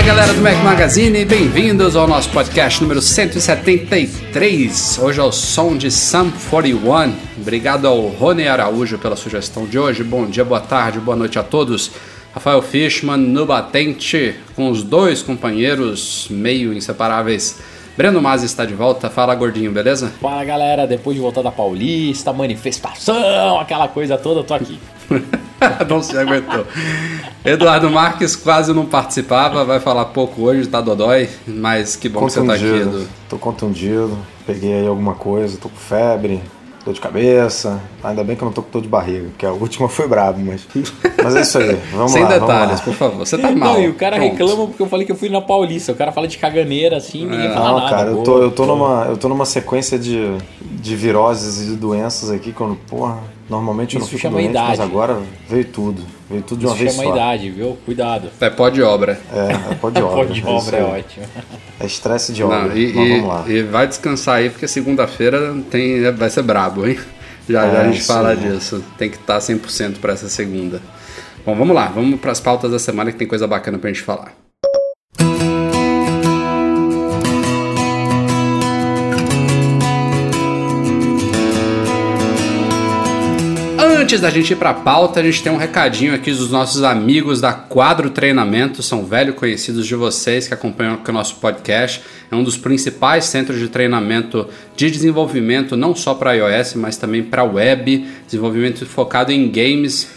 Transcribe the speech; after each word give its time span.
Fala 0.00 0.14
galera 0.14 0.32
do 0.32 0.40
Mac 0.40 0.56
Magazine, 0.64 1.26
bem-vindos 1.26 1.94
ao 1.94 2.08
nosso 2.08 2.30
podcast 2.30 2.80
número 2.80 3.02
173. 3.02 4.98
Hoje 4.98 5.20
é 5.20 5.22
o 5.22 5.30
som 5.30 5.76
de 5.76 5.90
Sam 5.90 6.30
41. 6.48 7.12
Obrigado 7.38 7.86
ao 7.86 8.06
Rony 8.06 8.48
Araújo 8.48 8.96
pela 8.98 9.14
sugestão 9.14 9.66
de 9.66 9.78
hoje. 9.78 10.02
Bom 10.02 10.24
dia, 10.24 10.42
boa 10.42 10.58
tarde, 10.58 10.98
boa 10.98 11.14
noite 11.14 11.38
a 11.38 11.42
todos. 11.42 11.90
Rafael 12.32 12.62
Fishman 12.62 13.18
no 13.18 13.44
batente, 13.44 14.36
com 14.56 14.70
os 14.70 14.82
dois 14.82 15.22
companheiros 15.22 16.28
meio 16.30 16.72
inseparáveis. 16.72 17.60
Breno 17.94 18.22
Mazzi 18.22 18.46
está 18.46 18.64
de 18.64 18.72
volta. 18.72 19.10
Fala 19.10 19.34
gordinho, 19.34 19.70
beleza? 19.70 20.10
Fala 20.18 20.42
galera, 20.44 20.86
depois 20.86 21.14
de 21.14 21.20
voltar 21.20 21.42
da 21.42 21.50
Paulista, 21.50 22.32
manifestação, 22.32 23.60
aquela 23.60 23.86
coisa 23.86 24.16
toda, 24.16 24.40
eu 24.40 24.44
tô 24.44 24.54
aqui. 24.54 24.78
não 25.88 26.02
se 26.02 26.16
aguentou. 26.16 26.64
Eduardo 27.44 27.90
Marques 27.90 28.36
quase 28.36 28.72
não 28.72 28.86
participava, 28.86 29.64
vai 29.64 29.80
falar 29.80 30.06
pouco 30.06 30.42
hoje, 30.42 30.68
tá 30.68 30.80
dodói, 30.80 31.28
mas 31.46 31.96
que 31.96 32.08
bom 32.08 32.26
que 32.26 32.32
você 32.32 32.44
tá 32.44 32.54
aqui, 32.54 32.64
Contundido. 32.64 32.98
Edu. 32.98 33.08
Tô 33.28 33.38
contundido, 33.38 34.18
peguei 34.46 34.74
aí 34.74 34.86
alguma 34.86 35.14
coisa, 35.14 35.56
tô 35.56 35.68
com 35.68 35.76
febre, 35.76 36.42
dor 36.84 36.92
de 36.92 37.00
cabeça. 37.00 37.80
Ainda 38.04 38.22
bem 38.22 38.36
que 38.36 38.42
eu 38.42 38.46
não 38.46 38.52
tô 38.52 38.62
com 38.62 38.70
dor 38.70 38.82
de 38.82 38.88
barriga, 38.88 39.28
porque 39.30 39.46
a 39.46 39.52
última 39.52 39.88
foi 39.88 40.06
brabo, 40.06 40.38
mas. 40.40 40.66
Mas 41.22 41.34
é 41.36 41.40
isso 41.40 41.58
aí, 41.58 41.78
vamos 41.92 42.12
Sem 42.12 42.22
lá. 42.22 42.28
vamos 42.28 42.46
detalhes, 42.46 42.78
lá. 42.78 42.84
por 42.84 42.94
favor. 42.94 43.18
Você 43.18 43.38
tá 43.38 43.50
mal. 43.52 43.74
Não, 43.74 43.82
e 43.82 43.88
o 43.88 43.94
cara 43.94 44.16
Pronto. 44.16 44.30
reclama 44.32 44.66
porque 44.66 44.82
eu 44.82 44.86
falei 44.88 45.06
que 45.06 45.12
eu 45.12 45.16
fui 45.16 45.28
na 45.30 45.40
Paulista. 45.40 45.92
O 45.92 45.94
cara 45.94 46.12
fala 46.12 46.28
de 46.28 46.36
caganeira 46.36 46.96
assim, 46.98 47.24
ninguém 47.26 47.52
fala 47.52 47.68
Não, 47.70 47.78
nada. 47.78 47.90
cara, 47.90 48.10
eu 48.10 48.18
tô, 48.22 48.38
eu 48.42 48.50
tô 48.50 48.66
numa, 48.66 49.06
eu 49.08 49.16
tô 49.16 49.28
numa 49.30 49.46
sequência 49.46 49.98
de, 49.98 50.30
de 50.60 50.94
viroses 50.96 51.62
e 51.62 51.70
de 51.70 51.76
doenças 51.76 52.30
aqui, 52.30 52.52
quando, 52.52 52.74
porra, 52.88 53.18
normalmente 53.50 53.96
eu 53.96 53.98
não 53.98 54.06
Isso 54.06 54.16
fico 54.16 54.22
chama 54.22 54.36
doente, 54.38 54.54
mas 54.54 54.74
idade. 54.74 54.82
agora 54.90 55.18
veio 55.48 55.64
tudo. 55.66 56.02
Veio 56.30 56.42
tudo 56.42 56.60
de 56.60 56.66
uma 56.66 56.74
Isso 56.74 56.82
vez 56.84 56.94
chama 56.96 57.08
só. 57.08 57.12
idade, 57.14 57.50
viu? 57.50 57.76
Cuidado. 57.84 58.30
É 58.40 58.48
pó 58.48 58.68
de 58.68 58.80
obra. 58.82 59.20
É, 59.32 59.72
é 59.72 59.74
pó 59.74 59.90
de 59.90 60.00
obra. 60.02 60.24
Pô, 60.26 60.32
de 60.32 60.40
é 60.40 60.46
obra 60.46 60.76
é 60.76 60.80
aí. 60.80 61.00
ótimo. 61.00 61.26
É 61.80 61.86
estresse 61.86 62.32
de 62.32 62.42
obra, 62.44 62.60
Não, 62.68 62.76
e, 62.76 62.92
mas 62.94 63.06
e- 63.08 63.10
vamos 63.20 63.28
lá. 63.28 63.44
e 63.48 63.62
vai 63.64 63.86
descansar 63.86 64.36
aí, 64.36 64.48
porque 64.48 64.66
segunda-feira 64.68 65.54
tem, 65.70 66.10
vai 66.12 66.30
ser 66.30 66.42
brabo, 66.42 66.86
hein? 66.86 66.98
Já, 67.48 67.62
já 67.68 67.78
É, 67.78 67.80
a 67.80 67.84
gente 67.88 67.98
isso 67.98 68.06
fala 68.06 68.36
disso. 68.36 68.84
Tem 68.96 69.10
que 69.10 69.16
estar 69.16 69.38
100% 69.40 69.98
para 69.98 70.12
essa 70.12 70.28
segunda. 70.28 70.80
Bom, 71.44 71.56
vamos 71.56 71.74
lá. 71.74 71.86
Vamos 71.86 72.20
para 72.20 72.30
as 72.32 72.38
pautas 72.40 72.70
da 72.70 72.78
semana 72.78 73.10
que 73.10 73.18
tem 73.18 73.26
coisa 73.26 73.46
bacana 73.48 73.78
pra 73.78 73.90
gente 73.90 74.02
falar. 74.02 74.32
Antes 84.10 84.20
da 84.20 84.28
gente 84.28 84.54
ir 84.54 84.56
para 84.56 84.70
a 84.70 84.74
pauta, 84.74 85.20
a 85.20 85.22
gente 85.22 85.40
tem 85.40 85.52
um 85.52 85.56
recadinho 85.56 86.12
aqui 86.12 86.32
dos 86.32 86.50
nossos 86.50 86.82
amigos 86.82 87.40
da 87.40 87.52
Quadro 87.52 88.10
Treinamento, 88.10 88.82
são 88.82 89.04
velho 89.04 89.34
conhecidos 89.34 89.86
de 89.86 89.94
vocês 89.94 90.48
que 90.48 90.52
acompanham 90.52 90.98
o 91.06 91.12
nosso 91.12 91.36
podcast. 91.36 92.02
É 92.28 92.34
um 92.34 92.42
dos 92.42 92.56
principais 92.56 93.26
centros 93.26 93.60
de 93.60 93.68
treinamento 93.68 94.48
de 94.74 94.90
desenvolvimento, 94.90 95.76
não 95.76 95.94
só 95.94 96.12
para 96.12 96.32
iOS, 96.32 96.74
mas 96.74 96.96
também 96.96 97.22
para 97.22 97.44
web, 97.44 98.04
desenvolvimento 98.26 98.84
focado 98.84 99.30
em 99.30 99.48
games 99.48 100.10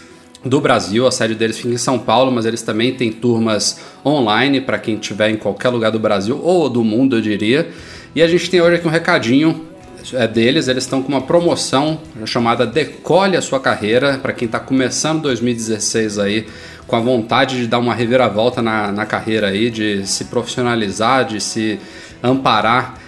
do 0.44 0.60
Brasil. 0.60 1.06
A 1.06 1.12
sede 1.12 1.36
deles 1.36 1.56
fica 1.56 1.72
em 1.72 1.78
São 1.78 1.96
Paulo, 1.96 2.32
mas 2.32 2.46
eles 2.46 2.62
também 2.62 2.94
têm 2.94 3.12
turmas 3.12 3.78
online 4.04 4.60
para 4.60 4.76
quem 4.76 4.96
estiver 4.96 5.30
em 5.30 5.36
qualquer 5.36 5.68
lugar 5.68 5.92
do 5.92 6.00
Brasil 6.00 6.40
ou 6.42 6.68
do 6.68 6.82
mundo, 6.82 7.18
eu 7.18 7.20
diria. 7.20 7.68
E 8.12 8.20
a 8.20 8.26
gente 8.26 8.50
tem 8.50 8.60
hoje 8.60 8.74
aqui 8.74 8.88
um 8.88 8.90
recadinho 8.90 9.72
é 10.12 10.28
deles, 10.28 10.68
eles 10.68 10.84
estão 10.84 11.02
com 11.02 11.08
uma 11.08 11.22
promoção 11.22 12.00
chamada 12.26 12.66
Decole 12.66 13.36
a 13.36 13.42
Sua 13.42 13.60
Carreira, 13.60 14.18
para 14.18 14.32
quem 14.32 14.46
está 14.46 14.60
começando 14.60 15.22
2016 15.22 16.18
aí, 16.18 16.46
com 16.86 16.96
a 16.96 17.00
vontade 17.00 17.56
de 17.56 17.66
dar 17.66 17.78
uma 17.78 17.94
reviravolta 17.94 18.60
na, 18.60 18.92
na 18.92 19.06
carreira 19.06 19.48
aí, 19.48 19.70
de 19.70 20.06
se 20.06 20.24
profissionalizar, 20.24 21.24
de 21.24 21.40
se 21.40 21.78
amparar 22.22 22.98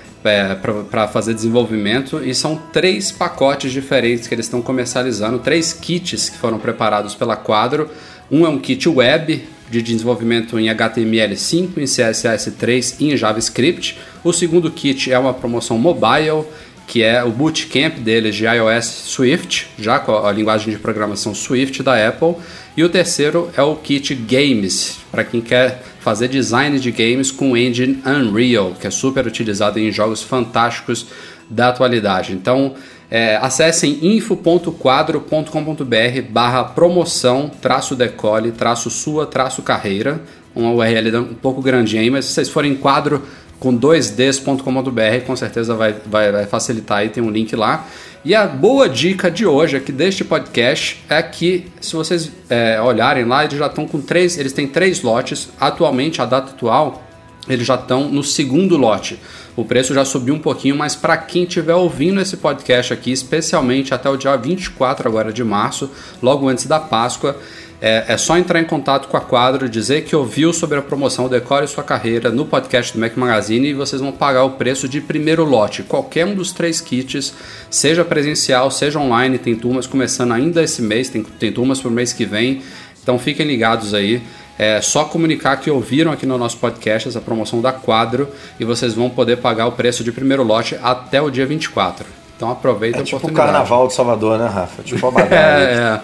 para 0.91 1.07
fazer 1.09 1.35
desenvolvimento. 1.35 2.21
E 2.25 2.35
são 2.35 2.57
três 2.73 3.13
pacotes 3.13 3.71
diferentes 3.71 4.27
que 4.27 4.35
eles 4.35 4.47
estão 4.47 4.63
comercializando, 4.63 5.39
três 5.39 5.73
kits 5.73 6.31
que 6.31 6.39
foram 6.39 6.59
preparados 6.59 7.15
pela 7.15 7.37
Quadro. 7.37 7.91
Um 8.31 8.45
é 8.45 8.49
um 8.49 8.59
kit 8.59 8.89
web 8.89 9.45
de 9.71 9.83
desenvolvimento 9.83 10.59
em 10.59 10.67
HTML5, 10.67 11.79
em 11.79 11.85
CSS3 11.85 12.97
e 13.01 13.13
em 13.13 13.17
JavaScript. 13.17 13.99
O 14.23 14.33
segundo 14.33 14.71
kit 14.71 15.13
é 15.13 15.19
uma 15.19 15.35
promoção 15.35 15.79
mobile, 15.79 16.45
que 16.87 17.03
é 17.03 17.25
o 17.25 17.31
bootcamp 17.31 17.99
deles 17.99 18.37
de 18.37 18.45
iOS 18.45 18.85
Swift, 18.85 19.69
já 19.79 19.99
com 19.99 20.25
a 20.25 20.33
linguagem 20.33 20.73
de 20.73 20.79
programação 20.79 21.35
Swift 21.35 21.83
da 21.83 22.09
Apple. 22.09 22.37
E 22.77 22.85
o 22.85 22.89
terceiro 22.89 23.51
é 23.57 23.63
o 23.63 23.75
kit 23.77 24.15
Games, 24.15 24.99
para 25.11 25.25
quem 25.25 25.41
quer 25.41 25.83
fazer 26.01 26.29
design 26.29 26.79
de 26.79 26.93
games 26.93 27.33
com 27.33 27.53
o 27.53 27.57
engine 27.57 28.01
Unreal, 28.07 28.75
que 28.81 28.87
é 28.87 28.91
super 28.91 29.27
utilizado 29.27 29.81
em 29.81 29.91
jogos 29.91 30.23
fantásticos 30.23 31.07
da 31.51 31.69
atualidade. 31.69 32.33
Então, 32.33 32.75
é, 33.11 33.37
acessem 33.37 33.99
info.quadro.com.br 34.03 36.23
barra 36.29 36.65
promoção, 36.65 37.51
traço 37.61 37.97
decole, 37.97 38.53
traço 38.53 38.91
sua, 38.91 39.27
traço 39.27 39.63
carreira. 39.63 40.21
Uma 40.55 40.71
URL 40.71 41.17
um 41.19 41.35
pouco 41.35 41.61
grandinha 41.61 42.03
aí, 42.03 42.11
mas 42.11 42.25
se 42.25 42.33
vocês 42.33 42.49
forem 42.49 42.73
em 42.73 42.77
quadro 42.77 43.23
com 43.59 43.77
2ds.com.br, 43.77 45.27
com 45.27 45.37
certeza 45.37 45.75
vai, 45.75 45.95
vai, 46.07 46.31
vai 46.31 46.47
facilitar 46.47 46.99
aí, 46.99 47.09
tem 47.09 47.23
um 47.23 47.31
link 47.31 47.55
lá. 47.57 47.87
E 48.25 48.35
a 48.35 48.47
boa 48.47 48.89
dica 48.89 49.31
de 49.31 49.47
hoje 49.47 49.77
aqui 49.77 49.93
deste 49.93 50.25
podcast 50.25 51.01
é 51.09 51.23
que, 51.23 51.67
se 51.81 51.95
vocês 51.95 52.31
é, 52.51 52.81
olharem 52.81 53.25
lá, 53.25 53.45
eles 53.45 53.57
já 53.57 53.67
estão 53.67 53.87
com 53.87 54.01
três, 54.01 54.37
eles 54.37 54.53
têm 54.53 54.67
três 54.67 55.01
lotes. 55.01 55.49
Atualmente, 55.61 56.21
a 56.21 56.25
data 56.25 56.51
atual, 56.51 57.05
eles 57.49 57.65
já 57.65 57.77
estão 57.77 58.09
no 58.09 58.25
segundo 58.25 58.77
lote. 58.77 59.19
O 59.55 59.65
preço 59.65 59.95
já 59.95 60.05
subiu 60.05 60.35
um 60.35 60.41
pouquinho, 60.41 60.77
mas 60.77 60.97
para 60.97 61.17
quem 61.17 61.45
estiver 61.45 61.75
ouvindo 61.75 62.21
esse 62.21 62.37
podcast 62.37 62.93
aqui, 62.93 63.13
especialmente 63.13 63.95
até 63.95 64.11
o 64.11 64.17
dia 64.17 64.37
24 64.37 65.09
agora 65.09 65.33
de 65.33 65.45
março, 65.45 65.91
logo 66.21 66.49
antes 66.49 66.67
da 66.67 66.81
Páscoa, 66.81 67.39
é, 67.81 68.05
é 68.09 68.17
só 68.17 68.37
entrar 68.39 68.61
em 68.61 68.65
contato 68.65 69.09
com 69.09 69.17
a 69.17 69.21
Quadro, 69.21 69.69
dizer 69.69 70.05
que 70.05 70.17
ouviu 70.17 70.53
sobre 70.53 70.79
a 70.79 70.83
promoção 70.83 71.29
Decore 71.29 71.69
Sua 71.69 71.85
Carreira 71.85 72.31
no 72.31 72.47
podcast 72.47 72.93
do 72.93 72.99
Mac 72.99 73.17
Magazine 73.17 73.69
e 73.69 73.75
vocês 73.75 74.01
vão 74.01 74.13
pagar 74.13 74.45
o 74.45 74.51
preço 74.53 74.89
de 74.89 75.01
primeiro 75.01 75.45
lote. 75.45 75.83
Qualquer 75.83 76.25
um 76.25 76.35
dos 76.35 76.53
três 76.53 76.81
kits, 76.81 77.35
seja 77.71 78.05
presencial, 78.05 78.71
seja 78.71 78.99
online, 78.99 79.39
tem 79.39 79.55
turmas 79.55 79.87
começando 79.87 80.33
ainda 80.33 80.63
esse 80.63 80.81
mês, 80.81 81.09
tem, 81.11 81.23
tem 81.23 81.53
turmas 81.53 81.79
para 81.81 81.89
o 81.89 81.93
mês 81.93 82.13
que 82.13 82.25
vem, 82.25 82.63
então 83.03 83.19
fiquem 83.19 83.47
ligados 83.47 83.93
aí. 83.95 84.23
É 84.59 84.81
só 84.81 85.05
comunicar 85.05 85.59
que 85.59 85.71
ouviram 85.71 86.11
aqui 86.11 86.25
no 86.25 86.39
nosso 86.39 86.57
podcast 86.57 87.07
essa 87.09 87.21
promoção 87.21 87.61
da 87.61 87.73
Quadro 87.73 88.27
e 88.59 88.65
vocês 88.65 88.95
vão 88.95 89.11
poder 89.11 89.37
pagar 89.37 89.67
o 89.67 89.73
preço 89.73 90.03
de 90.03 90.11
primeiro 90.11 90.43
lote 90.43 90.79
até 90.83 91.21
o 91.21 91.29
dia 91.31 91.45
24. 91.45 92.07
Então 92.35 92.51
aproveita 92.51 92.99
É 92.99 93.01
a 93.03 93.05
tipo 93.05 93.17
o 93.17 93.19
oportunidade. 93.19 93.53
carnaval 93.53 93.87
de 93.87 93.93
Salvador, 93.93 94.39
né, 94.39 94.47
Rafa? 94.49 94.83
Tipo 94.83 95.09
a 95.09 95.11
badalha. 95.11 95.35
É, 95.37 95.75
é. 95.75 96.01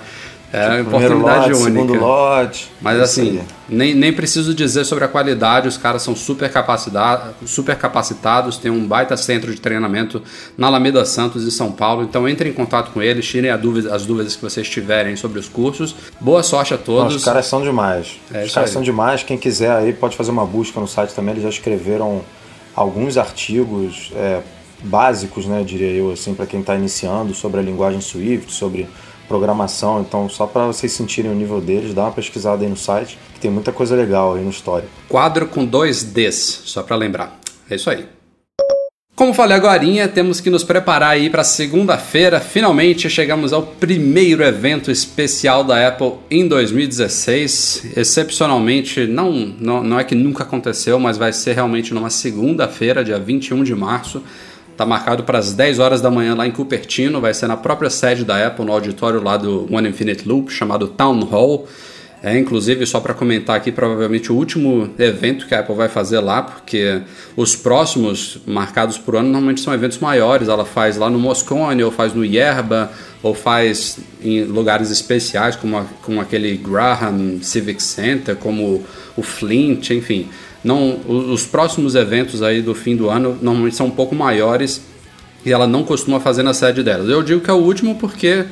É 0.52 0.68
uma 0.68 0.80
oportunidade 0.82 1.50
lote, 1.50 1.62
única. 1.62 1.80
segundo 1.80 1.94
lote. 1.94 2.70
Mas 2.80 3.00
assim, 3.00 3.40
nem, 3.68 3.94
nem 3.94 4.12
preciso 4.12 4.54
dizer 4.54 4.84
sobre 4.84 5.04
a 5.04 5.08
qualidade, 5.08 5.66
os 5.66 5.78
caras 5.78 6.02
são 6.02 6.14
super, 6.14 6.50
capacitados, 6.52 7.32
super 7.50 7.74
capacitados, 7.76 8.58
tem 8.58 8.70
um 8.70 8.86
baita 8.86 9.16
centro 9.16 9.54
de 9.54 9.60
treinamento 9.60 10.20
na 10.58 10.66
Alameda 10.66 11.04
Santos, 11.06 11.46
em 11.46 11.50
São 11.50 11.72
Paulo. 11.72 12.02
Então 12.02 12.28
entre 12.28 12.48
em 12.48 12.52
contato 12.52 12.90
com 12.92 13.00
eles, 13.00 13.26
tirem 13.26 13.56
dúvida- 13.56 13.94
as 13.94 14.04
dúvidas 14.04 14.36
que 14.36 14.42
vocês 14.42 14.68
tiverem 14.68 15.16
sobre 15.16 15.38
os 15.38 15.48
cursos. 15.48 15.94
Boa 16.20 16.42
sorte 16.42 16.74
a 16.74 16.76
Não, 16.76 16.84
todos. 16.84 17.14
os 17.16 17.24
caras 17.24 17.46
são 17.46 17.62
demais. 17.62 18.20
É 18.32 18.44
os 18.44 18.52
caras 18.52 18.70
aí. 18.70 18.74
são 18.74 18.82
demais. 18.82 19.22
Quem 19.22 19.38
quiser 19.38 19.70
aí 19.70 19.92
pode 19.92 20.16
fazer 20.16 20.30
uma 20.30 20.44
busca 20.44 20.78
no 20.78 20.86
site 20.86 21.14
também. 21.14 21.32
Eles 21.32 21.44
já 21.44 21.48
escreveram 21.48 22.20
alguns 22.76 23.16
artigos 23.16 24.12
é, 24.14 24.40
básicos, 24.82 25.46
né, 25.46 25.62
diria 25.64 25.90
eu, 25.90 26.10
assim, 26.10 26.34
para 26.34 26.46
quem 26.46 26.60
está 26.60 26.74
iniciando 26.74 27.34
sobre 27.34 27.60
a 27.60 27.62
linguagem 27.62 28.00
Swift, 28.00 28.52
sobre 28.52 28.88
programação. 29.32 30.02
Então, 30.02 30.28
só 30.28 30.46
para 30.46 30.66
vocês 30.66 30.92
sentirem 30.92 31.30
o 31.30 31.34
nível 31.34 31.58
deles, 31.58 31.94
dá 31.94 32.02
uma 32.02 32.12
pesquisada 32.12 32.62
aí 32.62 32.68
no 32.68 32.76
site, 32.76 33.18
que 33.32 33.40
tem 33.40 33.50
muita 33.50 33.72
coisa 33.72 33.96
legal 33.96 34.34
aí 34.34 34.44
no 34.44 34.50
Story. 34.50 34.84
Quadro 35.08 35.46
com 35.46 35.64
dois 35.64 36.02
Ds, 36.02 36.62
só 36.66 36.82
para 36.82 36.96
lembrar. 36.96 37.40
É 37.70 37.76
isso 37.76 37.88
aí. 37.88 38.06
Como 39.14 39.32
falei 39.32 39.56
agora, 39.56 40.08
temos 40.08 40.40
que 40.40 40.50
nos 40.50 40.64
preparar 40.64 41.10
aí 41.10 41.30
para 41.30 41.44
segunda-feira. 41.44 42.40
Finalmente 42.40 43.08
chegamos 43.08 43.52
ao 43.52 43.62
primeiro 43.62 44.42
evento 44.42 44.90
especial 44.90 45.64
da 45.64 45.86
Apple 45.86 46.14
em 46.30 46.46
2016. 46.46 47.92
Excepcionalmente, 47.96 49.06
não, 49.06 49.32
não, 49.32 49.82
não 49.82 50.00
é 50.00 50.04
que 50.04 50.14
nunca 50.14 50.42
aconteceu, 50.42 50.98
mas 50.98 51.16
vai 51.16 51.32
ser 51.32 51.54
realmente 51.54 51.94
numa 51.94 52.10
segunda-feira, 52.10 53.04
dia 53.04 53.18
21 53.18 53.62
de 53.64 53.74
março. 53.74 54.22
Está 54.82 54.88
marcado 54.88 55.22
para 55.22 55.38
as 55.38 55.54
10 55.54 55.78
horas 55.78 56.00
da 56.00 56.10
manhã 56.10 56.34
lá 56.34 56.44
em 56.44 56.50
Cupertino. 56.50 57.20
Vai 57.20 57.32
ser 57.32 57.46
na 57.46 57.56
própria 57.56 57.88
sede 57.88 58.24
da 58.24 58.44
Apple, 58.44 58.64
no 58.64 58.72
auditório 58.72 59.22
lá 59.22 59.36
do 59.36 59.72
One 59.72 59.88
Infinite 59.88 60.26
Loop, 60.26 60.50
chamado 60.50 60.88
Town 60.88 61.20
Hall. 61.20 61.68
É, 62.20 62.36
inclusive, 62.36 62.84
só 62.84 62.98
para 62.98 63.14
comentar 63.14 63.54
aqui, 63.54 63.70
provavelmente 63.70 64.32
o 64.32 64.34
último 64.34 64.90
evento 64.98 65.46
que 65.46 65.54
a 65.54 65.60
Apple 65.60 65.76
vai 65.76 65.88
fazer 65.88 66.18
lá, 66.18 66.42
porque 66.42 67.00
os 67.36 67.54
próximos 67.54 68.38
marcados 68.44 68.98
por 68.98 69.14
ano 69.14 69.28
normalmente 69.28 69.60
são 69.60 69.72
eventos 69.72 69.98
maiores. 69.98 70.48
Ela 70.48 70.64
faz 70.64 70.96
lá 70.96 71.08
no 71.08 71.16
Moscone, 71.16 71.84
ou 71.84 71.92
faz 71.92 72.12
no 72.12 72.24
Yerba, 72.24 72.90
ou 73.22 73.34
faz 73.34 74.00
em 74.20 74.42
lugares 74.42 74.90
especiais, 74.90 75.54
como, 75.54 75.78
a, 75.78 75.84
como 76.02 76.20
aquele 76.20 76.56
Graham 76.56 77.38
Civic 77.40 77.80
Center, 77.80 78.34
como 78.34 78.84
o 79.16 79.22
Flint, 79.22 79.90
enfim. 79.90 80.28
Não, 80.62 81.00
os 81.06 81.44
próximos 81.44 81.94
eventos 81.94 82.42
aí 82.42 82.62
do 82.62 82.74
fim 82.74 82.94
do 82.94 83.10
ano 83.10 83.36
normalmente 83.42 83.76
são 83.76 83.86
um 83.86 83.90
pouco 83.90 84.14
maiores 84.14 84.82
e 85.44 85.52
ela 85.52 85.66
não 85.66 85.82
costuma 85.82 86.20
fazer 86.20 86.42
na 86.42 86.54
sede 86.54 86.82
delas. 86.82 87.08
Eu 87.08 87.22
digo 87.22 87.40
que 87.40 87.50
é 87.50 87.52
o 87.52 87.56
último 87.56 87.96
porque 87.96 88.46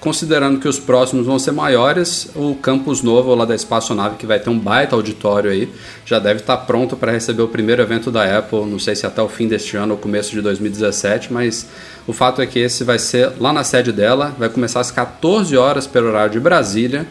considerando 0.00 0.60
que 0.60 0.68
os 0.68 0.78
próximos 0.78 1.26
vão 1.26 1.38
ser 1.38 1.52
maiores, 1.52 2.30
o 2.34 2.54
campus 2.54 3.02
novo 3.02 3.34
lá 3.34 3.44
da 3.44 3.54
Espaçonave, 3.54 4.16
que 4.16 4.26
vai 4.26 4.38
ter 4.38 4.50
um 4.50 4.58
baita 4.58 4.94
auditório 4.94 5.50
aí, 5.50 5.68
já 6.04 6.18
deve 6.18 6.40
estar 6.40 6.58
pronto 6.58 6.96
para 6.96 7.10
receber 7.10 7.42
o 7.42 7.48
primeiro 7.48 7.82
evento 7.82 8.10
da 8.10 8.38
Apple, 8.38 8.66
não 8.66 8.78
sei 8.78 8.94
se 8.94 9.06
até 9.06 9.22
o 9.22 9.28
fim 9.28 9.48
deste 9.48 9.76
ano 9.76 9.94
ou 9.94 9.98
começo 9.98 10.30
de 10.30 10.40
2017, 10.40 11.32
mas 11.32 11.66
o 12.06 12.12
fato 12.12 12.40
é 12.40 12.46
que 12.46 12.58
esse 12.58 12.84
vai 12.84 12.98
ser 12.98 13.32
lá 13.40 13.52
na 13.52 13.64
sede 13.64 13.90
dela, 13.90 14.34
vai 14.38 14.48
começar 14.48 14.80
às 14.80 14.90
14 14.90 15.56
horas 15.56 15.86
pelo 15.86 16.08
horário 16.08 16.32
de 16.32 16.40
Brasília, 16.40 17.06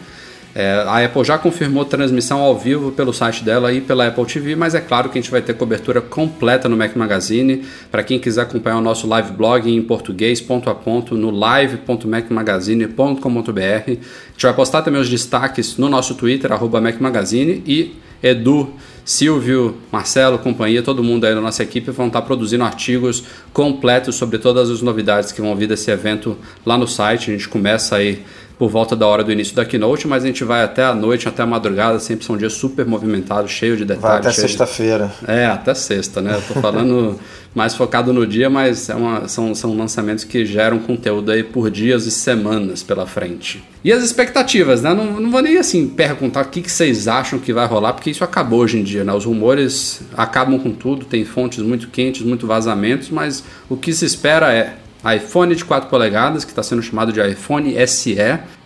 é, 0.58 0.82
a 0.86 1.04
Apple 1.04 1.22
já 1.22 1.36
confirmou 1.36 1.84
transmissão 1.84 2.40
ao 2.40 2.58
vivo 2.58 2.90
pelo 2.90 3.12
site 3.12 3.44
dela 3.44 3.70
e 3.74 3.82
pela 3.82 4.06
Apple 4.06 4.24
TV, 4.24 4.56
mas 4.56 4.74
é 4.74 4.80
claro 4.80 5.10
que 5.10 5.18
a 5.18 5.20
gente 5.20 5.30
vai 5.30 5.42
ter 5.42 5.52
cobertura 5.52 6.00
completa 6.00 6.66
no 6.66 6.78
Mac 6.78 6.96
Magazine. 6.96 7.62
Para 7.90 8.02
quem 8.02 8.18
quiser 8.18 8.40
acompanhar 8.40 8.78
o 8.78 8.80
nosso 8.80 9.06
live 9.06 9.32
blog 9.32 9.70
em 9.70 9.82
português, 9.82 10.40
ponto 10.40 10.70
a 10.70 10.74
ponto, 10.74 11.14
no 11.14 11.30
live.macmagazine.com.br. 11.30 13.60
A 13.60 13.90
gente 13.90 14.00
vai 14.40 14.54
postar 14.54 14.80
também 14.80 14.98
os 14.98 15.10
destaques 15.10 15.76
no 15.76 15.90
nosso 15.90 16.14
Twitter, 16.14 16.50
arroba 16.50 16.80
Mac 16.80 16.98
Magazine, 17.02 17.62
e 17.66 17.94
Edu, 18.22 18.70
Silvio, 19.04 19.76
Marcelo, 19.92 20.38
companhia, 20.38 20.82
todo 20.82 21.04
mundo 21.04 21.26
aí 21.26 21.34
da 21.34 21.40
nossa 21.40 21.62
equipe 21.62 21.90
vão 21.90 22.06
estar 22.06 22.22
produzindo 22.22 22.64
artigos 22.64 23.24
completos 23.52 24.16
sobre 24.16 24.38
todas 24.38 24.70
as 24.70 24.80
novidades 24.80 25.32
que 25.32 25.42
vão 25.42 25.54
vir 25.54 25.68
desse 25.68 25.90
evento 25.90 26.38
lá 26.64 26.78
no 26.78 26.88
site. 26.88 27.30
A 27.30 27.34
gente 27.34 27.48
começa 27.48 27.96
aí 27.96 28.24
por 28.58 28.70
volta 28.70 28.96
da 28.96 29.06
hora 29.06 29.22
do 29.22 29.30
início 29.30 29.54
da 29.54 29.64
keynote, 29.64 30.08
mas 30.08 30.24
a 30.24 30.26
gente 30.26 30.42
vai 30.42 30.64
até 30.64 30.82
a 30.82 30.94
noite, 30.94 31.28
até 31.28 31.42
a 31.42 31.46
madrugada, 31.46 31.98
sempre 31.98 32.24
são 32.24 32.36
dias 32.36 32.54
super 32.54 32.86
movimentados, 32.86 33.50
cheio 33.50 33.76
de 33.76 33.84
detalhes. 33.84 34.24
Vai 34.24 34.32
até 34.32 34.32
sexta-feira. 34.32 35.12
De... 35.20 35.30
É, 35.30 35.46
até 35.46 35.74
sexta, 35.74 36.22
né? 36.22 36.34
Eu 36.34 36.42
tô 36.42 36.60
falando 36.60 37.20
mais 37.54 37.74
focado 37.74 38.14
no 38.14 38.26
dia, 38.26 38.48
mas 38.48 38.88
é 38.88 38.94
uma, 38.94 39.28
são, 39.28 39.54
são 39.54 39.76
lançamentos 39.76 40.24
que 40.24 40.46
geram 40.46 40.78
conteúdo 40.78 41.32
aí 41.32 41.42
por 41.42 41.70
dias 41.70 42.06
e 42.06 42.10
semanas 42.10 42.82
pela 42.82 43.06
frente. 43.06 43.62
E 43.84 43.92
as 43.92 44.02
expectativas, 44.02 44.80
né? 44.80 44.94
Não, 44.94 45.20
não 45.20 45.30
vou 45.30 45.42
nem 45.42 45.58
assim 45.58 45.86
perguntar 45.86 46.46
o 46.46 46.48
que, 46.48 46.62
que 46.62 46.72
vocês 46.72 47.06
acham 47.06 47.38
que 47.38 47.52
vai 47.52 47.66
rolar, 47.66 47.92
porque 47.92 48.10
isso 48.10 48.24
acabou 48.24 48.60
hoje 48.60 48.78
em 48.78 48.82
dia, 48.82 49.04
né? 49.04 49.12
Os 49.12 49.26
rumores 49.26 50.00
acabam 50.16 50.58
com 50.58 50.72
tudo, 50.72 51.04
tem 51.04 51.26
fontes 51.26 51.58
muito 51.58 51.88
quentes, 51.88 52.22
muito 52.22 52.46
vazamentos, 52.46 53.10
mas 53.10 53.44
o 53.68 53.76
que 53.76 53.92
se 53.92 54.06
espera 54.06 54.50
é 54.52 54.76
iPhone 55.14 55.54
de 55.54 55.64
4 55.64 55.88
polegadas, 55.88 56.44
que 56.44 56.50
está 56.50 56.62
sendo 56.62 56.82
chamado 56.82 57.12
de 57.12 57.20
iPhone 57.20 57.74
SE, 57.86 58.16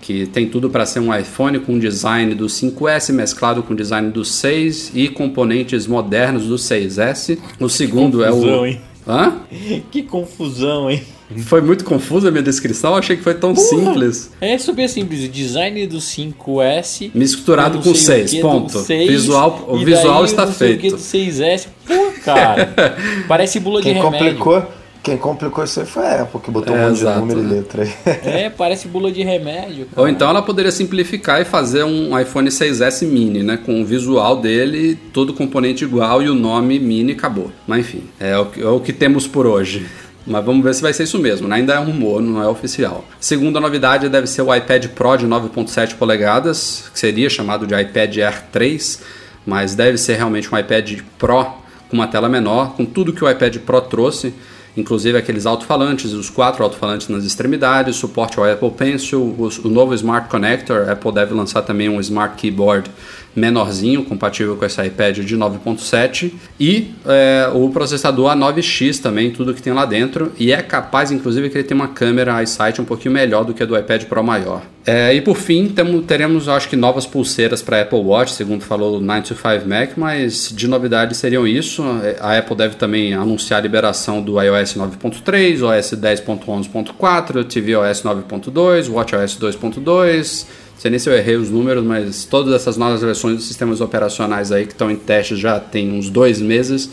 que 0.01 0.27
tem 0.27 0.49
tudo 0.49 0.71
para 0.71 0.87
ser 0.87 1.01
um 1.01 1.15
iPhone 1.15 1.59
com 1.61 1.79
design 1.79 2.35
do 2.35 2.47
5S 2.47 3.13
mesclado 3.13 3.63
com 3.63 3.75
design 3.75 4.11
do 4.11 4.25
6 4.25 4.93
e 4.95 5.09
componentes 5.09 5.87
modernos 5.87 6.47
do 6.47 6.57
6S. 6.57 7.39
O 7.59 7.69
segundo 7.69 8.19
confusão, 8.19 8.55
é 8.55 8.61
o. 8.61 8.67
Hein? 8.67 8.81
Hã? 9.07 9.33
Que 9.91 10.03
confusão, 10.03 10.91
hein? 10.91 11.03
Foi 11.45 11.61
muito 11.61 11.85
confusa 11.85 12.29
a 12.29 12.31
minha 12.31 12.43
descrição, 12.43 12.97
achei 12.97 13.17
que 13.17 13.23
foi 13.23 13.35
tão 13.35 13.55
Porra, 13.55 13.69
simples. 13.69 14.33
É 14.41 14.59
super 14.59 14.89
simples, 14.89 15.25
o 15.25 15.29
design 15.29 15.87
do 15.87 15.99
5S 15.99 17.13
misturado 17.15 17.79
com 17.79 17.95
6, 17.95 18.35
ponto. 18.41 18.81
6, 18.81 19.09
visual, 19.09 19.65
o 19.69 19.79
visual 19.79 20.25
está 20.25 20.47
feito. 20.49 20.89
O 20.89 20.91
do 20.91 20.97
6S, 20.97 21.69
pô, 21.87 21.95
cara. 22.25 22.75
parece 23.29 23.61
bula 23.61 23.81
Quem 23.81 23.95
de 23.95 24.01
remédio. 24.01 24.39
Complicou, 24.39 24.67
quem 25.03 25.17
complicou 25.17 25.65
isso 25.65 25.81
aí 25.81 25.87
foi 25.87 26.05
a 26.05 26.23
Apple, 26.23 26.41
que 26.41 26.51
botou 26.51 26.77
é, 26.77 26.81
um 26.81 26.89
monte 26.89 26.99
exato, 26.99 27.15
de 27.15 27.21
número 27.21 27.41
né? 27.41 27.49
e 27.49 27.55
letra 27.55 27.83
aí. 27.83 27.93
É, 28.23 28.51
parece 28.51 28.87
bula 28.87 29.11
de 29.11 29.23
remédio. 29.23 29.87
Cara. 29.87 30.03
Ou 30.03 30.09
então 30.09 30.29
ela 30.29 30.43
poderia 30.43 30.71
simplificar 30.71 31.41
e 31.41 31.45
fazer 31.45 31.85
um 31.85 32.19
iPhone 32.19 32.49
6S 32.49 33.07
mini, 33.07 33.43
né? 33.43 33.57
Com 33.57 33.81
o 33.81 33.85
visual 33.85 34.37
dele, 34.37 34.99
todo 35.13 35.33
componente 35.33 35.85
igual 35.85 36.23
e 36.23 36.29
o 36.29 36.35
nome 36.35 36.79
mini 36.79 37.13
acabou. 37.13 37.51
Mas 37.67 37.81
enfim, 37.81 38.05
é 38.19 38.37
o, 38.39 38.49
é 38.59 38.69
o 38.69 38.81
que 38.81 38.93
temos 38.93 39.27
por 39.27 39.47
hoje. 39.47 39.87
Mas 40.27 40.45
vamos 40.45 40.63
ver 40.63 40.75
se 40.75 40.83
vai 40.83 40.93
ser 40.93 41.05
isso 41.05 41.19
mesmo, 41.19 41.49
né? 41.49 41.57
ainda 41.57 41.75
é 41.75 41.81
um 41.81 41.87
rumor, 41.87 42.21
não 42.21 42.43
é 42.43 42.47
oficial. 42.47 43.05
Segunda 43.19 43.59
novidade 43.59 44.09
deve 44.09 44.27
ser 44.27 44.43
o 44.43 44.55
iPad 44.55 44.87
Pro 44.89 45.17
de 45.17 45.27
9.7 45.27 45.95
polegadas, 45.95 46.91
que 46.93 46.99
seria 46.99 47.31
chamado 47.31 47.67
de 47.67 47.75
iPad 47.75 48.19
Air 48.19 48.45
3, 48.53 49.03
mas 49.47 49.75
deve 49.75 49.97
ser 49.97 50.17
realmente 50.17 50.55
um 50.55 50.59
iPad 50.59 51.01
Pro 51.19 51.45
com 51.89 51.97
uma 51.97 52.07
tela 52.07 52.29
menor, 52.29 52.75
com 52.77 52.85
tudo 52.85 53.15
que 53.15 53.25
o 53.25 53.31
iPad 53.31 53.57
Pro 53.59 53.81
trouxe 53.81 54.35
inclusive 54.77 55.19
aqueles 55.19 55.47
alto-falantes, 55.47 56.13
os 56.13 56.31
quatro 56.31 56.63
alto-falantes 56.63 57.09
nas 57.09 57.25
extremidades, 57.25 57.97
suporte 57.97 58.39
ao 58.39 58.45
Apple 58.45 58.71
Pencil, 58.71 59.21
o, 59.21 59.49
o 59.65 59.69
novo 59.69 59.95
Smart 59.95 60.29
Connector, 60.29 60.89
a 60.89 60.93
Apple 60.93 61.13
deve 61.13 61.35
lançar 61.35 61.63
também 61.63 61.89
um 61.89 62.01
Smart 62.01 62.37
Keyboard 62.37 62.91
menorzinho, 63.35 64.05
compatível 64.05 64.57
com 64.57 64.65
esse 64.65 64.85
iPad 64.85 65.19
de 65.19 65.37
9.7 65.37 66.33
e 66.59 66.93
é, 67.07 67.51
o 67.55 67.69
processador 67.71 68.33
A9X 68.33 69.01
também, 69.01 69.31
tudo 69.31 69.55
que 69.55 69.63
tem 69.63 69.73
lá 69.73 69.85
dentro. 69.85 70.33
E 70.39 70.53
é 70.53 70.63
capaz 70.63 71.11
inclusive 71.13 71.49
que 71.49 71.59
ele 71.59 71.65
tem 71.65 71.77
uma 71.77 71.89
câmera 71.89 72.43
iSight 72.43 72.81
um 72.81 72.85
pouquinho 72.85 73.15
melhor 73.15 73.45
do 73.45 73.55
que 73.55 73.63
a 73.63 73.67
do 73.67 73.79
iPad 73.79 74.05
Pro 74.05 74.23
maior. 74.23 74.63
É, 74.93 75.15
e 75.15 75.21
por 75.21 75.37
fim, 75.37 75.73
teremos 76.05 76.49
acho 76.49 76.69
que 76.69 76.75
novas 76.75 77.07
pulseiras 77.07 77.63
para 77.63 77.83
Apple 77.83 78.01
Watch, 78.01 78.33
segundo 78.33 78.65
falou 78.65 78.97
o 78.97 79.01
925 79.01 79.69
Mac, 79.69 79.91
mas 79.97 80.53
de 80.53 80.67
novidade 80.67 81.17
seriam 81.17 81.47
isso. 81.47 81.85
A 82.19 82.37
Apple 82.37 82.57
deve 82.57 82.75
também 82.75 83.15
anunciar 83.15 83.61
a 83.61 83.63
liberação 83.63 84.21
do 84.21 84.43
iOS 84.43 84.75
9.3, 84.75 85.63
OS 85.63 85.93
10.11.4, 85.93 87.45
tvOS 87.45 88.03
9.2, 88.03 88.91
WatchOS 88.91 89.39
2.2 89.39 90.47
sei 90.77 90.91
nem 90.91 90.99
se 90.99 91.09
eu 91.09 91.15
errei 91.15 91.37
os 91.37 91.51
números, 91.51 91.85
mas 91.85 92.25
todas 92.25 92.53
essas 92.55 92.77
novas 92.77 93.03
versões 93.03 93.37
dos 93.37 93.47
sistemas 93.47 93.81
operacionais 93.83 94.51
aí 94.51 94.65
que 94.65 94.73
estão 94.73 94.91
em 94.91 94.97
teste 94.97 95.37
já 95.37 95.61
tem 95.61 95.93
uns 95.93 96.11
dois 96.11 96.41
meses. 96.41 96.91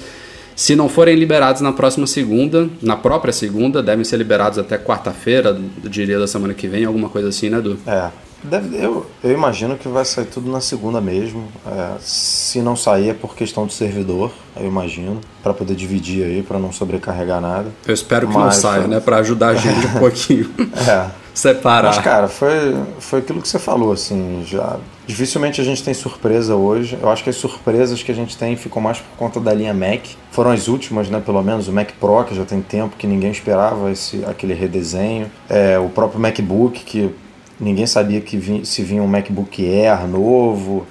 Se 0.58 0.76
não 0.76 0.90
forem 0.90 1.16
liberados 1.16 1.62
na 1.62 1.72
próxima 1.72 2.08
segunda, 2.08 2.68
na 2.82 2.98
própria 2.98 3.32
segunda, 3.32 3.84
devem 3.84 4.04
ser 4.04 4.18
liberados 4.18 4.58
até 4.58 4.76
quarta-feira, 4.76 5.56
diria 5.84 6.18
da 6.18 6.26
semana 6.26 6.56
que 6.56 6.68
vem, 6.68 6.84
alguma 6.84 7.10
coisa 7.10 7.30
assim, 7.30 7.48
né, 7.48 7.60
Edu? 7.60 7.78
É. 7.86 8.10
Deve, 8.44 8.76
eu, 8.76 9.06
eu 9.24 9.32
imagino 9.32 9.78
que 9.78 9.88
vai 9.88 10.04
sair 10.04 10.26
tudo 10.26 10.52
na 10.52 10.60
segunda 10.60 11.00
mesmo. 11.00 11.44
É, 11.66 11.92
se 12.00 12.60
não 12.60 12.76
sair 12.76 13.10
é 13.10 13.14
por 13.14 13.36
questão 13.36 13.68
do 13.68 13.72
servidor, 13.72 14.32
eu 14.60 14.66
imagino, 14.66 15.22
para 15.44 15.54
poder 15.54 15.76
dividir 15.76 16.24
aí, 16.24 16.42
para 16.42 16.58
não 16.58 16.72
sobrecarregar 16.72 17.40
nada. 17.40 17.68
Eu 17.86 17.94
espero 17.94 18.28
que 18.28 18.34
Mas, 18.34 18.44
não 18.44 18.52
saia, 18.52 18.82
foi... 18.82 18.90
né, 18.90 19.00
para 19.00 19.18
ajudar 19.18 19.50
a 19.50 19.56
gente 19.56 19.86
um 19.86 19.94
pouquinho. 20.00 20.50
é. 20.88 21.08
Separar. 21.36 21.90
Mas, 21.90 22.00
cara, 22.00 22.28
foi, 22.28 22.76
foi 23.00 23.20
aquilo 23.20 23.44
que 23.44 23.48
você 23.48 23.60
falou, 23.60 23.92
assim, 23.92 24.44
já. 24.44 24.78
Dificilmente 25.08 25.62
a 25.62 25.64
gente 25.64 25.82
tem 25.82 25.94
surpresa 25.94 26.54
hoje. 26.54 27.00
Eu 27.02 27.10
acho 27.10 27.24
que 27.24 27.30
as 27.30 27.38
surpresas 27.38 28.04
que 28.04 28.12
a 28.12 28.16
gente 28.16 28.38
tem 28.38 28.58
ficam 28.58 28.82
mais 28.82 29.00
por 29.00 29.16
conta 29.16 29.40
da 29.40 29.54
linha 29.54 29.74
Mac. 29.74 30.02
Foram 30.32 30.52
as 30.52 30.68
últimas, 30.68 31.10
né? 31.10 31.22
Pelo 31.26 31.42
menos 31.42 31.70
o 31.70 31.72
Mac 31.72 31.92
Pro, 31.98 32.26
que 32.26 32.36
já 32.36 32.44
tem 32.44 32.62
tempo 32.62 32.98
que 32.98 33.08
ninguém 33.08 33.32
esperava 33.32 33.90
esse, 33.90 34.26
aquele 34.26 34.54
redesenho. 34.54 35.32
É, 35.50 35.80
o 35.80 35.88
próprio 35.88 36.20
MacBook, 36.20 36.84
que 36.84 37.10
ninguém 37.58 37.88
sabia 37.88 38.20
que 38.20 38.36
vinha, 38.36 38.66
se 38.66 38.84
vinha 38.84 39.02
um 39.02 39.08
MacBook 39.08 39.66
Air 39.66 40.06
novo. 40.06 40.86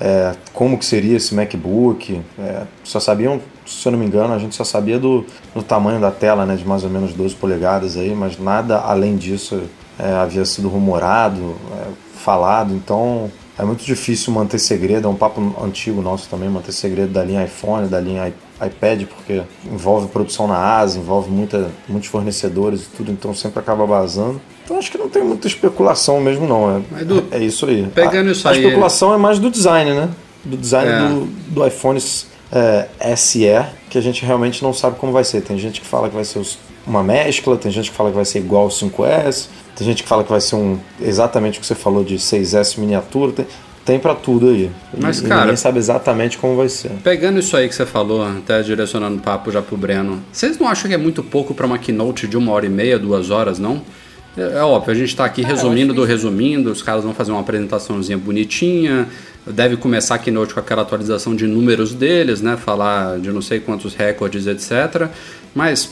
É, 0.00 0.32
como 0.52 0.76
que 0.76 0.84
seria 0.84 1.16
esse 1.16 1.32
MacBook. 1.32 2.20
É, 2.40 2.62
só 2.82 2.98
sabiam, 2.98 3.40
se 3.64 3.86
eu 3.86 3.92
não 3.92 4.00
me 4.00 4.04
engano, 4.04 4.34
a 4.34 4.38
gente 4.38 4.56
só 4.56 4.64
sabia 4.64 4.98
do, 4.98 5.24
do 5.54 5.62
tamanho 5.62 6.00
da 6.00 6.10
tela, 6.10 6.44
né, 6.44 6.56
de 6.56 6.66
mais 6.66 6.82
ou 6.82 6.90
menos 6.90 7.12
12 7.12 7.36
polegadas 7.36 7.96
aí, 7.96 8.12
mas 8.16 8.36
nada 8.36 8.78
além 8.78 9.16
disso 9.16 9.62
é, 9.96 10.12
havia 10.14 10.44
sido 10.44 10.68
rumorado, 10.68 11.54
é, 11.78 11.86
falado, 12.18 12.74
então 12.74 13.30
é 13.60 13.64
muito 13.64 13.84
difícil 13.84 14.32
manter 14.32 14.58
segredo, 14.58 15.06
é 15.06 15.10
um 15.10 15.14
papo 15.14 15.40
antigo 15.62 16.00
nosso 16.02 16.28
também, 16.28 16.48
manter 16.48 16.72
segredo 16.72 17.12
da 17.12 17.22
linha 17.22 17.44
iPhone, 17.44 17.88
da 17.88 18.00
linha 18.00 18.32
iPad, 18.64 19.04
porque 19.04 19.42
envolve 19.64 20.08
produção 20.08 20.46
na 20.46 20.56
Ásia, 20.78 20.98
envolve 21.00 21.30
muita, 21.30 21.70
muitos 21.88 22.08
fornecedores 22.08 22.82
e 22.82 22.86
tudo, 22.96 23.10
então 23.12 23.34
sempre 23.34 23.60
acaba 23.60 23.84
vazando. 23.86 24.40
Então 24.64 24.78
acho 24.78 24.90
que 24.90 24.98
não 24.98 25.08
tem 25.08 25.22
muita 25.24 25.46
especulação 25.46 26.20
mesmo, 26.20 26.46
não. 26.46 26.82
É, 26.98 27.04
Du, 27.04 27.24
é 27.30 27.38
isso 27.38 27.66
aí. 27.66 27.86
pegando 27.94 28.28
a, 28.28 28.32
isso 28.32 28.46
a 28.46 28.52
aí- 28.52 28.58
especulação 28.62 29.12
é 29.14 29.16
mais 29.16 29.38
do 29.38 29.50
design, 29.50 29.92
né? 29.92 30.08
Do 30.44 30.56
design 30.56 30.90
É. 30.90 31.08
do, 31.08 31.26
do 31.54 31.66
iPhone 31.66 32.00
é, 32.52 33.16
SE, 33.16 33.46
que 33.88 33.98
a 33.98 34.00
gente 34.00 34.24
realmente 34.24 34.62
não 34.62 34.72
sabe 34.72 34.96
como 34.96 35.12
vai 35.12 35.24
ser. 35.24 35.40
Tem 35.42 35.58
gente 35.58 35.80
que 35.80 35.86
fala 35.86 36.08
que 36.08 36.14
vai 36.14 36.24
ser 36.24 36.40
uma 36.86 37.02
mescla, 37.02 37.56
tem 37.56 37.70
gente 37.70 37.90
que 37.90 37.96
fala 37.96 38.10
que 38.10 38.16
vai 38.16 38.24
ser 38.24 38.38
igual 38.38 38.64
ao 38.64 38.68
5S, 38.70 39.48
tem 39.80 39.86
gente 39.86 40.02
que 40.02 40.08
fala 40.08 40.22
que 40.22 40.28
vai 40.30 40.42
ser 40.42 40.56
um 40.56 40.78
exatamente 41.00 41.56
o 41.56 41.60
que 41.62 41.66
você 41.66 41.74
falou 41.74 42.04
de 42.04 42.16
6S 42.16 42.78
miniatura. 42.78 43.32
Tem, 43.32 43.46
tem 43.82 43.98
para 43.98 44.14
tudo 44.14 44.50
aí. 44.50 44.70
Mas, 45.00 45.20
e, 45.20 45.24
cara- 45.24 45.40
ninguém 45.40 45.56
sabe 45.56 45.78
exatamente 45.78 46.36
como 46.36 46.54
vai 46.54 46.68
ser. 46.68 46.90
Pegando 47.02 47.38
isso 47.40 47.56
aí 47.56 47.66
que 47.66 47.74
você 47.74 47.86
falou, 47.86 48.22
até 48.22 48.60
direcionando 48.62 49.16
o 49.16 49.20
papo 49.20 49.50
já 49.50 49.62
pro 49.62 49.78
Breno, 49.78 50.22
vocês 50.30 50.58
não 50.58 50.68
acham 50.68 50.86
que 50.86 50.94
é 50.94 50.98
muito 50.98 51.22
pouco 51.22 51.54
pra 51.54 51.64
uma 51.64 51.78
keynote 51.78 52.28
de 52.28 52.36
uma 52.36 52.52
hora 52.52 52.66
e 52.66 52.68
meia, 52.68 52.98
duas 52.98 53.30
horas, 53.30 53.58
não? 53.58 53.80
É, 54.36 54.58
é 54.58 54.62
óbvio, 54.62 54.92
a 54.92 54.94
gente 54.94 55.16
tá 55.16 55.24
aqui 55.24 55.40
resumindo 55.42 55.94
do 55.94 56.04
resumindo, 56.04 56.70
os 56.70 56.82
caras 56.82 57.02
vão 57.02 57.14
fazer 57.14 57.32
uma 57.32 57.40
apresentaçãozinha 57.40 58.18
bonitinha, 58.18 59.08
deve 59.46 59.78
começar 59.78 60.16
a 60.16 60.18
keynote 60.18 60.52
com 60.52 60.60
aquela 60.60 60.82
atualização 60.82 61.34
de 61.34 61.46
números 61.46 61.94
deles, 61.94 62.42
né? 62.42 62.58
Falar 62.58 63.18
de 63.18 63.32
não 63.32 63.40
sei 63.40 63.60
quantos 63.60 63.94
recordes, 63.94 64.46
etc. 64.46 65.08
Mas 65.54 65.88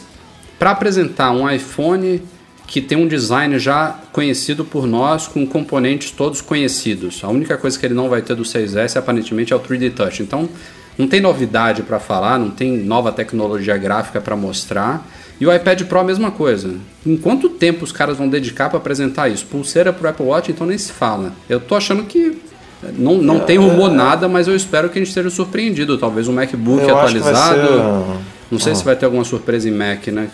para 0.58 0.72
apresentar 0.72 1.30
um 1.32 1.48
iPhone 1.50 2.20
que 2.68 2.82
tem 2.82 2.98
um 2.98 3.08
design 3.08 3.58
já 3.58 3.98
conhecido 4.12 4.62
por 4.62 4.86
nós, 4.86 5.26
com 5.26 5.46
componentes 5.46 6.10
todos 6.10 6.42
conhecidos. 6.42 7.20
A 7.24 7.28
única 7.28 7.56
coisa 7.56 7.78
que 7.78 7.86
ele 7.86 7.94
não 7.94 8.10
vai 8.10 8.20
ter 8.20 8.36
do 8.36 8.42
6S 8.42 8.96
aparentemente 8.96 9.54
é 9.54 9.56
o 9.56 9.58
3D 9.58 9.94
Touch. 9.94 10.22
Então, 10.22 10.46
não 10.98 11.08
tem 11.08 11.18
novidade 11.18 11.82
para 11.82 11.98
falar, 11.98 12.38
não 12.38 12.50
tem 12.50 12.76
nova 12.76 13.10
tecnologia 13.10 13.76
gráfica 13.78 14.20
para 14.20 14.36
mostrar. 14.36 15.08
E 15.40 15.46
o 15.46 15.54
iPad 15.54 15.82
Pro 15.84 16.00
a 16.00 16.04
mesma 16.04 16.30
coisa. 16.30 16.74
Em 17.06 17.16
quanto 17.16 17.48
tempo 17.48 17.84
os 17.84 17.92
caras 17.92 18.18
vão 18.18 18.28
dedicar 18.28 18.68
para 18.68 18.78
apresentar 18.78 19.30
isso? 19.30 19.46
Pulseira 19.46 19.90
pro 19.90 20.06
Apple 20.06 20.26
Watch, 20.26 20.50
então 20.50 20.66
nem 20.66 20.76
se 20.76 20.92
fala. 20.92 21.32
Eu 21.48 21.60
tô 21.60 21.74
achando 21.74 22.02
que 22.02 22.36
não, 22.98 23.16
não 23.16 23.40
tem 23.40 23.56
rumor 23.56 23.90
nada, 23.90 24.28
mas 24.28 24.46
eu 24.46 24.54
espero 24.54 24.90
que 24.90 24.98
a 24.98 25.00
gente 25.00 25.08
esteja 25.08 25.30
surpreendido. 25.30 25.96
Talvez 25.96 26.28
um 26.28 26.34
MacBook 26.34 26.82
atualizado. 26.90 28.18
Não 28.50 28.58
sei 28.58 28.74
se 28.74 28.82
vai 28.82 28.96
ter 28.96 29.04
alguma 29.04 29.24
surpresa 29.24 29.68
em 29.68 29.72
Mac, 29.72 30.06
né? 30.08 30.30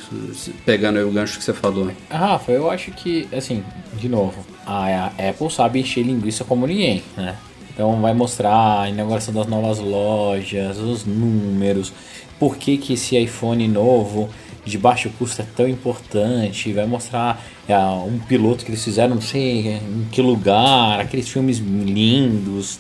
Pegando 0.64 0.98
aí 0.98 1.04
o 1.04 1.10
gancho 1.10 1.38
que 1.38 1.44
você 1.44 1.52
falou. 1.52 1.90
Rafa, 2.08 2.52
eu 2.52 2.70
acho 2.70 2.92
que, 2.92 3.28
assim, 3.32 3.64
de 3.98 4.08
novo, 4.08 4.44
a, 4.64 5.12
a 5.18 5.30
Apple 5.30 5.50
sabe 5.50 5.80
encher 5.80 6.04
linguiça 6.04 6.44
como 6.44 6.66
ninguém, 6.66 7.02
né? 7.16 7.36
Então 7.72 8.00
vai 8.00 8.14
mostrar 8.14 8.82
a 8.82 8.88
inauguração 8.88 9.34
das 9.34 9.48
novas 9.48 9.80
lojas, 9.80 10.78
os 10.78 11.04
números, 11.04 11.92
por 12.38 12.56
que, 12.56 12.78
que 12.78 12.92
esse 12.92 13.16
iPhone 13.16 13.66
novo 13.66 14.30
de 14.64 14.78
baixo 14.78 15.10
custo 15.18 15.42
é 15.42 15.46
tão 15.56 15.68
importante, 15.68 16.72
vai 16.72 16.86
mostrar 16.86 17.44
é, 17.68 17.76
um 17.76 18.18
piloto 18.18 18.64
que 18.64 18.70
eles 18.70 18.82
fizeram, 18.82 19.16
não 19.16 19.22
sei 19.22 19.74
em 19.74 20.08
que 20.10 20.22
lugar, 20.22 21.00
aqueles 21.00 21.28
filmes 21.28 21.58
lindos. 21.58 22.78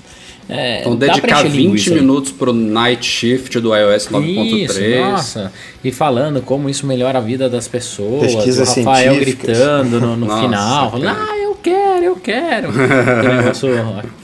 É, 0.48 0.80
Então 0.80 0.94
dedicar 0.94 1.38
encher 1.40 1.50
20 1.50 1.56
linguiça 1.62 1.90
aí. 1.90 2.00
minutos 2.00 2.30
pro 2.32 2.52
Night 2.52 3.04
Shift 3.06 3.58
do 3.60 3.74
iOS 3.74 4.02
Isso, 4.04 4.12
9.3. 4.12 5.00
nossa. 5.10 5.52
E 5.82 5.90
falando 5.90 6.42
como 6.42 6.68
isso 6.68 6.86
melhora 6.86 7.18
a 7.18 7.20
vida 7.20 7.48
das 7.48 7.66
pessoas. 7.66 8.34
Pesquisas 8.34 8.76
o 8.76 8.80
Rafael 8.80 9.16
gritando 9.16 10.00
no, 10.00 10.16
no 10.16 10.26
Nossa, 10.26 10.42
final, 10.42 10.90
falando, 10.90 11.16
cara. 11.16 11.28
ah, 11.32 11.38
eu 11.38 11.54
quero, 11.62 12.04
eu 12.04 12.16
quero. 12.16 12.68
aquele, 12.68 13.34
negócio, 13.36 13.68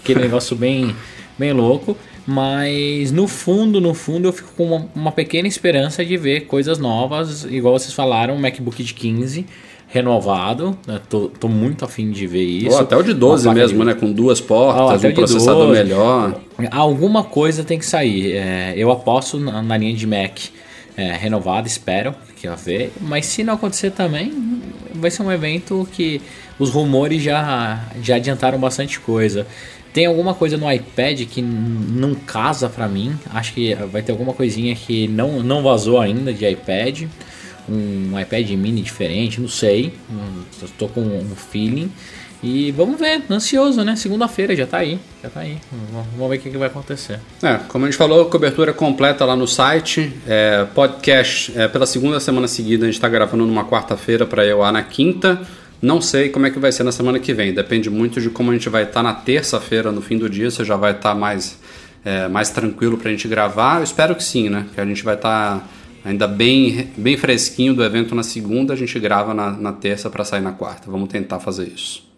aquele 0.03 0.21
negócio 0.21 0.57
bem, 0.57 0.95
bem 1.39 1.53
louco. 1.53 1.97
Mas 2.27 3.11
no 3.11 3.27
fundo, 3.27 3.81
no 3.81 3.95
fundo, 3.95 4.29
eu 4.29 4.33
fico 4.33 4.51
com 4.57 4.65
uma, 4.67 4.89
uma 4.95 5.13
pequena 5.13 5.49
esperança 5.49 6.05
de 6.05 6.17
ver 6.17 6.43
coisas 6.43 6.79
novas, 6.79 7.45
igual 7.45 7.77
vocês 7.79 7.93
falaram, 7.95 8.35
um 8.35 8.39
MacBook 8.39 8.85
de 8.85 8.93
15 8.95 9.47
renovado. 9.91 10.77
né? 10.87 11.01
Tô, 11.09 11.29
tô 11.29 11.49
muito 11.49 11.85
afim 11.85 12.11
de 12.11 12.27
ver 12.27 12.43
isso. 12.45 12.71
Ou 12.71 12.79
até 12.81 12.97
o 12.97 13.03
de 13.03 13.13
12 13.13 13.47
Uma 13.47 13.55
placa 13.55 13.67
mesmo, 13.69 13.79
de- 13.81 13.85
né? 13.87 13.95
Com 13.95 14.13
duas 14.13 14.41
Ah, 14.41 14.45
portas, 14.47 14.99
até 15.05 15.09
um 15.09 15.15
processador 15.15 15.67
12. 15.69 15.83
melhor. 15.83 16.41
Alguma 16.71 17.25
coisa 17.25 17.65
tem 17.65 17.79
que 17.79 17.87
sair. 17.87 18.33
É, 18.37 18.75
eu 18.77 18.91
aposto 18.91 19.39
na, 19.39 19.61
na 19.63 19.77
linha 19.77 19.93
de 19.95 20.07
Mac 20.07 20.39
é, 20.97 21.13
renovada, 21.17 21.67
espero 21.67 22.15
que 22.37 22.47
vai 22.49 22.57
ver. 22.57 22.93
Mas 23.01 23.27
se 23.27 23.43
não 23.45 23.55
acontecer 23.55 23.91
também, 23.91 24.33
vai 24.95 25.11
ser 25.11 25.23
um 25.23 25.33
evento 25.33 25.87
que 25.93 26.21
os 26.59 26.71
rumores 26.71 27.23
já, 27.23 27.81
já 28.03 28.17
adiantaram 28.17 28.59
bastante 28.59 29.01
coisa. 29.01 29.47
Tem 29.93 30.07
alguma 30.07 30.35
coisa 30.35 30.57
no 30.57 30.71
iPad 30.71 31.23
que 31.23 31.43
não 31.43 32.15
casa 32.15 32.69
pra 32.69 32.87
mim. 32.87 33.13
Acho 33.35 33.53
que 33.55 33.75
vai 33.75 34.03
ter 34.03 34.13
alguma 34.13 34.33
coisinha 34.33 34.73
que 34.77 35.09
não, 35.09 35.43
não 35.43 35.63
vazou 35.65 35.99
ainda 35.99 36.33
de 36.33 36.47
iPad. 36.47 37.05
Um 37.71 38.19
iPad 38.19 38.51
mini 38.51 38.83
diferente, 38.83 39.41
não 39.41 39.49
sei. 39.49 39.95
Tô 40.79 40.89
com 40.89 41.01
um 41.01 41.37
feeling. 41.37 41.91
E 42.43 42.73
vamos 42.73 42.99
ver, 42.99 43.23
ansioso, 43.31 43.85
né? 43.85 43.95
Segunda-feira 43.97 44.57
já 44.57 44.67
tá 44.67 44.79
aí, 44.79 44.99
já 45.23 45.29
tá 45.29 45.41
aí. 45.41 45.59
Vamos- 45.93 46.31
ver 46.31 46.39
o 46.39 46.41
que, 46.41 46.57
vai 46.57 46.69
acontecer. 46.69 47.21
É, 47.43 47.57
como 47.69 47.85
a 47.85 47.89
gente 47.89 47.99
falou, 47.99 48.25
cobertura 48.27 48.73
completa 48.73 49.27
lá 49.27 49.37
no 49.37 49.47
site. 49.47 50.11
É, 50.27 50.67
podcast 50.75 51.53
é, 51.55 51.69
pela 51.69 51.85
segunda 51.85 52.19
semana 52.19 52.49
seguida, 52.49 52.85
a 52.85 52.87
gente 52.87 52.95
está 52.95 53.11
gravando 53.11 53.45
numa 53.47 53.65
quarta-feira 53.67 54.25
para 54.25 54.45
eu 54.45 54.63
ar 54.63 54.73
na 54.73 54.83
quinta. 54.83 55.41
Não 55.83 56.01
sei 56.01 56.31
como 56.31 56.47
é 56.47 56.51
que 56.51 56.59
vai 56.59 56.73
ser 56.73 56.83
na 56.83 56.93
semana 56.93 57.19
que 57.19 57.35
vem. 57.35 57.53
Depende 57.53 57.91
muito 57.91 58.21
de 58.23 58.31
como 58.31 58.51
a 58.51 58.55
gente 58.55 58.71
vai 58.71 58.85
estar 58.85 59.03
na 59.03 59.13
terça-feira, 59.13 59.93
no 59.93 60.01
fim 60.01 60.17
do 60.17 60.29
dia. 60.29 60.51
Você 60.51 60.65
já 60.65 60.77
vai 60.77 60.93
estar 60.93 61.15
mais, 61.15 61.59
é, 62.03 62.27
mais 62.27 62.49
tranquilo 62.49 62.97
para 62.97 63.09
a 63.09 63.13
gente 63.13 63.29
gravar. 63.29 63.79
Eu 63.79 63.85
espero 63.85 64.15
que 64.15 64.25
sim, 64.25 64.49
né? 64.49 64.67
Que 64.75 64.81
a 64.81 64.85
gente 64.87 65.03
vai 65.05 65.15
estar 65.15 65.69
ainda 66.05 66.27
bem, 66.27 66.89
bem 66.97 67.17
fresquinho 67.17 67.75
do 67.75 67.85
evento 67.85 68.15
na 68.15 68.23
segunda. 68.23 68.73
A 68.73 68.77
gente 68.77 68.99
grava 68.99 69.35
na, 69.35 69.51
na 69.53 69.73
terça 69.73 70.09
para 70.11 70.25
sair 70.25 70.41
na 70.41 70.53
quarta. 70.53 70.91
Vamos 70.91 71.09
tentar 71.09 71.41
fazer 71.41 71.69
isso. 71.69 72.09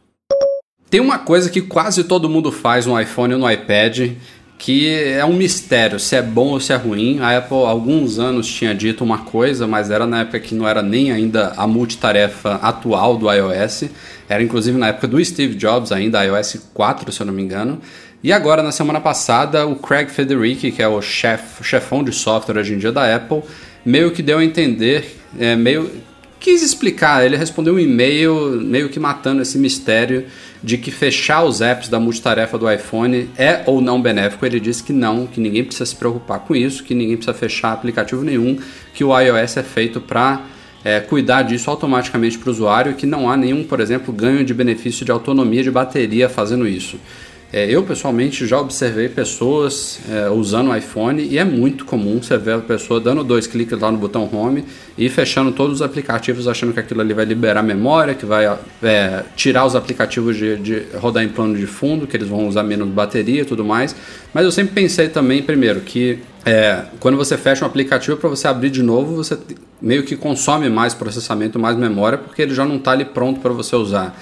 Tem 0.89 1.01
uma 1.01 1.19
coisa 1.19 1.49
que 1.49 1.63
quase 1.63 2.05
todo 2.05 2.29
mundo 2.29 2.53
faz 2.53 2.85
no 2.85 3.01
iPhone 3.01 3.35
ou 3.35 3.41
no 3.41 3.51
iPad, 3.51 4.11
que 4.59 4.89
é 4.89 5.25
um 5.25 5.33
mistério 5.33 5.99
se 5.99 6.15
é 6.15 6.23
bom 6.23 6.49
ou 6.49 6.61
se 6.61 6.73
é 6.73 6.77
ruim. 6.77 7.19
A 7.19 7.39
Apple 7.39 7.65
há 7.65 7.71
alguns 7.71 8.19
anos 8.19 8.47
tinha 8.47 8.75
dito 8.75 9.03
uma 9.03 9.19
coisa, 9.19 9.67
mas 9.67 9.91
era 9.91 10.07
na 10.07 10.21
época 10.21 10.39
que 10.39 10.55
não 10.55 10.69
era 10.69 10.83
nem 10.83 11.11
ainda 11.11 11.55
a 11.57 11.67
multitarefa 11.67 12.57
atual 12.57 13.17
do 13.17 13.33
iOS. 13.33 13.85
Era 14.29 14.43
inclusive 14.43 14.79
na 14.79 14.89
época 14.89 15.09
do 15.09 15.25
Steve 15.25 15.55
Jobs 15.55 15.93
ainda, 15.93 16.23
iOS 16.25 16.69
4, 16.75 17.11
se 17.11 17.21
eu 17.21 17.27
não 17.27 17.33
me 17.33 17.43
engano. 17.43 17.81
E 18.23 18.33
agora, 18.33 18.63
na 18.63 18.71
semana 18.71 19.01
passada, 19.01 19.67
o 19.67 19.75
Craig 19.75 20.09
Federici, 20.09 20.71
que 20.71 20.81
é 20.81 20.87
o 20.87 21.03
chef, 21.03 21.65
chefão 21.65 22.05
de 22.05 22.13
software 22.13 22.61
hoje 22.61 22.75
em 22.75 22.79
dia 22.79 22.93
da 22.93 23.17
Apple, 23.17 23.43
meio 23.85 24.11
que 24.11 24.23
deu 24.23 24.39
a 24.39 24.45
entender, 24.45 25.17
é, 25.39 25.57
meio 25.57 25.91
quis 26.43 26.61
explicar, 26.61 27.25
ele 27.25 27.37
respondeu 27.37 27.75
um 27.75 27.79
e-mail 27.79 28.61
meio 28.61 28.89
que 28.89 28.99
matando 28.99 29.43
esse 29.43 29.57
mistério 29.57 30.27
de 30.61 30.77
que 30.77 30.91
fechar 30.91 31.45
os 31.45 31.61
apps 31.61 31.89
da 31.89 32.01
multitarefa 32.01 32.59
do 32.59 32.71
iPhone 32.71 33.31
é 33.39 33.63
ou 33.65 33.81
não 33.81 34.03
benéfico. 34.03 34.45
Ele 34.45 34.59
disse 34.59 34.83
que 34.83 34.93
não, 34.93 35.27
que 35.27 35.41
ninguém 35.41 35.63
precisa 35.63 35.87
se 35.87 35.95
preocupar 35.95 36.41
com 36.41 36.55
isso, 36.55 36.83
que 36.83 36.95
ninguém 36.95 37.17
precisa 37.17 37.37
fechar 37.37 37.73
aplicativo 37.73 38.25
nenhum, 38.25 38.59
que 38.93 39.05
o 39.05 39.17
iOS 39.17 39.57
é 39.57 39.63
feito 39.63 40.01
para 40.01 40.43
é, 40.85 40.99
cuidar 40.99 41.43
disso 41.43 41.71
automaticamente 41.71 42.37
para 42.37 42.49
o 42.49 42.53
usuário 42.53 42.95
que 42.95 43.07
não 43.07 43.31
há 43.31 43.37
nenhum, 43.37 43.63
por 43.63 43.79
exemplo, 43.79 44.13
ganho 44.13 44.45
de 44.45 44.53
benefício 44.53 45.05
de 45.05 45.13
autonomia 45.13 45.63
de 45.63 45.71
bateria 45.71 46.29
fazendo 46.29 46.67
isso. 46.67 46.99
É, 47.53 47.67
eu 47.71 47.83
pessoalmente 47.83 48.47
já 48.47 48.59
observei 48.59 49.11
pessoas 49.11 50.01
é, 50.11 50.31
usando 50.31 50.71
o 50.71 50.77
iPhone 50.77 51.23
e 51.23 51.37
é 51.37 51.45
muito 51.45 51.85
comum 51.85 52.23
você 52.23 52.39
ver 52.39 52.55
a 52.55 52.59
pessoa 52.61 52.99
dando 52.99 53.23
dois 53.23 53.47
cliques 53.47 53.79
lá 53.79 53.93
no 53.93 53.99
botão 53.99 54.27
Home 54.33 54.65
e 54.97 55.07
fechando 55.11 55.53
todos 55.53 55.75
os 55.75 55.83
aplicativos 55.83 56.49
achando 56.49 56.73
que 56.73 56.81
aquilo 56.81 57.03
ali 57.03 57.13
vai 57.13 57.27
liberar 57.27 57.63
memória, 57.63 58.15
que 58.15 58.25
vai 58.25 58.47
é, 58.83 59.23
tirar 59.37 59.67
os 59.67 59.77
aplicativos 59.77 60.35
de, 60.35 60.57
de 60.57 60.83
rodar 60.97 61.23
em 61.23 61.29
plano 61.29 61.55
de 61.55 61.67
fundo, 61.67 62.07
que 62.07 62.17
eles 62.17 62.27
vão 62.27 62.49
usar 62.49 62.63
menos 62.63 62.89
bateria 62.89 63.43
e 63.43 63.45
tudo 63.45 63.63
mais. 63.63 63.95
Mas 64.33 64.47
eu 64.47 64.51
sempre 64.51 64.73
pensei 64.73 65.11
também, 65.11 65.43
primeiro, 65.43 65.83
que 65.83 66.21
é, 66.47 66.85
quando 67.01 67.19
você 67.19 67.37
fecha 67.37 67.67
um 67.67 67.69
aplicativo 67.69 68.17
para 68.17 68.31
você 68.31 68.49
abrir 68.49 68.71
de 68.71 68.83
novo, 68.83 69.15
você 69.17 69.37
meio 69.81 70.05
que 70.05 70.17
consome 70.17 70.71
mais 70.71 70.95
processamento, 70.95 71.59
mais 71.59 71.77
memória, 71.77 72.17
porque 72.17 72.41
ele 72.41 72.55
já 72.55 72.65
não 72.65 72.77
está 72.77 72.93
ali 72.93 73.05
pronto 73.05 73.41
para 73.41 73.53
você 73.53 73.77
usar. 73.77 74.17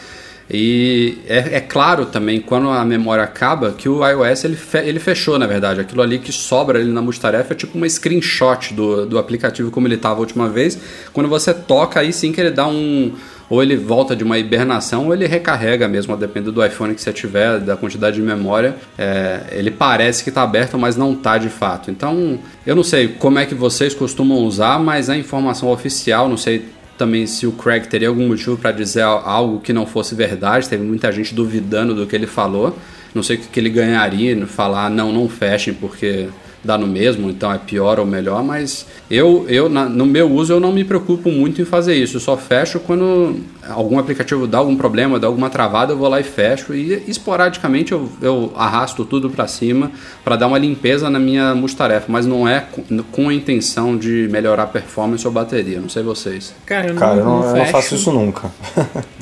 E 0.52 1.18
é, 1.28 1.56
é, 1.56 1.60
claro 1.60 2.06
também, 2.06 2.40
quando 2.40 2.68
a 2.70 2.84
memória 2.84 3.22
acaba, 3.22 3.70
que 3.70 3.88
o 3.88 4.04
iOS 4.06 4.44
ele, 4.44 4.56
fe, 4.56 4.78
ele 4.78 4.98
fechou, 4.98 5.38
na 5.38 5.46
verdade. 5.46 5.80
Aquilo 5.80 6.02
ali 6.02 6.18
que 6.18 6.32
sobra 6.32 6.80
ali 6.80 6.90
na 6.90 7.00
multitarefa 7.00 7.52
é 7.52 7.56
tipo 7.56 7.78
uma 7.78 7.88
screenshot 7.88 8.74
do, 8.74 9.06
do 9.06 9.18
aplicativo 9.18 9.70
como 9.70 9.86
ele 9.86 9.94
estava 9.94 10.16
a 10.16 10.18
última 10.18 10.48
vez. 10.48 10.76
Quando 11.12 11.28
você 11.28 11.54
toca, 11.54 12.00
aí 12.00 12.12
sim 12.12 12.32
que 12.32 12.40
ele 12.40 12.50
dá 12.50 12.66
um. 12.66 13.12
Ou 13.48 13.60
ele 13.60 13.76
volta 13.76 14.14
de 14.14 14.22
uma 14.22 14.38
hibernação, 14.38 15.06
ou 15.06 15.14
ele 15.14 15.26
recarrega 15.26 15.88
mesmo, 15.88 16.14
a 16.14 16.16
depender 16.16 16.52
do 16.52 16.64
iPhone 16.64 16.94
que 16.94 17.02
você 17.02 17.12
tiver, 17.12 17.58
da 17.58 17.76
quantidade 17.76 18.14
de 18.14 18.22
memória. 18.22 18.76
É, 18.96 19.40
ele 19.50 19.72
parece 19.72 20.22
que 20.22 20.28
está 20.30 20.42
aberto, 20.42 20.78
mas 20.78 20.96
não 20.96 21.12
está 21.14 21.36
de 21.36 21.48
fato. 21.48 21.90
Então, 21.90 22.38
eu 22.64 22.76
não 22.76 22.84
sei 22.84 23.08
como 23.08 23.40
é 23.40 23.46
que 23.46 23.54
vocês 23.54 23.92
costumam 23.92 24.38
usar, 24.38 24.78
mas 24.78 25.10
a 25.10 25.16
informação 25.16 25.68
oficial, 25.68 26.28
não 26.28 26.36
sei 26.36 26.64
também 27.00 27.26
se 27.26 27.46
o 27.46 27.52
Craig 27.52 27.86
teria 27.88 28.08
algum 28.08 28.28
motivo 28.28 28.58
para 28.58 28.72
dizer 28.72 29.00
algo 29.00 29.58
que 29.58 29.72
não 29.72 29.86
fosse 29.86 30.14
verdade. 30.14 30.68
Teve 30.68 30.84
muita 30.84 31.10
gente 31.10 31.34
duvidando 31.34 31.94
do 31.94 32.06
que 32.06 32.14
ele 32.14 32.26
falou. 32.26 32.76
Não 33.14 33.22
sei 33.22 33.36
o 33.36 33.40
que 33.40 33.58
ele 33.58 33.70
ganharia 33.70 34.36
no 34.36 34.46
falar 34.46 34.90
não, 34.90 35.10
não 35.10 35.26
fechem, 35.26 35.72
porque 35.72 36.28
dá 36.62 36.76
no 36.76 36.86
mesmo, 36.86 37.30
então 37.30 37.52
é 37.52 37.58
pior 37.58 37.98
ou 37.98 38.06
melhor, 38.06 38.42
mas 38.42 38.86
eu, 39.10 39.46
eu 39.48 39.68
na, 39.68 39.86
no 39.86 40.04
meu 40.04 40.30
uso 40.30 40.52
eu 40.52 40.60
não 40.60 40.72
me 40.72 40.84
preocupo 40.84 41.30
muito 41.30 41.60
em 41.62 41.64
fazer 41.64 41.94
isso, 41.94 42.16
eu 42.16 42.20
só 42.20 42.36
fecho 42.36 42.78
quando 42.80 43.36
algum 43.68 43.98
aplicativo 43.98 44.46
dá 44.46 44.58
algum 44.58 44.76
problema, 44.76 45.18
dá 45.18 45.26
alguma 45.26 45.48
travada, 45.48 45.92
eu 45.92 45.96
vou 45.96 46.08
lá 46.08 46.20
e 46.20 46.22
fecho 46.22 46.74
e 46.74 47.02
esporadicamente 47.08 47.92
eu, 47.92 48.08
eu 48.20 48.52
arrasto 48.56 49.04
tudo 49.04 49.30
para 49.30 49.46
cima 49.46 49.90
para 50.24 50.36
dar 50.36 50.46
uma 50.46 50.58
limpeza 50.58 51.08
na 51.08 51.18
minha 51.18 51.54
multitarefa, 51.54 52.06
mas 52.08 52.26
não 52.26 52.46
é 52.46 52.60
com, 52.60 53.02
com, 53.10 53.28
a 53.28 53.34
intenção 53.34 53.96
de 53.96 54.28
melhorar 54.30 54.64
a 54.64 54.66
performance 54.66 55.26
ou 55.26 55.32
bateria, 55.32 55.80
não 55.80 55.88
sei 55.88 56.02
vocês. 56.02 56.54
Cara, 56.66 56.88
eu 56.88 56.94
não, 56.94 57.00
Cara, 57.00 57.16
eu 57.16 57.24
não, 57.24 57.44
eu 57.44 57.56
não 57.56 57.66
faço 57.66 57.94
isso 57.94 58.12
nunca. 58.12 58.50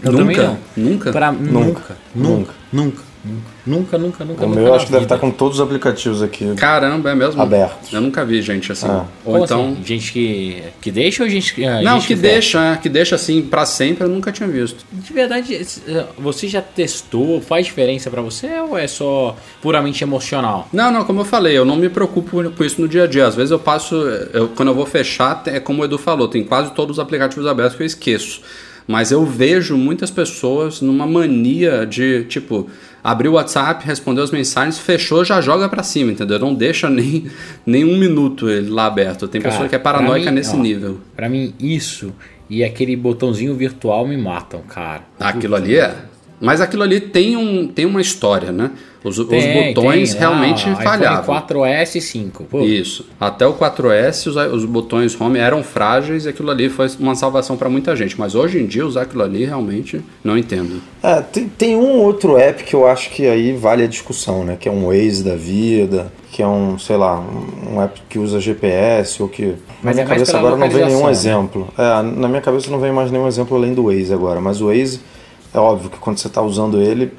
Eu 0.02 0.12
nunca? 0.12 0.56
Nunca? 0.76 1.12
Pra, 1.12 1.32
nunca? 1.32 1.52
Nunca. 1.52 1.96
Nunca. 2.14 2.54
nunca. 2.72 3.07
Nunca, 3.66 3.98
nunca, 3.98 4.24
nunca. 4.24 4.44
O 4.44 4.48
nunca 4.48 4.60
meu 4.60 4.74
acho 4.74 4.86
que 4.86 4.92
deve 4.92 5.04
estar 5.04 5.18
com 5.18 5.30
todos 5.30 5.58
os 5.58 5.64
aplicativos 5.64 6.22
aqui. 6.22 6.54
Caramba, 6.54 7.10
é 7.10 7.14
mesmo? 7.14 7.40
Abertos. 7.40 7.92
Eu 7.92 8.00
nunca 8.00 8.24
vi 8.24 8.40
gente 8.40 8.72
assim. 8.72 8.86
Ah. 8.88 9.04
Ou 9.24 9.32
Como 9.32 9.44
então. 9.44 9.72
Assim? 9.72 9.84
Gente 9.84 10.12
que, 10.12 10.62
que 10.80 10.90
deixa 10.90 11.22
ou 11.22 11.28
gente 11.28 11.54
que. 11.54 11.64
Ah, 11.64 11.82
não, 11.82 11.94
gente 11.94 12.08
que, 12.08 12.14
que 12.14 12.20
deixa, 12.20 12.64
é, 12.64 12.76
que 12.76 12.88
deixa 12.88 13.14
assim 13.14 13.42
para 13.42 13.66
sempre, 13.66 14.04
eu 14.04 14.08
nunca 14.08 14.32
tinha 14.32 14.48
visto. 14.48 14.84
De 14.90 15.12
verdade, 15.12 15.54
eh, 15.54 16.04
você 16.18 16.48
já 16.48 16.62
testou? 16.62 17.40
Faz 17.40 17.66
diferença 17.66 18.10
para 18.10 18.22
você 18.22 18.48
ou 18.60 18.76
é 18.76 18.86
só 18.86 19.36
puramente 19.60 20.02
emocional? 20.02 20.68
Não, 20.72 20.90
não, 20.90 21.04
como 21.04 21.20
eu 21.20 21.24
falei, 21.24 21.56
eu 21.56 21.64
não 21.64 21.76
me 21.76 21.88
preocupo 21.88 22.50
com 22.50 22.64
isso 22.64 22.80
no 22.80 22.88
dia 22.88 23.04
a 23.04 23.06
dia. 23.06 23.26
Às 23.26 23.34
vezes 23.34 23.50
eu 23.50 23.58
passo. 23.58 23.94
Eu, 24.32 24.48
quando 24.48 24.68
eu 24.68 24.74
vou 24.74 24.86
fechar, 24.86 25.42
é 25.46 25.60
como 25.60 25.82
o 25.82 25.84
Edu 25.84 25.98
falou, 25.98 26.28
tem 26.28 26.42
quase 26.44 26.72
todos 26.72 26.98
os 26.98 27.02
aplicativos 27.02 27.46
abertos 27.46 27.76
que 27.76 27.82
eu 27.82 27.86
esqueço. 27.86 28.40
Mas 28.88 29.12
eu 29.12 29.22
vejo 29.26 29.76
muitas 29.76 30.10
pessoas 30.10 30.80
numa 30.80 31.06
mania 31.06 31.84
de, 31.84 32.24
tipo, 32.24 32.70
abrir 33.10 33.28
o 33.28 33.32
WhatsApp, 33.32 33.86
responder 33.86 34.22
as 34.22 34.30
mensagens, 34.30 34.78
fechou, 34.78 35.24
já 35.24 35.40
joga 35.40 35.68
para 35.68 35.82
cima, 35.82 36.12
entendeu? 36.12 36.38
Não 36.38 36.54
deixa 36.54 36.90
nem, 36.90 37.26
nem 37.64 37.84
um 37.84 37.96
minuto 37.96 38.48
ele 38.48 38.68
lá 38.68 38.86
aberto. 38.86 39.26
Tem 39.26 39.40
Cara, 39.40 39.52
pessoa 39.52 39.68
que 39.68 39.74
é 39.74 39.78
paranoica 39.78 40.30
mim, 40.30 40.36
nesse 40.36 40.54
ó, 40.54 40.58
nível. 40.58 41.00
Para 41.16 41.28
mim, 41.28 41.54
isso 41.58 42.12
e 42.50 42.64
aquele 42.64 42.96
botãozinho 42.96 43.54
virtual 43.54 44.06
me 44.06 44.16
matam, 44.16 44.60
cara. 44.62 45.02
Aquilo 45.20 45.54
ali 45.54 45.76
é. 45.76 45.94
Mas 46.40 46.60
aquilo 46.60 46.82
ali 46.82 47.00
tem, 47.00 47.36
um, 47.36 47.66
tem 47.66 47.84
uma 47.84 48.00
história, 48.00 48.52
né? 48.52 48.70
Os, 49.02 49.16
tem, 49.26 49.38
os 49.38 49.74
botões 49.74 50.10
tem. 50.10 50.20
realmente 50.20 50.68
ah, 50.68 50.76
falhavam. 50.76 51.34
4S 51.36 51.96
e 51.96 52.00
5. 52.00 52.44
Pô. 52.44 52.60
Isso. 52.60 53.06
Até 53.20 53.46
o 53.46 53.54
4S, 53.54 54.26
os, 54.26 54.36
os 54.36 54.64
botões 54.64 55.18
home 55.20 55.38
eram 55.38 55.62
frágeis 55.62 56.24
e 56.24 56.28
aquilo 56.28 56.50
ali 56.50 56.68
foi 56.68 56.88
uma 56.98 57.14
salvação 57.14 57.56
para 57.56 57.68
muita 57.68 57.94
gente. 57.94 58.18
Mas 58.18 58.34
hoje 58.34 58.58
em 58.58 58.66
dia, 58.66 58.84
usar 58.84 59.02
aquilo 59.02 59.22
ali 59.22 59.44
realmente 59.44 60.00
não 60.22 60.36
entendo. 60.36 60.80
É, 61.02 61.20
tem, 61.20 61.48
tem 61.48 61.76
um 61.76 61.98
outro 61.98 62.36
app 62.36 62.62
que 62.64 62.74
eu 62.74 62.86
acho 62.86 63.10
que 63.10 63.26
aí 63.26 63.52
vale 63.52 63.84
a 63.84 63.86
discussão, 63.86 64.44
né? 64.44 64.56
Que 64.58 64.68
é 64.68 64.72
um 64.72 64.86
Waze 64.86 65.22
da 65.22 65.36
vida, 65.36 66.12
que 66.32 66.42
é 66.42 66.46
um, 66.46 66.78
sei 66.78 66.96
lá, 66.96 67.24
um 67.70 67.80
app 67.80 68.02
que 68.08 68.18
usa 68.18 68.40
GPS 68.40 69.22
ou 69.22 69.28
que. 69.28 69.54
Mas 69.82 69.96
na 69.96 70.02
minha 70.02 70.04
é 70.04 70.08
cabeça 70.08 70.38
agora 70.38 70.56
não 70.56 70.68
vem 70.68 70.84
nenhum 70.86 71.06
né? 71.06 71.10
exemplo. 71.10 71.68
É, 71.78 72.02
na 72.02 72.28
minha 72.28 72.40
cabeça 72.40 72.68
não 72.70 72.80
vem 72.80 72.90
mais 72.90 73.12
nenhum 73.12 73.28
exemplo 73.28 73.56
além 73.56 73.74
do 73.74 73.84
Waze 73.84 74.12
agora. 74.12 74.40
Mas 74.40 74.60
o 74.60 74.66
Waze 74.66 75.00
é 75.52 75.58
óbvio 75.58 75.90
que 75.90 75.98
quando 75.98 76.18
você 76.18 76.26
está 76.26 76.42
usando 76.42 76.80
ele, 76.80 77.12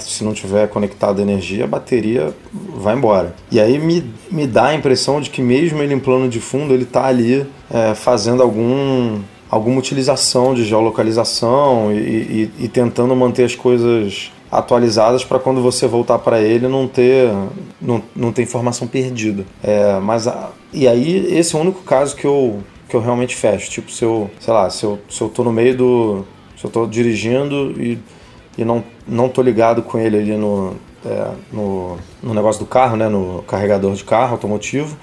se 0.00 0.24
não 0.24 0.32
tiver 0.32 0.68
conectado 0.68 1.20
a 1.20 1.22
energia, 1.22 1.64
a 1.64 1.66
bateria 1.66 2.34
vai 2.52 2.96
embora. 2.96 3.34
E 3.50 3.60
aí 3.60 3.78
me, 3.78 4.04
me 4.30 4.46
dá 4.46 4.66
a 4.66 4.74
impressão 4.74 5.20
de 5.20 5.30
que 5.30 5.40
mesmo 5.40 5.82
ele 5.82 5.94
em 5.94 5.98
plano 5.98 6.28
de 6.28 6.40
fundo, 6.40 6.74
ele 6.74 6.82
está 6.82 7.06
ali 7.06 7.46
é, 7.70 7.94
fazendo 7.94 8.42
algum, 8.42 9.20
alguma 9.50 9.78
utilização 9.78 10.54
de 10.54 10.64
geolocalização 10.64 11.92
e, 11.92 11.96
e, 11.98 12.64
e 12.64 12.68
tentando 12.68 13.14
manter 13.14 13.44
as 13.44 13.54
coisas 13.54 14.32
atualizadas 14.50 15.24
para 15.24 15.38
quando 15.38 15.60
você 15.60 15.86
voltar 15.86 16.18
para 16.20 16.40
ele 16.40 16.66
não 16.68 16.88
ter 16.88 17.30
não, 17.80 18.02
não 18.16 18.32
ter 18.32 18.42
informação 18.42 18.88
perdida. 18.88 19.44
É, 19.62 20.00
mas 20.00 20.26
a, 20.26 20.50
e 20.72 20.88
aí 20.88 21.38
esse 21.38 21.54
é 21.54 21.58
o 21.58 21.60
único 21.60 21.82
caso 21.82 22.16
que 22.16 22.26
eu 22.26 22.60
que 22.88 22.96
eu 22.96 23.00
realmente 23.00 23.36
fecho. 23.36 23.70
Tipo, 23.70 23.92
se 23.92 24.02
eu, 24.02 24.30
sei 24.40 24.52
lá, 24.52 24.70
se 24.70 24.82
eu, 24.82 24.98
se 25.10 25.20
eu 25.20 25.28
tô 25.28 25.44
no 25.44 25.52
meio 25.52 25.76
do, 25.76 26.24
se 26.58 26.64
eu 26.64 26.68
estou 26.68 26.86
dirigindo 26.86 27.74
e, 27.80 27.98
e 28.56 28.64
não, 28.64 28.82
não 29.06 29.28
tô 29.28 29.40
ligado 29.40 29.82
com 29.82 29.98
ele 29.98 30.18
ali 30.18 30.36
no, 30.36 30.74
é, 31.06 31.30
no, 31.52 31.96
no 32.22 32.34
negócio 32.34 32.60
do 32.60 32.66
carro, 32.66 32.96
né, 32.96 33.08
no 33.08 33.42
carregador 33.46 33.94
de 33.94 34.04
carro 34.04 34.32
automotivo, 34.32 34.96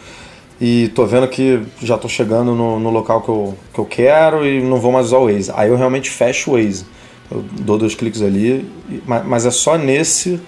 e 0.59 0.89
tô 0.89 1.05
vendo 1.05 1.27
que 1.27 1.61
já 1.81 1.97
tô 1.97 2.07
chegando 2.07 2.53
no, 2.53 2.79
no 2.79 2.89
local 2.89 3.21
que 3.21 3.29
eu, 3.29 3.57
que 3.73 3.79
eu 3.79 3.85
quero 3.85 4.45
e 4.45 4.61
não 4.61 4.77
vou 4.77 4.91
mais 4.91 5.07
usar 5.07 5.17
o 5.17 5.25
Waze. 5.25 5.51
Aí 5.55 5.69
eu 5.69 5.75
realmente 5.75 6.09
fecho 6.09 6.51
o 6.51 6.53
Waze. 6.53 6.85
Eu 7.29 7.43
dou 7.61 7.77
dois 7.77 7.95
cliques 7.95 8.21
ali, 8.21 8.69
mas 9.05 9.45
é 9.45 9.51
só 9.51 9.77
nesse 9.77 10.39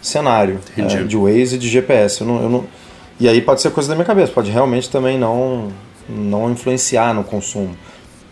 cenário 0.00 0.58
é, 0.76 0.82
de 1.04 1.16
Waze 1.16 1.56
e 1.56 1.58
de 1.58 1.68
GPS. 1.68 2.22
Eu 2.22 2.26
não, 2.26 2.42
eu 2.42 2.48
não, 2.48 2.64
e 3.20 3.28
aí 3.28 3.40
pode 3.40 3.60
ser 3.60 3.70
coisa 3.70 3.88
da 3.88 3.94
minha 3.94 4.04
cabeça, 4.04 4.32
pode 4.32 4.50
realmente 4.50 4.90
também 4.90 5.18
não, 5.18 5.68
não 6.08 6.50
influenciar 6.50 7.14
no 7.14 7.22
consumo. 7.22 7.76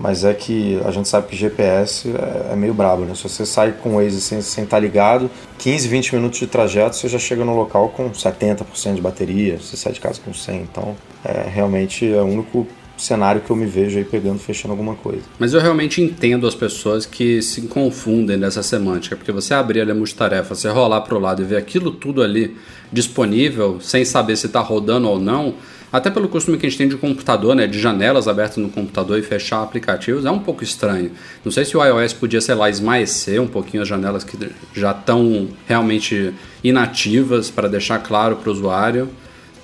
Mas 0.00 0.24
é 0.24 0.32
que 0.32 0.80
a 0.82 0.90
gente 0.90 1.06
sabe 1.06 1.28
que 1.28 1.36
GPS 1.36 2.08
é, 2.08 2.52
é 2.54 2.56
meio 2.56 2.72
brabo, 2.72 3.04
né? 3.04 3.14
Se 3.14 3.22
você 3.22 3.44
sai 3.44 3.72
com 3.72 3.90
o 3.90 3.94
Waze 3.96 4.18
sem, 4.22 4.40
sem 4.40 4.64
estar 4.64 4.78
tá 4.78 4.80
ligado, 4.80 5.30
15, 5.58 5.86
20 5.86 6.14
minutos 6.14 6.38
de 6.38 6.46
trajeto, 6.46 6.96
você 6.96 7.06
já 7.06 7.18
chega 7.18 7.44
no 7.44 7.54
local 7.54 7.90
com 7.90 8.10
70% 8.10 8.94
de 8.94 9.02
bateria, 9.02 9.58
você 9.58 9.76
sai 9.76 9.92
de 9.92 10.00
casa 10.00 10.18
com 10.24 10.32
100. 10.32 10.62
Então, 10.62 10.96
é, 11.22 11.46
realmente 11.50 12.10
é 12.10 12.22
o 12.22 12.24
único 12.24 12.66
cenário 12.96 13.42
que 13.42 13.50
eu 13.50 13.56
me 13.56 13.66
vejo 13.66 13.98
aí 13.98 14.04
pegando, 14.04 14.38
fechando 14.38 14.72
alguma 14.72 14.94
coisa. 14.94 15.22
Mas 15.38 15.52
eu 15.52 15.60
realmente 15.60 16.00
entendo 16.00 16.46
as 16.46 16.54
pessoas 16.54 17.04
que 17.04 17.42
se 17.42 17.62
confundem 17.62 18.38
nessa 18.38 18.62
semântica, 18.62 19.16
porque 19.16 19.32
você 19.32 19.52
abrir 19.52 19.82
ali 19.82 19.90
a 19.90 19.94
multitarefa, 19.94 20.54
você 20.54 20.68
rolar 20.70 21.02
para 21.02 21.14
o 21.14 21.18
lado 21.18 21.42
e 21.42 21.44
ver 21.44 21.56
aquilo 21.56 21.90
tudo 21.90 22.22
ali 22.22 22.56
disponível, 22.90 23.80
sem 23.82 24.04
saber 24.04 24.36
se 24.36 24.46
está 24.46 24.60
rodando 24.60 25.08
ou 25.08 25.18
não, 25.18 25.54
até 25.92 26.10
pelo 26.10 26.28
costume 26.28 26.56
que 26.56 26.66
a 26.66 26.68
gente 26.68 26.78
tem 26.78 26.88
de 26.88 26.96
computador, 26.96 27.54
né, 27.54 27.66
de 27.66 27.78
janelas 27.78 28.28
abertas 28.28 28.58
no 28.58 28.68
computador 28.68 29.18
e 29.18 29.22
fechar 29.22 29.62
aplicativos, 29.62 30.24
é 30.24 30.30
um 30.30 30.38
pouco 30.38 30.62
estranho. 30.62 31.10
Não 31.44 31.50
sei 31.50 31.64
se 31.64 31.76
o 31.76 31.84
iOS 31.84 32.12
podia, 32.12 32.40
sei 32.40 32.54
lá, 32.54 32.70
esmaecer 32.70 33.40
um 33.40 33.48
pouquinho 33.48 33.82
as 33.82 33.88
janelas 33.88 34.22
que 34.22 34.36
já 34.74 34.92
estão 34.92 35.48
realmente 35.66 36.32
inativas 36.62 37.50
para 37.50 37.68
deixar 37.68 37.98
claro 37.98 38.36
para 38.36 38.48
o 38.48 38.52
usuário. 38.52 39.08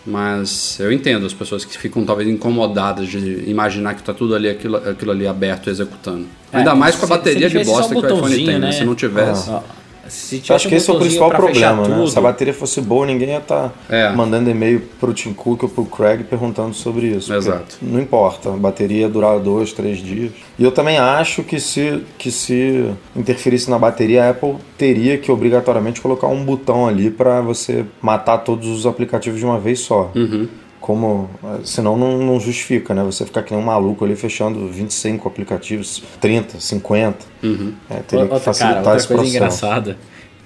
Mas 0.07 0.79
eu 0.79 0.93
entendo 0.93 1.27
as 1.27 1.35
pessoas 1.35 1.65
que 1.65 1.77
ficam 1.77 2.05
talvez 2.05 2.29
incomodadas 2.29 3.09
de 3.09 3.43
imaginar 3.51 3.95
que 3.95 4.01
está 4.01 4.15
tudo 4.15 4.37
ali, 4.37 4.49
aquilo, 4.49 4.77
aquilo 4.77 5.11
ali 5.11 5.27
aberto 5.27 5.69
executando. 5.69 6.27
É, 6.53 6.59
Ainda 6.59 6.77
mais 6.77 6.95
com 6.95 7.07
a 7.07 7.09
bateria 7.09 7.51
de 7.51 7.65
bosta 7.65 7.93
que 7.93 8.01
o 8.01 8.07
iPhone 8.07 8.37
tem, 8.37 8.47
né? 8.47 8.59
né? 8.59 8.73
Se 8.73 8.85
não 8.85 8.95
tivesse. 8.95 9.51
Ah. 9.51 9.65
Se 10.09 10.43
acho 10.53 10.69
que 10.69 10.75
esse 10.75 10.91
é 10.91 10.93
o 10.93 10.99
principal 10.99 11.31
problema, 11.31 11.87
né? 11.87 12.07
Se 12.07 12.19
a 12.19 12.21
bateria 12.21 12.55
fosse 12.55 12.81
boa, 12.81 13.07
ninguém 13.07 13.31
ia 13.31 13.39
estar 13.39 13.69
tá 13.69 13.73
é. 13.95 14.13
mandando 14.15 14.51
e-mail 14.51 14.81
pro 15.01 15.13
Tim 15.13 15.33
Cook 15.33 15.65
ou 15.65 15.69
pro 15.69 15.85
Craig 15.85 16.25
perguntando 16.25 16.75
sobre 16.75 17.09
isso. 17.09 17.33
Exato. 17.33 17.77
Não 17.83 18.01
importa, 18.01 18.51
a 18.51 18.57
bateria 18.57 19.03
ia 19.03 19.09
durar 19.09 19.39
dois, 19.39 19.73
três 19.73 19.99
dias. 19.99 20.33
E 20.59 20.65
eu 20.65 20.73
também 20.73 20.99
acho 20.99 21.43
que 21.43 21.61
se, 21.61 22.03
que 22.19 22.31
se 22.31 22.91
interferisse 23.15 23.71
na 23.71 23.79
bateria, 23.79 24.25
a 24.25 24.31
Apple 24.31 24.57
teria 24.77 25.19
que 25.19 25.31
obrigatoriamente 25.31 26.01
colocar 26.01 26.29
um 26.29 26.45
botão 26.45 26.87
ali 26.87 27.11
para 27.11 27.41
você 27.41 27.85
matar 28.01 28.39
todos 28.39 28.69
os 28.69 28.87
aplicativos 28.87 29.39
de 29.39 29.45
uma 29.45 29.59
vez 29.59 29.81
só. 29.81 30.11
Uhum 30.15 30.49
como 30.87 31.29
senão 31.65 31.97
não, 31.97 32.17
não, 32.17 32.39
justifica, 32.39 32.95
né? 32.95 33.03
Você 33.03 33.27
ficar 33.27 33.43
que 33.43 33.53
nem 33.53 33.61
um 33.61 33.67
maluco 33.67 34.05
ali 34.05 34.15
fechando 34.15 34.69
25 34.69 35.27
aplicativos, 35.27 36.01
30, 36.21 36.61
50. 36.61 37.27
Uhum. 37.43 37.75
É, 37.91 37.95
teria 37.97 38.23
outra, 38.23 38.39
que 38.39 38.45
facilitar 38.45 38.75
cara, 38.75 38.87
outra 38.87 38.97
esse 38.97 39.09
coisa 39.09 39.23
processo. 39.23 39.37
engraçada 39.37 39.99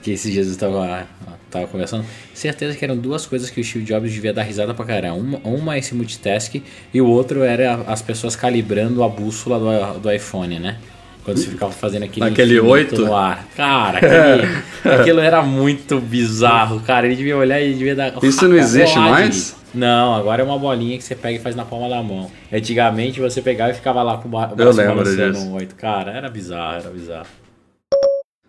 que 0.02 0.12
esses 0.12 0.32
dias 0.32 0.46
eu 0.46 0.52
estava 0.54 1.06
tava 1.50 1.66
conversando, 1.66 2.06
certeza 2.32 2.74
que 2.74 2.82
eram 2.82 2.96
duas 2.96 3.26
coisas 3.26 3.50
que 3.50 3.60
o 3.60 3.64
Steve 3.64 3.84
Jobs 3.84 4.10
devia 4.10 4.32
dar 4.32 4.44
risada 4.44 4.72
pra 4.72 4.86
caramba. 4.86 5.18
Uma, 5.18 5.38
uma 5.44 5.76
esse 5.76 5.94
multitask 5.94 6.54
e 6.94 7.00
o 7.02 7.06
outro 7.06 7.42
era 7.42 7.82
as 7.86 8.00
pessoas 8.00 8.34
calibrando 8.34 9.04
a 9.04 9.08
bússola 9.10 9.58
do, 9.58 9.98
do 9.98 10.10
iPhone, 10.10 10.58
né? 10.58 10.78
Quando 11.24 11.38
você 11.38 11.48
ficava 11.48 11.72
fazendo 11.72 12.04
aquele 12.04 12.28
Naquele 12.28 12.58
8 12.60 13.02
no 13.02 13.14
ar. 13.14 13.46
Cara, 13.56 13.98
aquele, 13.98 14.48
aquilo 15.00 15.20
era 15.20 15.42
muito 15.42 16.00
bizarro, 16.00 16.80
cara. 16.80 17.06
Ele 17.06 17.16
devia 17.16 17.36
olhar 17.36 17.60
e 17.60 17.74
devia 17.74 17.94
dar. 17.94 18.12
Isso 18.22 18.48
não 18.48 18.56
existe 18.58 18.98
mais? 18.98 19.56
Não, 19.72 20.14
agora 20.14 20.42
é 20.42 20.44
uma 20.44 20.58
bolinha 20.58 20.98
que 20.98 21.04
você 21.04 21.14
pega 21.14 21.38
e 21.38 21.40
faz 21.40 21.54
na 21.54 21.64
palma 21.64 21.88
da 21.88 22.02
mão. 22.02 22.30
Antigamente 22.52 23.20
você 23.20 23.40
pegava 23.40 23.70
e 23.70 23.74
ficava 23.74 24.02
lá 24.02 24.16
com 24.16 24.26
o 24.26 24.30
braço 24.30 24.54
Eu 24.58 24.72
lembro 24.72 25.04
disso. 25.04 25.44
no 25.44 25.54
8. 25.54 25.74
Cara, 25.76 26.10
era 26.10 26.28
bizarro, 26.28 26.80
era 26.80 26.90
bizarro. 26.90 27.26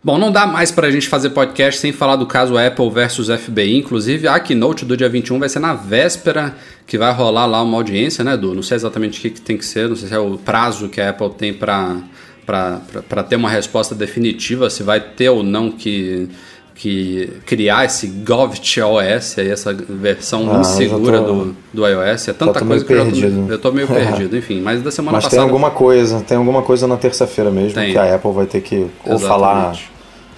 Bom, 0.04 0.18
não 0.18 0.32
dá 0.32 0.48
mais 0.48 0.72
para 0.72 0.88
a 0.88 0.92
gente 0.92 1.08
fazer 1.08 1.30
podcast 1.30 1.80
sem 1.80 1.92
falar 1.92 2.16
do 2.16 2.26
caso 2.26 2.58
Apple 2.58 2.90
versus 2.90 3.28
FBI. 3.28 3.78
Inclusive, 3.78 4.28
a 4.28 4.40
keynote 4.40 4.84
do 4.84 4.98
dia 4.98 5.08
21 5.08 5.38
vai 5.38 5.48
ser 5.48 5.60
na 5.60 5.76
véspera 5.76 6.56
que 6.88 6.98
vai 6.98 7.14
rolar 7.14 7.46
lá 7.46 7.62
uma 7.62 7.78
audiência, 7.78 8.24
né, 8.24 8.34
Edu? 8.34 8.56
Não 8.56 8.64
sei 8.64 8.78
exatamente 8.78 9.20
o 9.20 9.22
que, 9.22 9.30
que 9.30 9.42
tem 9.42 9.56
que 9.56 9.64
ser, 9.64 9.88
não 9.88 9.96
sei 9.96 10.08
se 10.08 10.16
é 10.16 10.18
o 10.18 10.40
prazo 10.40 10.90
que 10.90 11.00
a 11.00 11.12
Apple 11.12 11.30
tem 11.30 11.54
para 11.54 11.98
ter 13.28 13.36
uma 13.36 13.50
resposta 13.50 13.96
definitiva, 13.96 14.70
se 14.70 14.84
vai 14.84 15.00
ter 15.00 15.30
ou 15.30 15.44
não 15.44 15.72
que 15.72 16.30
que 16.82 17.32
criar 17.46 17.86
esse 17.86 18.08
GovTOS, 18.08 19.38
essa 19.38 19.72
versão 19.72 20.50
ah, 20.52 20.62
insegura 20.62 21.22
tô, 21.22 21.26
do, 21.26 21.56
do 21.72 21.88
iOS. 21.88 22.30
É 22.30 22.34
tanta 22.34 22.66
coisa 22.66 22.84
que 22.84 22.92
perdido. 22.92 23.42
eu 23.42 23.46
tô, 23.46 23.54
eu 23.54 23.60
tô 23.60 23.72
meio 23.72 23.86
perdido, 23.88 24.36
enfim. 24.36 24.62
Mas 24.62 24.82
da 24.82 24.90
semana 24.90 25.18
mas 25.18 25.26
passada. 25.26 25.44
Mas 25.44 25.46
tem 25.46 25.54
alguma 25.54 25.70
coisa, 25.70 26.22
tem 26.22 26.38
alguma 26.38 26.64
coisa 26.64 26.88
na 26.88 26.98
terça-feira 26.98 27.52
mesmo 27.52 27.76
tem. 27.76 27.92
que 27.92 27.98
a 28.00 28.16
Apple 28.16 28.32
vai 28.32 28.48
ter 28.48 28.62
que 28.62 28.88
ou 29.06 29.20
falar 29.20 29.76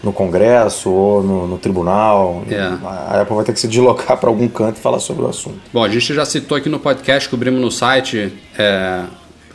no 0.04 0.12
Congresso 0.12 0.92
ou 0.92 1.24
no, 1.24 1.48
no 1.48 1.58
tribunal. 1.58 2.44
É. 2.50 2.60
A 2.60 3.22
Apple 3.22 3.36
vai 3.38 3.46
ter 3.46 3.54
que 3.54 3.60
se 3.62 3.68
deslocar 3.70 4.18
para 4.18 4.30
algum 4.30 4.50
canto 4.50 4.78
e 4.78 4.82
falar 4.82 5.00
sobre 5.00 5.24
o 5.24 5.28
assunto. 5.28 5.60
Bom, 5.72 5.82
a 5.82 5.88
gente 5.88 6.14
já 6.14 6.26
citou 6.26 6.58
aqui 6.58 6.68
no 6.68 6.78
podcast, 6.78 7.30
cobrimos 7.30 7.62
no 7.62 7.72
site 7.72 8.34
é, 8.58 9.04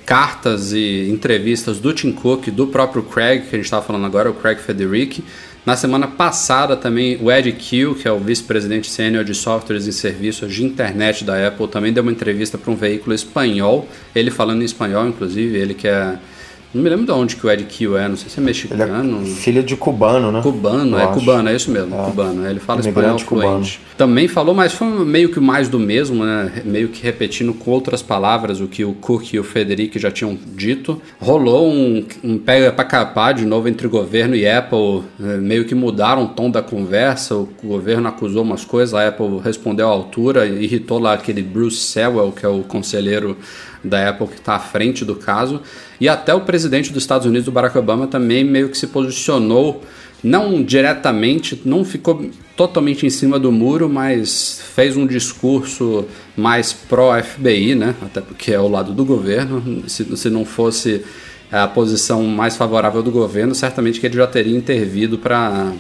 cartas 0.09 0.73
e 0.73 1.07
entrevistas 1.11 1.79
do 1.79 1.93
Tim 1.93 2.13
Cook, 2.13 2.47
do 2.47 2.69
próprio 2.69 3.03
Craig, 3.03 3.43
que 3.43 3.55
a 3.55 3.59
gente 3.59 3.67
estava 3.67 3.85
falando 3.85 4.07
agora, 4.07 4.31
o 4.31 4.33
Craig 4.33 4.59
Federici. 4.59 5.23
Na 5.67 5.77
semana 5.77 6.07
passada 6.07 6.75
também 6.75 7.19
o 7.21 7.31
Ed 7.31 7.53
Kill, 7.53 7.95
que 7.95 8.09
é 8.09 8.11
o 8.11 8.19
vice-presidente 8.19 8.89
sênior 8.89 9.23
de 9.23 9.35
softwares 9.35 9.87
e 9.87 9.93
serviços 9.93 10.55
de 10.55 10.65
internet 10.65 11.25
da 11.25 11.47
Apple, 11.47 11.69
também 11.69 11.93
deu 11.93 12.03
uma 12.03 12.11
entrevista 12.11 12.57
para 12.57 12.73
um 12.73 12.75
veículo 12.75 13.15
espanhol, 13.15 13.87
ele 14.15 14.31
falando 14.31 14.63
em 14.63 14.65
espanhol, 14.65 15.07
inclusive, 15.07 15.59
ele 15.59 15.75
que 15.75 15.87
é 15.87 16.17
não 16.75 16.83
me 16.83 16.89
lembro 16.91 17.07
de 17.07 17.13
onde 17.13 17.35
que 17.37 17.47
o 17.47 17.51
Ed 17.51 17.65
Kill 17.65 17.97
é, 17.97 18.09
não 18.09 18.17
sei 18.17 18.29
se 18.29 18.37
é 18.37 18.41
Ele 18.41 18.47
mexicano. 18.47 19.23
é 19.23 19.25
filho 19.27 19.63
de 19.63 19.75
cubano, 19.77 20.31
né? 20.31 20.41
Cubano, 20.43 20.97
Eu 20.97 20.99
é 20.99 21.05
acho. 21.05 21.13
cubano, 21.15 21.49
é 21.49 21.57
isso 21.57 21.71
mesmo, 21.71 21.95
É. 21.99 22.05
cubano. 22.05 22.47
Ele 22.47 22.61
fala 22.61 22.81
Imigrante 22.83 23.23
espanhol 23.23 23.51
fluente. 23.53 23.81
Também 23.97 24.29
falou, 24.29 24.55
mas 24.55 24.73
foi 24.73 24.87
meio 25.05 25.31
que 25.31 25.41
mais 25.41 25.69
do 25.69 25.79
mesmo, 25.79 26.25
né? 26.25 26.63
Meio 26.65 26.89
que 26.89 27.03
repetindo 27.03 27.53
com 27.55 27.71
outras 27.71 28.03
palavras 28.03 28.61
o 28.61 28.69
que 28.69 28.85
o 28.85 28.93
Cook 28.93 29.33
e 29.33 29.39
o 29.39 29.45
Federico 29.45 29.99
já 29.99 30.11
tinham 30.11 30.37
dito. 30.55 31.01
Rolou 31.21 31.69
um, 31.69 32.05
um 32.23 32.39
pega 32.39 32.71
pra 32.71 32.85
capar 32.85 33.35
de 33.35 33.45
novo 33.45 33.69
entre 33.69 33.89
governo 33.89 34.35
e 34.37 34.47
Apple, 34.47 35.03
eh, 35.21 35.37
meio 35.39 35.65
que 35.65 35.75
mudaram 35.75 36.25
o 36.25 36.29
tom 36.29 36.51
da 36.51 36.63
conversa. 36.63 37.35
O 37.35 37.49
governo 37.65 38.09
acusou 38.09 38.43
umas 38.43 38.65
coisas, 38.65 38.95
a 38.95 39.09
Apple 39.09 39.41
respondeu 39.43 39.89
à 39.89 39.91
altura, 39.91 40.47
irritou 40.47 40.99
lá 40.99 41.15
aquele 41.15 41.43
Bruce 41.43 41.79
Sewell, 41.79 42.31
que 42.33 42.45
é 42.45 42.49
o 42.49 42.61
conselheiro 42.63 43.37
da 43.83 44.09
Apple 44.09 44.27
que 44.29 44.35
está 44.35 44.55
à 44.55 44.59
frente 44.59 45.05
do 45.05 45.17
caso. 45.17 45.61
E 46.01 46.09
até 46.09 46.35
o 46.35 46.41
presidente 46.41 46.93
dos 46.93 47.03
Estados 47.03 47.27
Unidos, 47.27 47.49
Barack 47.49 47.77
Obama, 47.79 48.07
também 48.07 48.45
meio 48.45 48.69
que 48.69 48.79
se 48.79 48.87
posicionou, 48.87 49.83
não 50.23 50.63
diretamente, 50.63 51.61
não 51.65 51.85
ficou 51.85 52.29
totalmente 52.57 53.07
em 53.07 53.11
cima 53.11 53.39
do 53.39 53.53
muro, 53.53 53.89
mas 53.89 54.61
fez 54.75 54.97
um 54.97 55.07
discurso 55.07 56.07
mais 56.37 56.73
pró-FBI, 56.73 57.75
né? 57.75 57.95
Até 58.03 58.21
porque 58.21 58.53
é 58.53 58.59
o 58.59 58.69
lado 58.69 58.93
do 58.93 59.05
governo. 59.05 59.85
Se, 59.89 60.17
se 60.17 60.29
não 60.29 60.45
fosse 60.45 61.05
a 61.51 61.67
posição 61.67 62.25
mais 62.25 62.57
favorável 62.57 63.03
do 63.03 63.11
governo, 63.11 63.55
certamente 63.55 64.01
que 64.01 64.07
ele 64.07 64.17
já 64.17 64.27
teria 64.27 64.57
intervido 64.57 65.19
para 65.19 65.73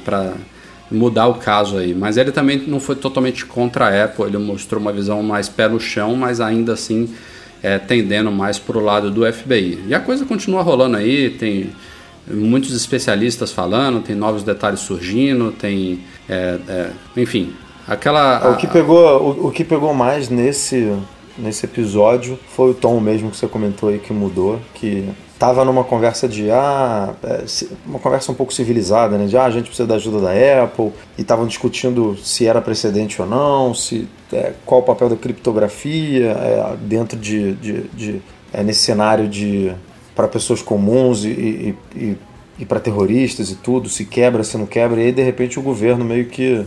mudar 0.90 1.26
o 1.26 1.34
caso 1.34 1.76
aí. 1.76 1.94
Mas 1.94 2.16
ele 2.16 2.32
também 2.32 2.58
não 2.66 2.80
foi 2.80 2.96
totalmente 2.96 3.44
contra 3.44 3.87
a 3.88 4.04
Apple, 4.04 4.24
ele 4.24 4.38
mostrou 4.38 4.80
uma 4.80 4.92
visão 4.92 5.22
mais 5.22 5.48
pé 5.48 5.68
no 5.68 5.78
chão, 5.78 6.14
mas 6.16 6.40
ainda 6.40 6.72
assim 6.72 7.08
é, 7.62 7.79
tendendo 7.79 8.31
mais 8.31 8.59
para 8.59 8.79
o 8.79 8.81
lado 8.81 9.11
do 9.11 9.31
FBI. 9.31 9.85
E 9.87 9.94
a 9.94 10.01
coisa 10.01 10.25
continua 10.25 10.62
rolando 10.62 10.97
aí, 10.97 11.31
tem 11.31 11.71
muitos 12.27 12.75
especialistas 12.75 13.53
falando, 13.53 14.01
tem 14.01 14.14
novos 14.14 14.42
detalhes 14.42 14.81
surgindo, 14.81 15.53
tem. 15.53 16.01
é, 16.29 16.59
é, 16.68 16.90
enfim, 17.16 17.53
aquela. 17.87 18.53
O 18.53 18.57
que 18.57 18.66
pegou, 18.66 19.23
o, 19.23 19.47
o 19.49 19.51
que 19.51 19.64
pegou 19.64 19.94
mais 19.94 20.29
nesse, 20.29 20.92
nesse 21.38 21.64
episódio 21.66 22.38
foi 22.49 22.71
o 22.71 22.75
tom 22.75 23.01
mesmo 23.01 23.31
que 23.31 23.37
você 23.37 23.47
comentou 23.47 23.88
aí 23.88 23.99
que 23.99 24.12
mudou, 24.12 24.61
que 24.75 25.09
tava 25.38 25.64
numa 25.64 25.85
conversa 25.85 26.29
de 26.29 26.51
ah, 26.51 27.14
é, 27.22 27.44
uma 27.87 27.98
conversa 27.98 28.33
um 28.33 28.35
pouco 28.35 28.53
civilizada, 28.53 29.16
né? 29.16 29.27
De 29.27 29.37
ah, 29.37 29.44
a 29.44 29.51
gente 29.51 29.66
precisa 29.66 29.87
da 29.87 29.94
ajuda 29.94 30.20
da 30.20 30.31
Apple 30.64 30.92
e 31.16 31.22
estavam 31.22 31.46
discutindo 31.46 32.16
se 32.16 32.46
era 32.46 32.61
precedente 32.61 33.22
ou 33.22 33.29
não, 33.29 33.72
se 33.72 34.09
é, 34.33 34.53
qual 34.66 34.81
o 34.81 34.85
papel 34.85 35.09
da 35.09 35.16
criptografia 35.16 36.31
é, 36.33 36.77
dentro 36.81 37.16
de, 37.18 37.53
de, 37.55 37.83
de- 37.94 38.22
é, 38.53 38.62
nesse 38.62 38.81
cenário 38.81 39.29
de 39.29 39.72
para 40.16 40.27
pessoas 40.27 40.61
comuns 40.61 41.24
e, 41.24 41.29
e, 41.29 41.74
e, 41.94 42.16
e 42.59 42.64
para 42.64 42.81
terroristas 42.81 43.51
e 43.53 43.55
tudo, 43.55 43.88
se 43.88 44.05
quebra, 44.05 44.42
se 44.42 44.59
não 44.59 44.66
quebra, 44.66 45.01
e 45.01 45.07
aí 45.07 45.12
de 45.12 45.22
repente 45.22 45.61
o 45.61 45.62
governo 45.62 46.05
meio 46.05 46.27
que 46.27 46.66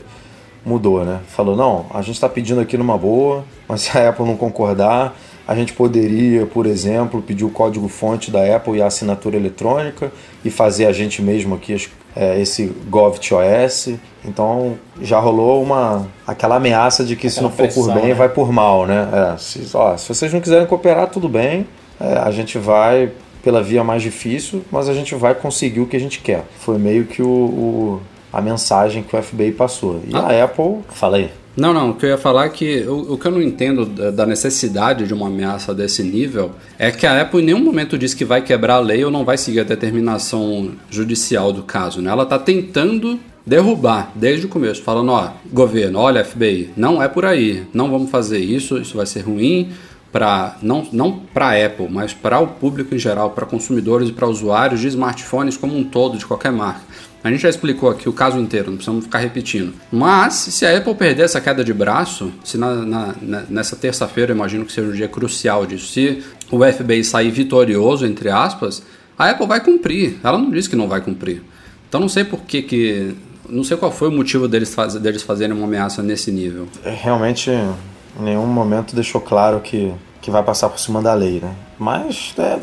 mudou, 0.65 1.03
né? 1.03 1.19
Falou, 1.27 1.55
não, 1.55 1.85
a 1.93 2.01
gente 2.01 2.15
está 2.15 2.29
pedindo 2.29 2.61
aqui 2.61 2.77
numa 2.77 2.97
boa, 2.97 3.43
mas 3.67 3.81
se 3.81 3.97
a 3.97 4.09
Apple 4.09 4.25
não 4.25 4.37
concordar, 4.37 5.17
a 5.51 5.55
gente 5.55 5.73
poderia, 5.73 6.45
por 6.45 6.65
exemplo, 6.65 7.21
pedir 7.21 7.43
o 7.45 7.49
código-fonte 7.49 8.31
da 8.31 8.55
Apple 8.55 8.77
e 8.77 8.81
a 8.81 8.87
assinatura 8.87 9.35
eletrônica 9.35 10.11
e 10.45 10.49
fazer 10.49 10.85
a 10.85 10.91
gente 10.93 11.21
mesmo 11.21 11.55
aqui 11.55 11.75
é, 12.15 12.39
esse 12.41 12.71
GovTOS. 12.89 13.95
Então 14.23 14.77
já 15.01 15.19
rolou 15.19 15.61
uma 15.63 16.07
aquela 16.25 16.55
ameaça 16.55 17.03
de 17.03 17.15
que 17.15 17.29
se 17.29 17.39
Aquela 17.39 17.49
não 17.49 17.57
for 17.57 17.67
por 17.67 17.73
pressão, 17.73 17.93
bem, 17.95 18.07
né? 18.09 18.13
vai 18.13 18.29
por 18.29 18.51
mal, 18.51 18.85
né? 18.85 19.07
É, 19.33 19.37
se, 19.37 19.65
ó, 19.73 19.97
se 19.97 20.07
vocês 20.07 20.31
não 20.33 20.39
quiserem 20.39 20.67
cooperar, 20.67 21.07
tudo 21.09 21.27
bem, 21.27 21.67
é, 21.99 22.13
a 22.19 22.31
gente 22.31 22.57
vai 22.57 23.11
pela 23.43 23.61
via 23.63 23.83
mais 23.83 24.01
difícil, 24.03 24.61
mas 24.71 24.87
a 24.87 24.93
gente 24.93 25.15
vai 25.15 25.33
conseguir 25.33 25.79
o 25.81 25.87
que 25.87 25.95
a 25.97 25.99
gente 25.99 26.19
quer. 26.19 26.43
Foi 26.59 26.77
meio 26.77 27.05
que 27.05 27.21
o, 27.23 27.27
o- 27.27 28.01
a 28.31 28.39
mensagem 28.41 29.03
que 29.03 29.15
o 29.15 29.21
FBI 29.21 29.51
passou. 29.51 29.99
E 30.07 30.15
Ah. 30.15 30.19
a 30.19 30.43
Apple, 30.45 30.77
fala 30.89 31.17
aí. 31.17 31.29
Não, 31.55 31.73
não, 31.73 31.91
o 31.91 31.95
que 31.95 32.05
eu 32.05 32.09
ia 32.11 32.17
falar 32.17 32.45
é 32.45 32.49
que 32.49 32.81
o, 32.87 33.13
o 33.13 33.17
que 33.17 33.27
eu 33.27 33.31
não 33.31 33.41
entendo 33.41 33.85
da, 33.85 34.11
da 34.11 34.25
necessidade 34.25 35.05
de 35.05 35.13
uma 35.13 35.27
ameaça 35.27 35.73
desse 35.73 36.01
nível 36.01 36.51
é 36.79 36.91
que 36.91 37.05
a 37.05 37.21
Apple 37.21 37.41
em 37.41 37.45
nenhum 37.45 37.63
momento 37.63 37.97
diz 37.97 38.13
que 38.13 38.23
vai 38.23 38.41
quebrar 38.41 38.75
a 38.75 38.79
lei 38.79 39.03
ou 39.03 39.11
não 39.11 39.25
vai 39.25 39.37
seguir 39.37 39.59
a 39.59 39.63
determinação 39.63 40.71
judicial 40.89 41.51
do 41.51 41.63
caso. 41.63 42.01
Né? 42.01 42.09
Ela 42.09 42.23
está 42.23 42.39
tentando 42.39 43.19
derrubar 43.45 44.11
desde 44.15 44.45
o 44.45 44.49
começo, 44.49 44.81
falando, 44.81 45.11
ó, 45.11 45.31
governo, 45.51 45.99
olha 45.99 46.23
FBI, 46.23 46.69
não 46.77 47.01
é 47.01 47.07
por 47.07 47.25
aí, 47.25 47.67
não 47.73 47.89
vamos 47.89 48.09
fazer 48.09 48.39
isso, 48.39 48.77
isso 48.77 48.95
vai 48.95 49.05
ser 49.05 49.21
ruim 49.21 49.71
para 50.11 50.57
não, 50.61 50.85
não 50.91 51.19
para 51.33 51.65
Apple, 51.65 51.87
mas 51.89 52.13
para 52.13 52.39
o 52.39 52.47
público 52.47 52.93
em 52.93 52.99
geral, 52.99 53.31
para 53.31 53.45
consumidores 53.45 54.09
e 54.09 54.11
para 54.11 54.27
usuários 54.27 54.81
de 54.81 54.87
smartphones 54.87 55.57
como 55.57 55.77
um 55.77 55.83
todo, 55.83 56.17
de 56.17 56.25
qualquer 56.25 56.51
marca. 56.51 56.81
A 57.23 57.29
gente 57.29 57.41
já 57.41 57.49
explicou 57.49 57.89
aqui 57.89 58.09
o 58.09 58.13
caso 58.13 58.39
inteiro, 58.39 58.67
não 58.71 58.77
precisamos 58.77 59.05
ficar 59.05 59.19
repetindo. 59.19 59.73
Mas, 59.91 60.33
se 60.33 60.65
a 60.65 60.75
Apple 60.75 60.95
perder 60.95 61.23
essa 61.23 61.39
queda 61.39 61.63
de 61.63 61.73
braço, 61.73 62.31
se 62.43 62.57
na, 62.57 62.73
na- 62.75 63.15
nessa 63.47 63.75
terça-feira, 63.75 64.31
imagino 64.33 64.65
que 64.65 64.71
seja 64.71 64.87
um 64.87 64.91
dia 64.93 65.07
crucial 65.07 65.65
disso, 65.65 65.87
se 65.87 66.23
o 66.51 66.59
FBI 66.65 67.03
sair 67.03 67.29
vitorioso, 67.29 68.05
entre 68.07 68.29
aspas, 68.29 68.81
a 69.17 69.29
Apple 69.29 69.45
vai 69.45 69.59
cumprir. 69.63 70.17
Ela 70.23 70.37
não 70.39 70.49
disse 70.49 70.67
que 70.69 70.75
não 70.75 70.87
vai 70.87 70.99
cumprir. 71.01 71.43
Então, 71.87 72.01
não 72.01 72.09
sei 72.09 72.23
por 72.23 72.41
que 72.41 72.61
que... 72.63 73.13
Não 73.47 73.63
sei 73.63 73.75
qual 73.77 73.91
foi 73.91 74.07
o 74.07 74.11
motivo 74.11 74.47
deles, 74.47 74.73
faz, 74.73 74.93
deles 74.95 75.21
fazerem 75.21 75.55
uma 75.55 75.65
ameaça 75.67 76.01
nesse 76.01 76.31
nível. 76.31 76.67
realmente 76.83 77.49
em 77.51 78.23
nenhum 78.23 78.45
momento 78.47 78.95
deixou 78.95 79.19
claro 79.21 79.59
que, 79.59 79.91
que 80.21 80.31
vai 80.31 80.41
passar 80.41 80.69
por 80.69 80.79
cima 80.79 81.01
da 81.01 81.13
lei, 81.13 81.39
né? 81.41 81.53
Mas 81.77 82.33
é, 82.37 82.57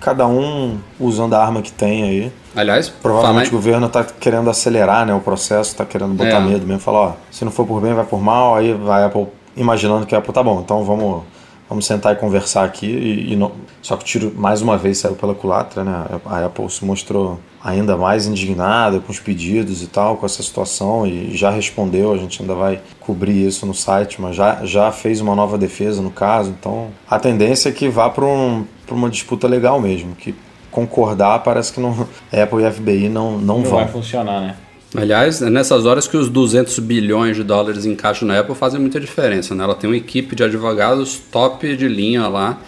cada 0.00 0.26
um 0.26 0.78
usando 0.98 1.34
a 1.34 1.42
arma 1.44 1.62
que 1.62 1.70
tem 1.72 2.02
aí. 2.04 2.32
Aliás, 2.56 2.88
Provavelmente 2.88 3.48
o 3.48 3.52
governo 3.52 3.86
está 3.86 4.02
querendo 4.04 4.50
acelerar 4.50 5.06
né, 5.06 5.14
o 5.14 5.20
processo, 5.20 5.70
está 5.70 5.84
querendo 5.84 6.14
botar 6.14 6.30
É. 6.30 6.40
medo 6.40 6.66
mesmo. 6.66 6.80
Falar, 6.80 6.98
ó, 7.00 7.12
se 7.30 7.44
não 7.44 7.52
for 7.52 7.64
por 7.66 7.80
bem, 7.80 7.94
vai 7.94 8.04
por 8.04 8.20
mal. 8.20 8.56
Aí 8.56 8.72
vai 8.74 9.04
Apple 9.04 9.26
imaginando 9.56 10.06
que 10.06 10.14
a 10.14 10.18
Apple 10.18 10.32
tá 10.32 10.42
bom, 10.42 10.60
então 10.64 10.82
vamos, 10.84 11.22
vamos 11.70 11.86
sentar 11.86 12.12
e 12.12 12.16
conversar 12.16 12.64
aqui. 12.64 12.86
E, 12.86 13.32
e 13.32 13.36
não... 13.36 13.52
Só 13.80 13.96
que 13.96 14.02
o 14.02 14.06
tiro 14.06 14.32
mais 14.36 14.60
uma 14.60 14.76
vez 14.76 14.98
saiu 14.98 15.14
pela 15.14 15.34
culatra, 15.34 15.84
né? 15.84 16.04
A 16.26 16.44
Apple 16.44 16.68
se 16.68 16.84
mostrou 16.84 17.38
ainda 17.62 17.96
mais 17.96 18.26
indignada 18.26 19.00
com 19.00 19.12
os 19.12 19.20
pedidos 19.20 19.82
e 19.82 19.86
tal, 19.86 20.16
com 20.16 20.26
essa 20.26 20.42
situação 20.42 21.06
e 21.06 21.34
já 21.36 21.50
respondeu. 21.50 22.12
A 22.12 22.16
gente 22.18 22.42
ainda 22.42 22.54
vai 22.54 22.80
cobrir 22.98 23.46
isso 23.46 23.64
no 23.64 23.72
site, 23.74 24.20
mas 24.20 24.34
já, 24.34 24.64
já 24.64 24.90
fez 24.90 25.20
uma 25.20 25.34
nova 25.36 25.56
defesa 25.56 26.02
no 26.02 26.10
caso. 26.10 26.50
Então 26.50 26.88
a 27.08 27.18
tendência 27.18 27.68
é 27.68 27.72
que 27.72 27.88
vá 27.88 28.10
para 28.10 28.24
um, 28.24 28.66
pra 28.84 28.94
uma 28.94 29.08
disputa 29.08 29.46
legal 29.46 29.80
mesmo, 29.80 30.14
que 30.16 30.34
concordar 30.70 31.38
parece 31.40 31.72
que 31.72 31.80
não, 31.80 32.06
Apple 32.32 32.64
e 32.64 32.70
FBI 32.70 33.08
não, 33.08 33.32
não, 33.38 33.58
Não 33.58 33.62
vão. 33.62 33.78
vai 33.78 33.88
funcionar, 33.88 34.40
né? 34.40 34.56
Aliás, 34.94 35.40
é 35.40 35.48
nessas 35.48 35.86
horas 35.86 36.08
que 36.08 36.16
os 36.16 36.28
200 36.28 36.78
bilhões 36.80 37.36
de 37.36 37.44
dólares 37.44 37.86
em 37.86 37.94
caixa 37.94 38.24
na 38.26 38.38
Apple 38.38 38.54
fazem 38.54 38.80
muita 38.80 38.98
diferença. 38.98 39.54
Né? 39.54 39.62
Ela 39.62 39.74
tem 39.74 39.88
uma 39.88 39.96
equipe 39.96 40.34
de 40.34 40.42
advogados 40.42 41.20
top 41.30 41.76
de 41.76 41.86
linha 41.86 42.26
lá, 42.26 42.58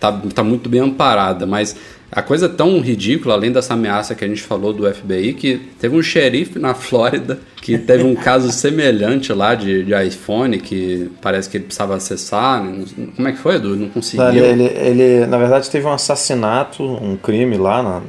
tá, 0.00 0.12
tá 0.34 0.42
muito 0.42 0.68
bem 0.68 0.80
amparada. 0.80 1.46
Mas 1.46 1.76
a 2.10 2.22
coisa 2.22 2.44
é 2.46 2.48
tão 2.48 2.80
ridícula, 2.80 3.34
além 3.34 3.52
dessa 3.52 3.74
ameaça 3.74 4.14
que 4.14 4.24
a 4.24 4.28
gente 4.28 4.42
falou 4.42 4.72
do 4.72 4.92
FBI, 4.92 5.34
que 5.34 5.60
teve 5.78 5.96
um 5.96 6.02
xerife 6.02 6.58
na 6.58 6.74
Flórida 6.74 7.38
que 7.60 7.78
teve 7.78 8.02
um 8.02 8.14
caso 8.14 8.50
semelhante 8.52 9.32
lá 9.32 9.54
de, 9.54 9.84
de 9.84 9.94
iPhone, 10.06 10.58
que 10.58 11.10
parece 11.20 11.48
que 11.48 11.58
ele 11.58 11.64
precisava 11.64 11.94
acessar. 11.96 12.62
né? 12.62 12.84
Como 13.14 13.28
é 13.28 13.32
que 13.32 13.38
foi, 13.38 13.56
Edu? 13.56 13.76
Não 13.76 13.88
conseguiu. 13.88 14.26
Ele, 14.28 14.64
ele, 14.64 14.64
ele, 14.64 15.26
na 15.26 15.38
verdade, 15.38 15.70
teve 15.70 15.86
um 15.86 15.92
assassinato, 15.92 16.82
um 16.82 17.16
crime 17.16 17.56
lá, 17.56 17.82
na, 17.82 18.02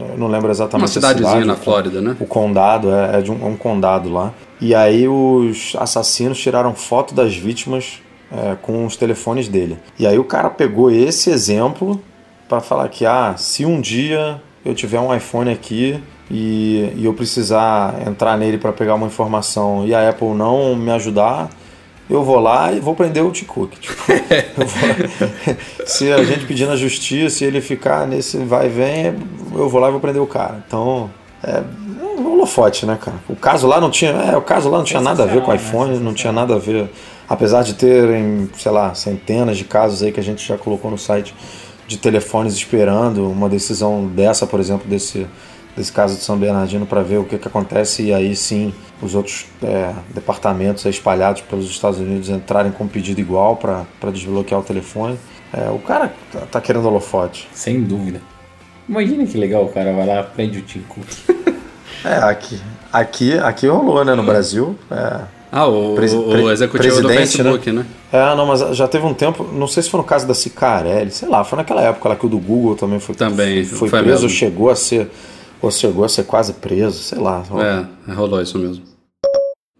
eu 0.00 0.16
não 0.16 0.28
lembro 0.28 0.50
exatamente 0.50 0.82
Uma 0.82 0.88
cidadezinha 0.88 1.30
cidade, 1.30 1.46
na 1.46 1.56
Flórida, 1.56 2.00
né? 2.00 2.16
O 2.20 2.26
condado, 2.26 2.90
é, 2.92 3.18
é 3.18 3.20
de 3.20 3.32
um, 3.32 3.42
é 3.42 3.46
um 3.46 3.56
condado 3.56 4.08
lá. 4.08 4.32
E 4.60 4.74
aí 4.74 5.08
os 5.08 5.74
assassinos 5.78 6.38
tiraram 6.38 6.74
foto 6.74 7.14
das 7.14 7.36
vítimas 7.36 8.00
é, 8.30 8.56
com 8.60 8.86
os 8.86 8.96
telefones 8.96 9.48
dele. 9.48 9.78
E 9.98 10.06
aí 10.06 10.18
o 10.18 10.24
cara 10.24 10.50
pegou 10.50 10.90
esse 10.90 11.30
exemplo 11.30 12.00
para 12.48 12.60
falar 12.60 12.88
que, 12.88 13.04
ah, 13.04 13.34
se 13.36 13.64
um 13.64 13.80
dia 13.80 14.40
eu 14.64 14.74
tiver 14.74 15.00
um 15.00 15.14
iPhone 15.14 15.50
aqui 15.50 16.00
e, 16.30 16.92
e 16.96 17.04
eu 17.04 17.14
precisar 17.14 17.94
entrar 18.06 18.36
nele 18.36 18.58
para 18.58 18.72
pegar 18.72 18.94
uma 18.94 19.06
informação 19.06 19.86
e 19.86 19.94
a 19.94 20.08
Apple 20.08 20.28
não 20.28 20.76
me 20.76 20.90
ajudar, 20.90 21.48
eu 22.08 22.22
vou 22.22 22.38
lá 22.40 22.72
e 22.72 22.80
vou 22.80 22.94
prender 22.94 23.24
o 23.24 23.30
T-Cook. 23.30 23.72
Tipo, 23.78 23.96
vou- 24.56 25.56
se 25.86 26.10
a 26.12 26.22
gente 26.24 26.46
pedir 26.46 26.66
na 26.66 26.76
justiça 26.76 27.44
e 27.44 27.46
ele 27.46 27.60
ficar 27.60 28.06
nesse 28.06 28.38
vai 28.38 28.66
e 28.66 28.68
vem, 28.70 29.14
eu 29.54 29.68
vou 29.68 29.80
lá 29.80 29.88
e 29.88 29.90
vou 29.90 30.00
prender 30.00 30.22
o 30.22 30.26
cara. 30.26 30.62
Então, 30.66 31.10
é, 31.42 31.62
um 32.18 32.32
holofote, 32.32 32.86
né, 32.86 32.98
cara? 33.00 33.16
O 33.28 33.36
caso 33.36 33.66
lá 33.66 33.80
não 33.80 33.90
tinha, 33.90 34.10
é, 34.10 34.36
o 34.36 34.42
caso 34.42 34.68
lá 34.68 34.78
não 34.78 34.84
tinha 34.84 35.00
nada 35.00 35.22
a 35.24 35.26
ver 35.26 35.42
com 35.42 35.50
o 35.50 35.54
né? 35.54 35.56
iPhone, 35.56 35.98
não 35.98 36.14
tinha 36.14 36.32
nada 36.32 36.54
a 36.54 36.58
ver, 36.58 36.88
apesar 37.28 37.62
de 37.62 37.74
terem, 37.74 38.48
sei 38.58 38.72
lá, 38.72 38.94
centenas 38.94 39.56
de 39.56 39.64
casos 39.64 40.02
aí 40.02 40.10
que 40.12 40.20
a 40.20 40.22
gente 40.22 40.46
já 40.46 40.56
colocou 40.56 40.90
no 40.90 40.98
site 40.98 41.34
de 41.86 41.96
telefones 41.96 42.54
esperando 42.54 43.30
uma 43.30 43.48
decisão 43.48 44.06
dessa, 44.06 44.46
por 44.46 44.60
exemplo, 44.60 44.86
desse 44.88 45.26
desse 45.78 45.92
caso 45.92 46.16
de 46.16 46.22
São 46.22 46.36
Bernardino 46.36 46.84
para 46.84 47.02
ver 47.02 47.18
o 47.18 47.24
que, 47.24 47.38
que 47.38 47.48
acontece 47.48 48.02
e 48.02 48.12
aí 48.12 48.34
sim 48.36 48.74
os 49.00 49.14
outros 49.14 49.46
é, 49.62 49.92
departamentos 50.12 50.84
espalhados 50.84 51.40
pelos 51.42 51.70
Estados 51.70 51.98
Unidos 52.00 52.28
entrarem 52.28 52.72
com 52.72 52.84
um 52.84 52.88
pedido 52.88 53.20
igual 53.20 53.56
para 53.56 53.86
desbloquear 54.12 54.60
o 54.60 54.64
telefone. 54.64 55.16
É, 55.52 55.70
o 55.70 55.78
cara 55.78 56.12
tá, 56.32 56.40
tá 56.50 56.60
querendo 56.60 56.86
holofote. 56.86 57.48
Sem 57.52 57.80
dúvida. 57.82 58.20
Imagina 58.88 59.24
que 59.24 59.38
legal 59.38 59.64
o 59.64 59.68
cara 59.68 59.92
vai 59.92 60.04
lá 60.06 60.22
prende 60.22 60.58
o 60.58 60.62
Tim 60.62 60.80
Cook. 60.88 61.06
É, 62.04 62.14
aqui, 62.18 62.60
aqui, 62.92 63.36
aqui 63.38 63.66
rolou, 63.66 64.04
né, 64.04 64.14
no 64.14 64.22
Brasil. 64.22 64.78
É, 64.88 65.20
Ah, 65.50 65.66
o, 65.66 65.96
Presi- 65.96 66.14
o 66.16 66.48
executivo 66.48 67.02
do 67.02 67.08
presidente, 67.08 67.36
Facebook, 67.38 67.72
né? 67.72 67.84
É, 68.12 68.36
não, 68.36 68.46
mas 68.46 68.60
já 68.76 68.86
teve 68.86 69.04
um 69.04 69.12
tempo, 69.12 69.42
não 69.52 69.66
sei 69.66 69.82
se 69.82 69.90
foi 69.90 69.98
no 69.98 70.06
caso 70.06 70.24
da 70.24 70.32
Cicarelli, 70.32 71.10
sei 71.10 71.28
lá, 71.28 71.42
foi 71.42 71.56
naquela 71.56 71.82
época 71.82 72.08
lá 72.10 72.14
que 72.16 72.24
o 72.24 72.28
do 72.28 72.38
Google 72.38 72.76
também 72.76 73.00
foi, 73.00 73.16
Também, 73.16 73.64
foi, 73.64 73.88
foi 73.88 74.00
preso, 74.02 74.22
mesmo. 74.22 74.28
chegou 74.28 74.70
a 74.70 74.76
ser, 74.76 75.10
ou 75.60 75.70
chegou 75.70 76.04
a 76.04 76.08
ser 76.08 76.24
quase 76.24 76.54
preso, 76.54 77.02
sei 77.02 77.18
lá. 77.18 77.42
É, 78.08 78.12
rolou 78.12 78.40
isso 78.40 78.58
mesmo. 78.58 78.82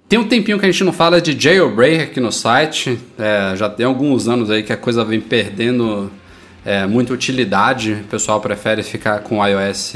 Tem 0.08 0.18
um 0.18 0.26
tempinho 0.26 0.58
que 0.58 0.64
a 0.64 0.70
gente 0.70 0.82
não 0.84 0.92
fala 0.92 1.20
de 1.20 1.38
jailbreak 1.38 2.02
aqui 2.02 2.20
no 2.20 2.32
site. 2.32 2.98
É, 3.18 3.54
já 3.56 3.68
tem 3.68 3.84
alguns 3.84 4.26
anos 4.26 4.50
aí 4.50 4.62
que 4.62 4.72
a 4.72 4.76
coisa 4.76 5.04
vem 5.04 5.20
perdendo 5.20 6.10
é, 6.64 6.86
muita 6.86 7.12
utilidade. 7.12 7.92
O 7.92 8.04
pessoal 8.04 8.40
prefere 8.40 8.82
ficar 8.82 9.20
com 9.20 9.38
o 9.38 9.46
iOS 9.46 9.94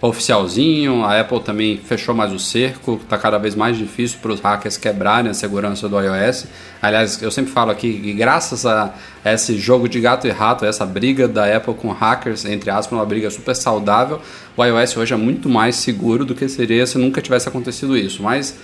oficialzinho. 0.00 1.04
A 1.04 1.20
Apple 1.20 1.40
também 1.40 1.76
fechou 1.76 2.14
mais 2.14 2.32
o 2.32 2.38
cerco. 2.38 2.98
Está 3.02 3.18
cada 3.18 3.38
vez 3.38 3.54
mais 3.54 3.76
difícil 3.76 4.18
para 4.22 4.32
os 4.32 4.40
hackers 4.40 4.76
quebrarem 4.76 5.30
a 5.30 5.34
segurança 5.34 5.88
do 5.88 6.00
iOS. 6.00 6.46
Aliás, 6.80 7.20
eu 7.20 7.30
sempre 7.30 7.52
falo 7.52 7.70
aqui 7.70 8.00
que 8.00 8.12
graças 8.14 8.64
a 8.64 8.94
esse 9.24 9.58
jogo 9.58 9.88
de 9.88 10.00
gato 10.00 10.26
e 10.26 10.30
rato, 10.30 10.64
essa 10.64 10.86
briga 10.86 11.28
da 11.28 11.54
Apple 11.54 11.74
com 11.74 11.90
hackers, 11.90 12.44
entre 12.44 12.70
aspas, 12.70 12.98
uma 12.98 13.04
briga 13.04 13.30
super 13.30 13.54
saudável, 13.54 14.20
o 14.56 14.64
iOS 14.64 14.96
hoje 14.96 15.12
é 15.12 15.16
muito 15.16 15.48
mais 15.48 15.76
seguro 15.76 16.24
do 16.24 16.34
que 16.34 16.48
seria 16.48 16.86
se 16.86 16.96
nunca 16.96 17.20
tivesse 17.20 17.48
acontecido 17.48 17.96
isso. 17.96 18.22
Mas 18.22 18.56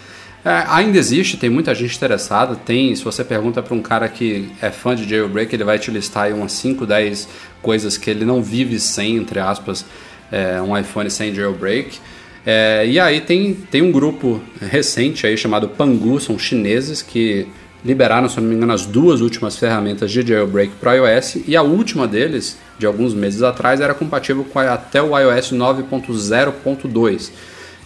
é, 0.46 0.64
ainda 0.68 0.96
existe, 0.96 1.37
tem 1.37 1.51
muita 1.51 1.75
gente 1.75 1.96
interessada. 1.96 2.55
Tem, 2.55 2.94
se 2.94 3.03
você 3.03 3.25
pergunta 3.25 3.61
para 3.62 3.75
um 3.75 3.83
cara 3.83 4.09
que 4.09 4.49
é 4.62 4.70
fã 4.70 4.94
de 4.94 5.03
jailbreak, 5.09 5.53
ele 5.53 5.64
vai 5.64 5.77
te 5.77 5.90
listar 5.90 6.25
aí 6.25 6.33
umas 6.33 6.53
5, 6.53 6.87
10 6.87 7.29
coisas 7.61 7.99
que 7.99 8.09
ele 8.09 8.25
não 8.25 8.40
vive 8.40 8.79
sem, 8.79 9.16
entre 9.16 9.40
aspas, 9.40 9.85
é, 10.31 10.61
um 10.61 10.77
iPhone 10.77 11.11
sem 11.11 11.35
jailbreak. 11.35 11.99
É, 12.45 12.87
e 12.87 12.99
aí 13.01 13.21
tem, 13.21 13.55
tem 13.55 13.83
um 13.83 13.91
grupo 13.91 14.41
recente 14.61 15.27
aí 15.27 15.37
chamado 15.37 15.69
Pangu, 15.69 16.21
são 16.21 16.39
chineses 16.39 17.03
que 17.03 17.49
liberaram, 17.85 18.29
se 18.29 18.41
não 18.41 18.49
me 18.49 18.55
engano, 18.55 18.73
as 18.73 18.87
duas 18.87 19.21
últimas 19.21 19.57
ferramentas 19.57 20.11
de 20.11 20.23
jailbreak 20.27 20.73
para 20.81 20.95
iOS 20.95 21.39
e 21.47 21.57
a 21.57 21.62
última 21.62 22.07
deles, 22.07 22.57
de 22.79 22.87
alguns 22.87 23.15
meses 23.15 23.43
atrás, 23.43 23.81
era 23.81 23.95
compatível 23.95 24.45
com 24.45 24.59
a- 24.59 24.75
até 24.75 25.01
o 25.03 25.17
iOS 25.19 25.53
9.0.2. 25.53 27.31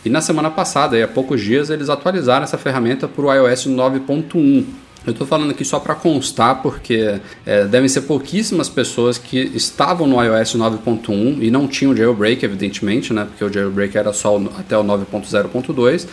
E 0.04 0.08
na 0.08 0.20
semana 0.20 0.50
passada, 0.50 1.02
há 1.02 1.08
poucos 1.08 1.42
dias, 1.42 1.68
eles 1.68 1.90
atualizaram 1.90 2.44
essa 2.44 2.56
ferramenta 2.56 3.06
para 3.06 3.22
o 3.24 3.32
iOS 3.34 3.66
9.1. 3.66 4.64
Eu 5.06 5.12
estou 5.12 5.26
falando 5.26 5.50
aqui 5.50 5.64
só 5.64 5.80
para 5.80 5.94
constar, 5.94 6.60
porque 6.60 7.20
é, 7.46 7.64
devem 7.64 7.88
ser 7.88 8.02
pouquíssimas 8.02 8.68
pessoas 8.68 9.16
que 9.16 9.38
estavam 9.54 10.06
no 10.06 10.22
iOS 10.22 10.54
9.1 10.56 11.38
e 11.40 11.50
não 11.50 11.66
tinham 11.66 11.96
jailbreak, 11.96 12.44
evidentemente, 12.44 13.12
né? 13.12 13.24
Porque 13.24 13.44
o 13.44 13.52
jailbreak 13.52 13.96
era 13.96 14.12
só 14.12 14.36
até 14.58 14.76
o 14.76 14.84
9.0.2. 14.84 16.06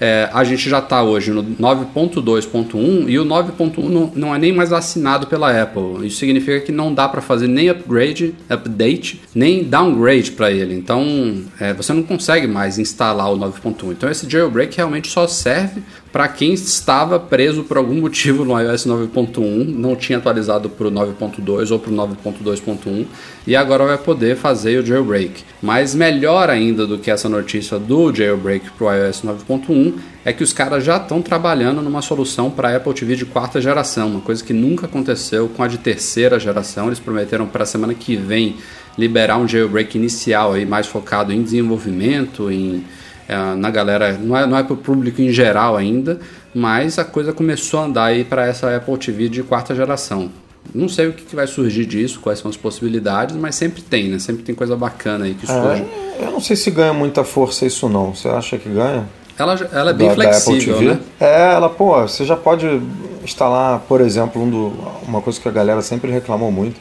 É, 0.00 0.28
a 0.32 0.42
gente 0.42 0.68
já 0.68 0.80
está 0.80 1.02
hoje 1.02 1.30
no 1.30 1.44
9.2.1 1.44 3.08
e 3.08 3.18
o 3.18 3.24
9.1 3.24 3.78
não, 3.84 4.12
não 4.14 4.34
é 4.34 4.38
nem 4.38 4.52
mais 4.52 4.72
assinado 4.72 5.28
pela 5.28 5.62
Apple. 5.62 6.06
Isso 6.06 6.18
significa 6.18 6.60
que 6.60 6.72
não 6.72 6.92
dá 6.92 7.08
para 7.08 7.20
fazer 7.20 7.46
nem 7.46 7.68
upgrade, 7.68 8.34
update, 8.50 9.22
nem 9.34 9.62
downgrade 9.62 10.32
para 10.32 10.50
ele. 10.50 10.74
Então 10.74 11.44
é, 11.60 11.72
você 11.72 11.92
não 11.92 12.02
consegue 12.02 12.46
mais 12.48 12.78
instalar 12.78 13.32
o 13.32 13.38
9.1. 13.38 13.92
Então 13.92 14.10
esse 14.10 14.28
jailbreak 14.28 14.76
realmente 14.76 15.08
só 15.08 15.28
serve 15.28 15.80
para 16.14 16.28
quem 16.28 16.54
estava 16.54 17.18
preso 17.18 17.64
por 17.64 17.76
algum 17.76 18.00
motivo 18.00 18.44
no 18.44 18.56
iOS 18.56 18.86
9.1, 18.86 19.66
não 19.66 19.96
tinha 19.96 20.18
atualizado 20.18 20.70
para 20.70 20.86
o 20.86 20.90
9.2 20.92 21.72
ou 21.72 21.78
para 21.80 21.90
o 21.90 21.94
9.2.1 21.96 23.04
e 23.44 23.56
agora 23.56 23.84
vai 23.84 23.98
poder 23.98 24.36
fazer 24.36 24.80
o 24.80 24.86
jailbreak. 24.86 25.42
Mas 25.60 25.92
melhor 25.92 26.48
ainda 26.48 26.86
do 26.86 26.98
que 26.98 27.10
essa 27.10 27.28
notícia 27.28 27.80
do 27.80 28.14
jailbreak 28.14 28.70
para 28.78 28.86
o 28.86 28.94
iOS 28.94 29.22
9.1 29.22 29.94
é 30.24 30.32
que 30.32 30.44
os 30.44 30.52
caras 30.52 30.84
já 30.84 30.98
estão 30.98 31.20
trabalhando 31.20 31.82
numa 31.82 32.00
solução 32.00 32.48
para 32.48 32.76
Apple 32.76 32.94
TV 32.94 33.16
de 33.16 33.26
quarta 33.26 33.60
geração, 33.60 34.06
uma 34.06 34.20
coisa 34.20 34.44
que 34.44 34.52
nunca 34.52 34.86
aconteceu 34.86 35.48
com 35.48 35.64
a 35.64 35.66
de 35.66 35.78
terceira 35.78 36.38
geração. 36.38 36.86
Eles 36.86 37.00
prometeram 37.00 37.48
para 37.48 37.64
a 37.64 37.66
semana 37.66 37.92
que 37.92 38.14
vem 38.14 38.54
liberar 38.96 39.38
um 39.38 39.48
jailbreak 39.48 39.98
inicial 39.98 40.52
aí 40.52 40.64
mais 40.64 40.86
focado 40.86 41.32
em 41.32 41.42
desenvolvimento, 41.42 42.52
em 42.52 42.84
é, 43.28 43.36
na 43.54 43.70
galera, 43.70 44.12
não 44.12 44.36
é, 44.36 44.46
não 44.46 44.56
é 44.58 44.62
para 44.62 44.74
o 44.74 44.76
público 44.76 45.20
em 45.22 45.30
geral 45.30 45.76
ainda, 45.76 46.18
mas 46.54 46.98
a 46.98 47.04
coisa 47.04 47.32
começou 47.32 47.80
a 47.80 47.84
andar 47.84 48.04
aí 48.06 48.24
para 48.24 48.46
essa 48.46 48.74
Apple 48.76 48.96
TV 48.98 49.28
de 49.28 49.42
quarta 49.42 49.74
geração. 49.74 50.30
Não 50.74 50.88
sei 50.88 51.08
o 51.08 51.12
que, 51.12 51.24
que 51.24 51.36
vai 51.36 51.46
surgir 51.46 51.84
disso, 51.84 52.20
quais 52.20 52.38
são 52.38 52.50
as 52.50 52.56
possibilidades, 52.56 53.36
mas 53.36 53.54
sempre 53.54 53.82
tem, 53.82 54.08
né? 54.08 54.18
Sempre 54.18 54.42
tem 54.42 54.54
coisa 54.54 54.74
bacana 54.74 55.26
aí 55.26 55.34
que 55.34 55.46
surge. 55.46 55.82
É, 56.18 56.24
eu 56.24 56.30
não 56.30 56.40
sei 56.40 56.56
se 56.56 56.70
ganha 56.70 56.92
muita 56.94 57.22
força 57.22 57.66
isso 57.66 57.88
não. 57.88 58.14
Você 58.14 58.28
acha 58.28 58.56
que 58.56 58.68
ganha? 58.70 59.04
Ela, 59.38 59.54
ela 59.72 59.90
é 59.90 59.94
bem 59.94 60.08
Da- 60.08 60.14
da 60.14 60.20
flexível, 60.22 60.78
TV? 60.78 60.84
né? 60.92 61.00
É, 61.20 61.52
ela, 61.54 61.68
pô, 61.68 62.00
você 62.02 62.24
já 62.24 62.36
pode 62.36 62.66
instalar, 63.22 63.80
por 63.80 64.00
exemplo, 64.00 64.40
um 64.42 64.48
do, 64.48 64.72
uma 65.06 65.20
coisa 65.20 65.38
que 65.40 65.48
a 65.48 65.50
galera 65.52 65.82
sempre 65.82 66.10
reclamou 66.10 66.50
muito, 66.52 66.80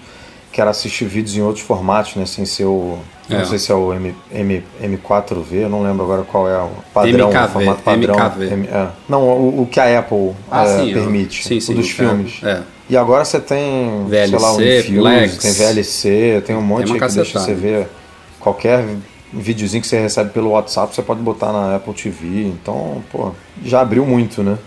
que 0.51 0.62
era 0.62 0.69
assistir 0.69 1.06
vídeos 1.06 1.36
em 1.36 1.41
outros 1.41 1.65
formatos, 1.65 2.15
né? 2.15 2.25
Sem 2.25 2.45
ser 2.45 2.65
o. 2.65 2.99
É. 3.29 3.38
Não 3.38 3.45
sei 3.45 3.57
se 3.57 3.71
é 3.71 3.75
o 3.75 3.93
M, 3.93 4.13
M, 4.31 4.63
M4V, 4.81 5.53
eu 5.53 5.69
não 5.69 5.81
lembro 5.81 6.03
agora 6.03 6.23
qual 6.23 6.47
é 6.49 6.57
o 6.57 6.69
padrão, 6.93 7.29
MKV, 7.29 7.45
o 7.45 7.49
formato 7.49 7.81
padrão. 7.81 8.15
MKV. 8.15 8.45
M- 8.53 8.67
é. 8.67 8.88
Não, 9.07 9.21
o, 9.23 9.62
o 9.62 9.65
que 9.65 9.79
a 9.79 9.99
Apple 9.99 10.31
Ah, 10.51 10.65
é, 10.65 10.77
sim, 10.79 10.93
permite, 10.93 11.47
sim, 11.47 11.59
sim, 11.59 11.73
o 11.73 11.77
dos 11.77 11.88
é, 11.88 11.93
filmes. 11.93 12.39
é. 12.43 12.62
E 12.89 12.97
agora 12.97 13.23
você 13.23 13.39
tem, 13.39 14.05
sei 14.09 14.27
lá, 14.38 14.51
VLC, 14.53 14.79
Infuse, 14.79 14.99
Plex. 14.99 15.38
tem 15.38 15.51
VLC, 15.53 16.43
tem 16.45 16.55
um 16.55 16.62
monte 16.62 16.91
aí 16.91 16.99
que 16.99 17.07
deixa 17.15 17.39
você 17.39 17.53
ver 17.53 17.88
qualquer 18.41 18.86
videozinho 19.31 19.81
que 19.81 19.88
você 19.88 19.99
recebe 19.99 20.29
pelo 20.31 20.49
WhatsApp, 20.51 20.93
você 20.93 21.01
pode 21.01 21.21
botar 21.21 21.53
na 21.53 21.77
Apple 21.77 21.93
TV. 21.93 22.43
Então, 22.47 23.01
pô, 23.09 23.31
já 23.63 23.79
abriu 23.81 24.05
muito, 24.05 24.43
né? 24.43 24.57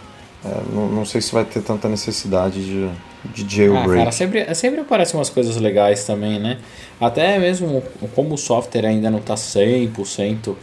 É, 0.45 0.49
não, 0.73 0.87
não 0.88 1.05
sei 1.05 1.21
se 1.21 1.31
vai 1.33 1.45
ter 1.45 1.61
tanta 1.61 1.88
necessidade 1.88 2.64
de, 2.64 2.88
de 3.35 3.43
Ah, 3.45 3.49
jailbreak. 3.49 3.99
cara, 3.99 4.12
sempre, 4.12 4.55
sempre 4.55 4.81
aparecem 4.81 5.19
umas 5.19 5.31
coisas 5.31 5.57
legais 5.57 6.05
também, 6.05 6.39
né? 6.39 6.59
Até 7.01 7.39
mesmo 7.39 7.83
como 8.15 8.35
o 8.35 8.39
software 8.39 8.87
ainda 8.87 9.11
não 9.11 9.21
tá 9.21 9.35
100% 9.35 10.55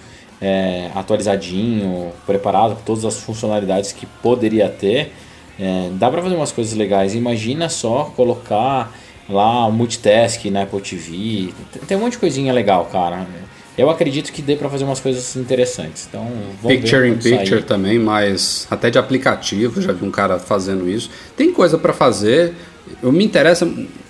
é, 0.41 0.89
atualizadinho, 0.95 2.11
preparado 2.25 2.75
com 2.75 2.81
todas 2.83 3.05
as 3.05 3.19
funcionalidades 3.19 3.91
que 3.91 4.05
poderia 4.05 4.67
ter, 4.69 5.13
é, 5.59 5.89
dá 5.93 6.09
pra 6.09 6.21
fazer 6.21 6.35
umas 6.35 6.51
coisas 6.51 6.73
legais. 6.73 7.13
Imagina 7.15 7.69
só 7.69 8.11
colocar 8.15 8.91
lá 9.29 9.65
o 9.67 9.71
multitask 9.71 10.43
na 10.45 10.63
Apple 10.63 10.81
TV. 10.81 11.53
Tem 11.87 11.95
um 11.95 12.01
monte 12.01 12.13
de 12.13 12.17
coisinha 12.17 12.51
legal, 12.51 12.85
cara. 12.91 13.25
Eu 13.77 13.89
acredito 13.89 14.31
que 14.31 14.41
dê 14.41 14.55
pra 14.55 14.69
fazer 14.69 14.83
umas 14.83 14.99
coisas 14.99 15.35
interessantes. 15.35 16.07
Então, 16.07 16.27
vamos 16.61 16.79
Picture 16.79 17.07
in 17.07 17.13
quando 17.13 17.23
sair. 17.23 17.39
Picture 17.39 17.63
também, 17.63 17.97
mas 17.99 18.67
até 18.69 18.89
de 18.89 18.97
aplicativo, 18.97 19.81
já 19.81 19.91
vi 19.91 20.05
um 20.05 20.11
cara 20.11 20.39
fazendo 20.39 20.87
isso. 20.87 21.09
Tem 21.35 21.51
coisa 21.51 21.77
para 21.77 21.93
fazer. 21.93 22.53
Eu 23.01 23.11
me 23.11 23.23
interessa 23.23 23.65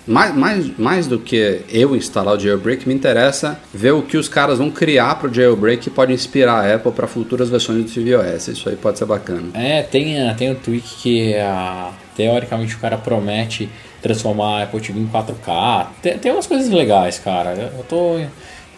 mais, 0.06 0.34
mais, 0.34 0.78
mais 0.78 1.06
do 1.06 1.18
que 1.18 1.62
eu 1.70 1.96
instalar 1.96 2.36
o 2.36 2.40
jailbreak, 2.40 2.86
me 2.86 2.94
interessa 2.94 3.58
ver 3.72 3.92
o 3.92 4.02
que 4.02 4.16
os 4.16 4.28
caras 4.28 4.58
vão 4.58 4.70
criar 4.70 5.14
para 5.14 5.30
o 5.30 5.34
jailbreak 5.34 5.84
que 5.84 5.90
pode 5.90 6.12
inspirar 6.12 6.64
a 6.64 6.74
Apple 6.74 6.92
para 6.92 7.06
futuras 7.06 7.48
versões 7.48 7.84
do 7.84 7.90
tvOS. 7.90 8.48
Isso 8.48 8.68
aí 8.68 8.76
pode 8.76 8.98
ser 8.98 9.06
bacana. 9.06 9.48
É, 9.54 9.82
tem, 9.82 10.16
tem 10.34 10.50
um 10.50 10.54
tweak 10.54 10.96
que 10.96 11.34
ah, 11.36 11.92
teoricamente 12.16 12.74
o 12.74 12.78
cara 12.78 12.98
promete 12.98 13.70
transformar 14.02 14.58
a 14.58 14.62
Apple 14.64 14.80
TV 14.80 15.00
em 15.00 15.06
4K. 15.06 15.86
Tem, 16.02 16.18
tem 16.18 16.32
umas 16.32 16.46
coisas 16.46 16.68
legais, 16.68 17.18
cara. 17.18 17.72
Eu 17.74 17.84
tô, 17.84 18.18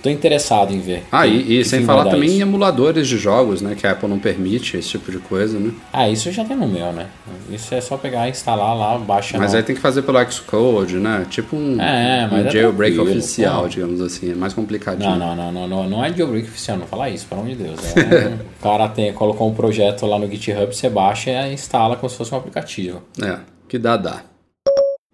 tô 0.03 0.09
interessado 0.11 0.73
em 0.73 0.81
ver. 0.81 1.05
Ah, 1.11 1.23
que- 1.27 1.29
e, 1.33 1.41
e 1.41 1.59
que 1.59 1.65
sem 1.65 1.85
falar 1.85 2.05
também 2.05 2.29
em 2.31 2.33
isso. 2.35 2.43
emuladores 2.43 3.09
de 3.09 3.17
jogos, 3.19 3.61
né? 3.63 3.75
Que 3.75 3.87
a 3.87 3.93
Apple 3.93 4.09
não 4.09 4.19
permite 4.19 4.77
esse 4.77 4.89
tipo 4.91 5.11
de 5.11 5.19
coisa, 5.19 5.59
né? 5.59 5.73
Ah, 5.93 6.09
isso 6.09 6.31
já 6.33 6.45
tem 6.45 6.57
no 6.57 6.67
meu, 6.69 6.93
né? 6.93 7.07
Isso 7.51 7.75
é 7.75 7.81
só 7.81 7.97
pegar, 7.97 8.29
instalar 8.29 8.77
lá, 8.77 8.99
baixa 8.99 9.39
Mas 9.39 9.53
no... 9.53 9.59
aí 9.59 9.63
tem 9.65 9.75
que 9.77 9.81
fazer 9.83 10.03
pelo 10.03 10.19
Xcode, 10.31 10.97
né? 10.97 11.27
Tipo 11.31 11.57
um, 11.57 11.81
É, 11.81 12.29
mas 12.31 12.45
um 12.45 12.49
é 12.49 12.51
jailbreak 12.51 12.99
oficial, 12.99 13.63
pô. 13.63 13.69
digamos 13.69 14.01
assim. 14.01 14.33
É 14.33 14.35
mais 14.35 14.53
complicadinho. 14.53 15.09
Não, 15.17 15.19
não, 15.19 15.37
não, 15.37 15.53
não, 15.53 15.69
não, 15.69 15.89
não 15.91 16.05
é 16.05 16.13
jailbreak 16.13 16.49
oficial, 16.49 16.77
não 16.79 16.87
fala 16.87 17.09
isso, 17.11 17.27
pelo 17.27 17.41
amor 17.43 17.55
de 17.57 17.63
Deus. 17.63 17.81
É, 17.97 18.27
o 18.59 18.63
cara 18.63 18.89
tem, 18.89 19.13
colocou 19.13 19.49
um 19.49 19.55
projeto 19.55 20.07
lá 20.07 20.19
no 20.19 20.29
GitHub, 20.31 20.75
você 20.75 20.89
baixa 20.89 21.31
e 21.31 21.53
instala 21.55 21.97
como 21.97 22.09
se 22.11 22.17
fosse 22.17 22.35
um 22.35 22.39
aplicativo. 22.39 23.03
É, 23.23 23.39
que 23.69 23.79
dá, 23.79 23.97
dá. 23.97 24.23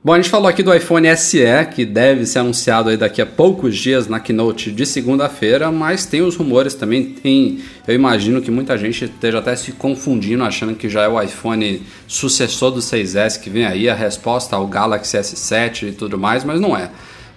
Bom, 0.04 0.14
a 0.14 0.16
gente 0.16 0.30
falou 0.30 0.48
aqui 0.48 0.64
do 0.64 0.74
iPhone 0.74 1.16
SE, 1.16 1.38
que 1.72 1.84
deve 1.84 2.26
ser 2.26 2.40
anunciado 2.40 2.88
aí 2.88 2.96
daqui 2.96 3.22
a 3.22 3.26
poucos 3.26 3.76
dias 3.76 4.08
na 4.08 4.18
keynote 4.18 4.72
de 4.72 4.84
segunda-feira, 4.84 5.70
mas 5.70 6.04
tem 6.04 6.22
os 6.22 6.34
rumores 6.34 6.74
também, 6.74 7.04
tem, 7.04 7.60
eu 7.86 7.94
imagino 7.94 8.42
que 8.42 8.50
muita 8.50 8.76
gente 8.76 9.04
esteja 9.04 9.38
até 9.38 9.54
se 9.54 9.70
confundindo, 9.70 10.42
achando 10.42 10.74
que 10.74 10.88
já 10.88 11.02
é 11.02 11.08
o 11.08 11.22
iPhone 11.22 11.80
sucessor 12.08 12.72
do 12.72 12.80
6S 12.80 13.40
que 13.40 13.48
vem 13.48 13.64
aí, 13.64 13.88
a 13.88 13.94
resposta 13.94 14.56
ao 14.56 14.66
Galaxy 14.66 15.16
S7 15.16 15.90
e 15.90 15.92
tudo 15.92 16.18
mais, 16.18 16.42
mas 16.42 16.60
não 16.60 16.76
é. 16.76 16.90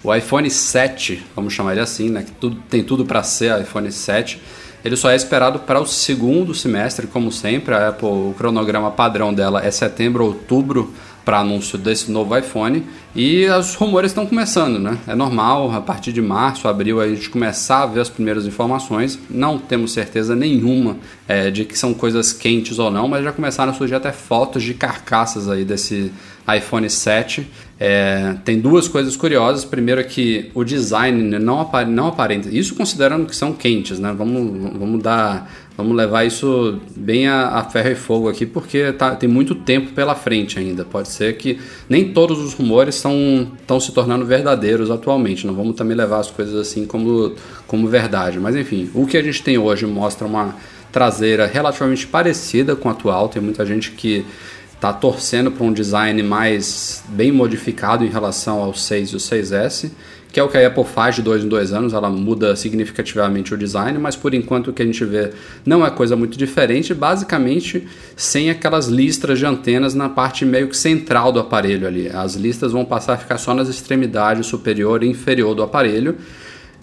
O 0.03 0.11
iPhone 0.11 0.49
7, 0.49 1.23
vamos 1.35 1.53
chamar 1.53 1.73
ele 1.73 1.81
assim, 1.81 2.09
né, 2.09 2.23
que 2.23 2.31
tudo, 2.31 2.55
tem 2.67 2.83
tudo 2.83 3.05
para 3.05 3.21
ser 3.21 3.61
iPhone 3.61 3.91
7, 3.91 4.41
ele 4.83 4.95
só 4.95 5.11
é 5.11 5.15
esperado 5.15 5.59
para 5.59 5.79
o 5.79 5.85
segundo 5.85 6.55
semestre, 6.55 7.05
como 7.05 7.31
sempre, 7.31 7.75
a 7.75 7.89
Apple, 7.89 8.07
o 8.07 8.33
cronograma 8.35 8.89
padrão 8.89 9.31
dela 9.31 9.63
é 9.63 9.69
setembro, 9.69 10.25
outubro, 10.25 10.91
para 11.25 11.39
anúncio 11.39 11.77
desse 11.77 12.11
novo 12.11 12.37
iPhone 12.37 12.85
e 13.15 13.47
os 13.47 13.73
rumores 13.73 14.11
estão 14.11 14.25
começando, 14.25 14.77
né? 14.77 14.99
É 15.07 15.15
normal, 15.15 15.71
a 15.71 15.81
partir 15.81 16.13
de 16.13 16.21
março, 16.21 16.67
abril, 16.67 17.01
a 17.01 17.07
gente 17.07 17.29
começar 17.29 17.81
a 17.81 17.85
ver 17.87 18.01
as 18.01 18.09
primeiras 18.09 18.45
informações. 18.45 19.17
Não 19.29 19.57
temos 19.57 19.91
certeza 19.91 20.35
nenhuma 20.35 20.97
é, 21.27 21.49
de 21.49 21.65
que 21.65 21.77
são 21.77 21.93
coisas 21.93 22.31
quentes 22.31 22.77
ou 22.77 22.91
não, 22.91 23.07
mas 23.07 23.23
já 23.23 23.31
começaram 23.31 23.71
a 23.71 23.75
surgir 23.75 23.95
até 23.95 24.11
fotos 24.11 24.61
de 24.61 24.75
carcaças 24.75 25.49
aí 25.49 25.65
desse 25.65 26.11
iPhone 26.55 26.89
7. 26.89 27.47
É, 27.79 28.35
tem 28.45 28.59
duas 28.59 28.87
coisas 28.87 29.15
curiosas. 29.15 29.65
Primeiro 29.65 29.99
é 29.99 30.03
que 30.03 30.51
o 30.53 30.63
design 30.63 31.39
não, 31.39 31.61
apare, 31.61 31.89
não 31.89 32.07
aparenta. 32.07 32.49
Isso 32.49 32.75
considerando 32.75 33.25
que 33.25 33.35
são 33.35 33.51
quentes, 33.51 33.97
né? 33.97 34.13
Vamos, 34.15 34.73
vamos 34.77 35.01
dar 35.01 35.49
Vamos 35.77 35.95
levar 35.97 36.23
isso 36.23 36.79
bem 36.95 37.27
a, 37.27 37.49
a 37.49 37.63
ferro 37.65 37.91
e 37.91 37.95
fogo 37.95 38.29
aqui, 38.29 38.45
porque 38.45 38.93
tá, 38.93 39.13
tem 39.13 39.27
muito 39.27 39.53
tempo 39.53 39.91
pela 39.91 40.15
frente 40.15 40.57
ainda. 40.57 40.85
Pode 40.85 41.09
ser 41.09 41.35
que 41.35 41.59
nem 41.89 42.13
todos 42.13 42.39
os 42.39 42.53
rumores 42.53 42.95
estão 42.95 43.79
se 43.79 43.91
tornando 43.91 44.25
verdadeiros 44.25 44.89
atualmente. 44.89 45.45
Não 45.45 45.53
vamos 45.53 45.75
também 45.75 45.97
levar 45.97 46.19
as 46.19 46.31
coisas 46.31 46.55
assim 46.55 46.85
como, 46.85 47.33
como 47.67 47.87
verdade. 47.87 48.39
Mas 48.39 48.55
enfim, 48.55 48.89
o 48.93 49.05
que 49.05 49.17
a 49.17 49.21
gente 49.21 49.43
tem 49.43 49.57
hoje 49.57 49.85
mostra 49.85 50.25
uma 50.25 50.55
traseira 50.93 51.45
relativamente 51.45 52.07
parecida 52.07 52.73
com 52.73 52.87
a 52.87 52.93
atual. 52.93 53.27
Tem 53.27 53.41
muita 53.41 53.65
gente 53.65 53.91
que 53.91 54.25
está 54.73 54.93
torcendo 54.93 55.51
para 55.51 55.65
um 55.65 55.73
design 55.73 56.23
mais 56.23 57.03
bem 57.09 57.33
modificado 57.33 58.05
em 58.05 58.09
relação 58.09 58.59
ao 58.59 58.73
6 58.73 59.09
e 59.09 59.15
o 59.15 59.19
6S 59.19 59.91
que 60.35 60.39
é 60.41 60.43
o 60.43 60.49
que 60.49 60.57
a 60.57 60.67
Apple 60.67 60.83
faz 60.83 61.15
de 61.15 61.21
dois 61.21 61.45
em 61.45 61.47
dois 61.47 61.71
anos, 61.71 61.93
ela 61.93 62.09
muda 62.09 62.57
significativamente 62.57 63.53
o 63.53 63.57
design, 63.57 63.97
mas 63.97 64.17
por 64.17 64.33
enquanto 64.33 64.67
o 64.67 64.73
que 64.73 64.81
a 64.81 64.85
gente 64.85 65.05
vê 65.05 65.31
não 65.65 65.85
é 65.85 65.89
coisa 65.89 66.13
muito 66.17 66.37
diferente, 66.37 66.93
basicamente 66.93 67.87
sem 68.17 68.49
aquelas 68.49 68.87
listras 68.87 69.39
de 69.39 69.45
antenas 69.45 69.93
na 69.93 70.09
parte 70.09 70.43
meio 70.43 70.67
que 70.67 70.75
central 70.75 71.31
do 71.31 71.39
aparelho 71.39 71.87
ali. 71.87 72.09
As 72.09 72.35
listas 72.35 72.73
vão 72.73 72.83
passar 72.83 73.13
a 73.13 73.17
ficar 73.17 73.37
só 73.37 73.53
nas 73.53 73.69
extremidades 73.69 74.45
superior 74.45 75.03
e 75.03 75.07
inferior 75.07 75.55
do 75.55 75.63
aparelho. 75.63 76.17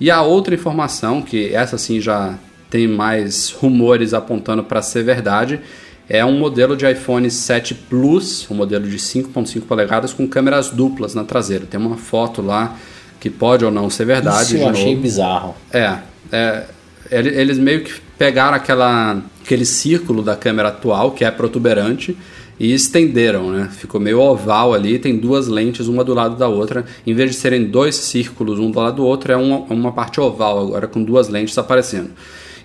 E 0.01 0.11
a 0.11 0.23
outra 0.23 0.55
informação, 0.55 1.21
que 1.21 1.55
essa 1.55 1.77
sim 1.77 2.01
já 2.01 2.39
tem 2.71 2.89
mais 2.89 3.51
rumores 3.51 4.15
apontando 4.15 4.65
para 4.65 4.81
ser 4.81 5.03
verdade, 5.03 5.61
é 6.09 6.25
um 6.25 6.39
modelo 6.39 6.75
de 6.75 6.91
iPhone 6.91 7.31
7 7.31 7.75
Plus, 7.75 8.51
um 8.51 8.55
modelo 8.55 8.89
de 8.89 8.97
5.5 8.97 9.61
polegadas 9.67 10.15
com 10.15 10.27
câmeras 10.27 10.71
duplas 10.71 11.15
na 11.15 11.23
traseira. 11.23 11.67
Tem 11.67 11.79
uma 11.79 11.99
foto 11.99 12.41
lá 12.41 12.79
que 13.23 13.31
pode 13.31 13.65
ou 13.65 13.71
não 13.71 13.89
ser 13.89 14.05
verdade. 14.05 14.57
Isso 14.57 14.57
eu 14.57 14.69
achei 14.69 14.91
novo. 14.91 15.03
bizarro. 15.03 15.55
É, 15.73 15.97
é, 16.33 16.65
eles 17.09 17.57
meio 17.57 17.85
que 17.85 17.93
pegaram 18.19 18.57
aquela, 18.57 19.23
aquele 19.45 19.65
círculo 19.65 20.25
da 20.25 20.35
câmera 20.35 20.71
atual, 20.71 21.13
que 21.13 21.25
é 21.25 21.31
protuberante, 21.31 22.19
e 22.59 22.75
estenderam, 22.75 23.53
né? 23.53 23.69
Ficou 23.71 24.01
meio 24.01 24.19
oval 24.19 24.75
ali, 24.75 24.99
tem 24.99 25.17
duas 25.17 25.47
lentes, 25.47 25.87
uma 25.87 26.03
do 26.03 26.13
lado 26.13 26.35
da 26.35 26.49
outra. 26.49 26.85
Em 27.07 27.15
vez 27.15 27.31
de 27.31 27.37
serem 27.37 27.65
dois 27.65 27.95
círculos, 27.95 28.59
um 28.59 28.73
do 28.73 28.81
lado 28.81 28.97
do 28.97 29.05
outro, 29.05 29.31
é 29.31 29.37
uma, 29.37 29.59
uma 29.71 29.93
parte 29.93 30.21
oval 30.21 30.59
agora, 30.59 30.89
com 30.89 31.01
duas 31.01 31.29
lentes 31.29 31.57
aparecendo. 31.57 32.11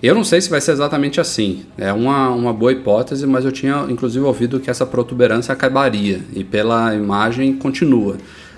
Eu 0.02 0.12
não 0.12 0.24
sei 0.24 0.40
se 0.40 0.50
vai 0.50 0.60
ser 0.60 0.72
exatamente 0.72 1.20
assim. 1.20 1.62
É 1.76 1.92
uma, 1.92 2.30
uma 2.30 2.52
boa 2.52 2.72
hipótese, 2.72 3.28
mas 3.28 3.44
eu 3.44 3.52
tinha 3.52 3.86
inclusive 3.88 4.24
ouvido 4.24 4.58
que 4.58 4.68
essa 4.68 4.84
protuberância 4.84 5.52
acabaria. 5.52 6.20
E 6.34 6.42
pela 6.42 6.96
imagem 6.96 7.52
continua. 7.52 8.16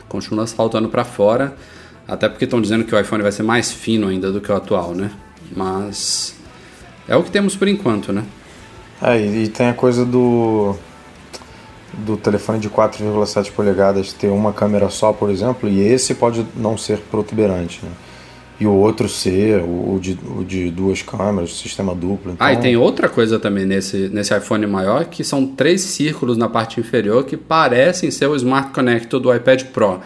Continua 0.08 0.46
saltando 0.46 0.88
para 0.88 1.04
fora. 1.04 1.54
Até 2.10 2.28
porque 2.28 2.44
estão 2.44 2.60
dizendo 2.60 2.84
que 2.84 2.92
o 2.92 2.98
iPhone 2.98 3.22
vai 3.22 3.30
ser 3.30 3.44
mais 3.44 3.70
fino 3.70 4.08
ainda 4.08 4.32
do 4.32 4.40
que 4.40 4.50
o 4.50 4.56
atual, 4.56 4.94
né? 4.94 5.12
Mas 5.54 6.34
é 7.06 7.14
o 7.14 7.22
que 7.22 7.30
temos 7.30 7.54
por 7.54 7.68
enquanto, 7.68 8.12
né? 8.12 8.24
É, 9.00 9.18
e 9.20 9.48
tem 9.48 9.68
a 9.68 9.74
coisa 9.74 10.04
do 10.04 10.74
do 11.92 12.16
telefone 12.16 12.58
de 12.58 12.68
4,7 12.68 13.50
polegadas 13.52 14.12
ter 14.12 14.28
uma 14.28 14.52
câmera 14.52 14.88
só, 14.88 15.12
por 15.12 15.28
exemplo, 15.28 15.68
e 15.68 15.80
esse 15.80 16.14
pode 16.14 16.46
não 16.56 16.78
ser 16.78 16.98
protuberante, 16.98 17.80
né? 17.82 17.90
E 18.60 18.66
o 18.66 18.72
outro 18.72 19.08
ser, 19.08 19.62
o 19.62 19.98
de, 20.00 20.18
o 20.36 20.44
de 20.44 20.70
duas 20.70 21.00
câmeras, 21.00 21.56
sistema 21.56 21.94
duplo. 21.94 22.32
Então... 22.32 22.46
Ah, 22.46 22.52
e 22.52 22.58
tem 22.58 22.76
outra 22.76 23.08
coisa 23.08 23.38
também 23.38 23.64
nesse, 23.64 24.10
nesse 24.10 24.36
iPhone 24.36 24.66
maior, 24.66 25.06
que 25.06 25.24
são 25.24 25.46
três 25.46 25.80
círculos 25.80 26.36
na 26.36 26.46
parte 26.46 26.78
inferior 26.78 27.24
que 27.24 27.38
parecem 27.38 28.10
ser 28.10 28.26
o 28.26 28.36
Smart 28.36 28.70
Connector 28.72 29.18
do 29.18 29.34
iPad 29.34 29.64
Pro. 29.64 30.00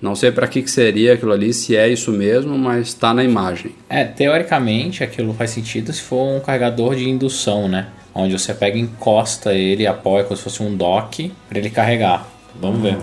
Não 0.00 0.14
sei 0.14 0.30
para 0.30 0.46
que, 0.46 0.62
que 0.62 0.70
seria 0.70 1.14
aquilo 1.14 1.32
ali, 1.32 1.52
se 1.52 1.76
é 1.76 1.88
isso 1.88 2.12
mesmo, 2.12 2.56
mas 2.56 2.88
está 2.88 3.12
na 3.12 3.24
imagem. 3.24 3.74
É, 3.88 4.04
teoricamente 4.04 5.02
aquilo 5.02 5.34
faz 5.34 5.50
sentido 5.50 5.92
se 5.92 6.00
for 6.00 6.36
um 6.36 6.40
carregador 6.40 6.94
de 6.94 7.08
indução, 7.08 7.68
né? 7.68 7.88
Onde 8.14 8.38
você 8.38 8.54
pega 8.54 8.76
e 8.76 8.80
encosta 8.80 9.52
ele 9.52 9.82
e 9.82 9.86
apoia 9.86 10.24
como 10.24 10.36
se 10.36 10.42
fosse 10.42 10.62
um 10.62 10.76
dock 10.76 11.32
para 11.48 11.58
ele 11.58 11.70
carregar. 11.70 12.28
Vamos 12.60 12.80
ver. 12.80 12.96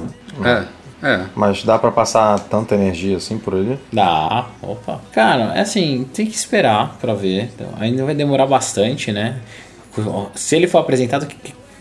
É, 0.44 0.66
é. 1.06 1.26
Mas 1.36 1.64
dá 1.64 1.78
para 1.78 1.92
passar 1.92 2.40
tanta 2.40 2.76
energia 2.76 3.18
assim 3.18 3.38
por 3.38 3.54
ali? 3.54 3.78
Dá. 3.92 4.48
Opa. 4.62 5.02
Cara, 5.12 5.54
é 5.56 5.62
assim, 5.62 6.06
tem 6.14 6.26
que 6.26 6.36
esperar 6.36 6.98
para 7.00 7.14
ver. 7.14 7.52
Então, 7.54 7.68
ainda 7.80 8.04
vai 8.06 8.16
demorar 8.16 8.48
bastante, 8.48 9.12
né? 9.12 9.38
Se 10.34 10.56
ele 10.56 10.68
for 10.68 10.80
apresentado, 10.80 11.28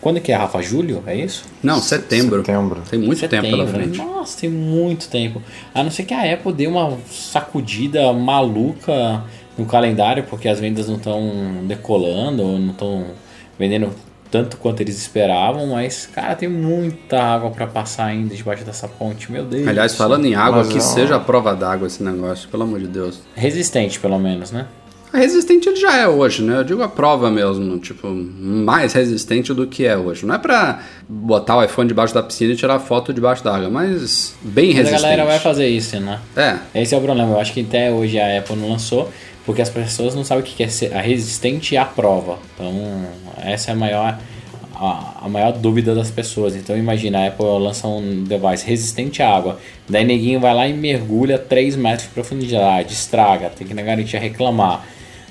quando 0.05 0.21
que 0.21 0.31
é, 0.31 0.37
Rafa? 0.37 0.61
Julho? 0.61 1.03
É 1.07 1.17
isso? 1.17 1.47
Não, 1.63 1.81
setembro. 1.81 2.45
Setembro. 2.45 2.83
Tem 2.91 2.99
muito 2.99 3.21
setembro. 3.21 3.47
tempo 3.47 3.57
pela 3.57 3.67
frente. 3.67 3.97
Nossa, 3.97 4.39
tem 4.39 4.51
muito 4.51 5.09
tempo. 5.09 5.41
A 5.75 5.83
não 5.83 5.91
ser 5.91 6.03
que 6.03 6.13
a 6.13 6.31
Apple 6.31 6.53
dê 6.53 6.67
uma 6.67 6.99
sacudida 7.11 8.13
maluca 8.13 9.25
no 9.57 9.65
calendário, 9.65 10.25
porque 10.25 10.47
as 10.47 10.61
vendas 10.61 10.89
não 10.89 10.97
estão 10.97 11.65
decolando, 11.67 12.43
ou 12.43 12.59
não 12.59 12.73
estão 12.73 13.07
vendendo 13.59 13.93
tanto 14.31 14.59
quanto 14.59 14.83
eles 14.83 14.99
esperavam, 14.99 15.69
mas, 15.69 16.05
cara, 16.05 16.35
tem 16.35 16.51
muita 16.51 17.23
água 17.23 17.51
para 17.51 17.67
passar 17.67 18.05
ainda 18.05 18.35
debaixo 18.35 18.63
dessa 18.63 18.87
ponte, 18.87 19.33
meu 19.33 19.47
Deus. 19.47 19.67
Aliás, 19.67 19.95
falando 19.97 20.27
em 20.27 20.35
água, 20.35 20.59
mas 20.59 20.69
que 20.69 20.75
não... 20.75 20.81
seja 20.83 21.17
a 21.17 21.21
prova 21.21 21.55
d'água 21.55 21.87
esse 21.87 22.03
negócio, 22.03 22.47
pelo 22.51 22.65
amor 22.65 22.79
de 22.79 22.89
Deus. 22.89 23.23
Resistente, 23.35 23.99
pelo 23.99 24.19
menos, 24.19 24.51
né? 24.51 24.67
Resistente 25.19 25.69
ele 25.69 25.77
já 25.77 25.97
é 25.97 26.09
hoje, 26.09 26.43
né? 26.43 26.59
Eu 26.59 26.65
digo 26.65 26.83
a 26.83 26.89
prova 26.89 27.31
mesmo, 27.31 27.79
tipo, 27.79 28.09
mais 28.09 28.93
resistente 28.93 29.53
do 29.55 29.67
que 29.67 29.85
é 29.85 29.97
hoje. 29.97 30.27
Não 30.27 30.35
é 30.35 30.39
pra 30.39 30.81
botar 31.09 31.57
o 31.57 31.65
iPhone 31.65 31.89
debaixo 31.89 32.15
da 32.15 32.23
piscina 32.23 32.53
e 32.53 32.57
tirar 32.57 32.79
foto 32.81 33.13
debaixo 33.13 33.43
d'água, 33.43 33.71
mas 33.71 34.35
bem 34.43 34.69
mas 34.69 34.77
resistente. 34.77 35.05
a 35.05 35.09
galera 35.09 35.25
vai 35.25 35.39
fazer 35.39 35.69
isso, 35.69 35.99
né? 36.01 36.21
É. 36.37 36.83
Esse 36.83 36.95
é 36.95 36.99
o 36.99 37.01
problema. 37.01 37.33
Eu 37.33 37.41
acho 37.41 37.53
que 37.53 37.61
até 37.61 37.91
hoje 37.91 38.19
a 38.19 38.39
Apple 38.39 38.57
não 38.57 38.69
lançou, 38.71 39.11
porque 39.47 39.63
as 39.63 39.71
pessoas 39.71 40.15
não 40.15 40.25
sabem 40.25 40.43
o 40.43 40.47
que 40.47 40.63
é 40.63 40.69
ser 40.69 40.95
a 40.95 41.01
resistente 41.01 41.77
à 41.77 41.85
prova. 41.85 42.39
Então, 42.55 43.05
essa 43.43 43.71
é 43.71 43.75
a 43.75 43.77
maior 43.77 44.19
a, 44.75 45.25
a, 45.25 45.29
maior 45.29 45.53
dúvida 45.53 45.95
das 45.95 46.11
pessoas. 46.11 46.57
Então 46.57 46.77
imagina, 46.77 47.21
a 47.21 47.29
Apple 47.29 47.47
lança 47.61 47.87
um 47.87 48.25
device 48.25 48.67
resistente 48.67 49.23
à 49.23 49.35
água, 49.35 49.59
daí 49.89 50.05
neguinho 50.05 50.41
vai 50.41 50.55
lá 50.55 50.67
e 50.67 50.73
mergulha 50.73 51.39
3 51.39 51.77
metros 51.77 52.09
de 52.09 52.15
profundidade, 52.15 52.93
estraga, 52.93 53.51
tem 53.51 53.67
que 53.67 53.75
na 53.75 53.83
garantia 53.83 54.19
reclamar. 54.19 54.85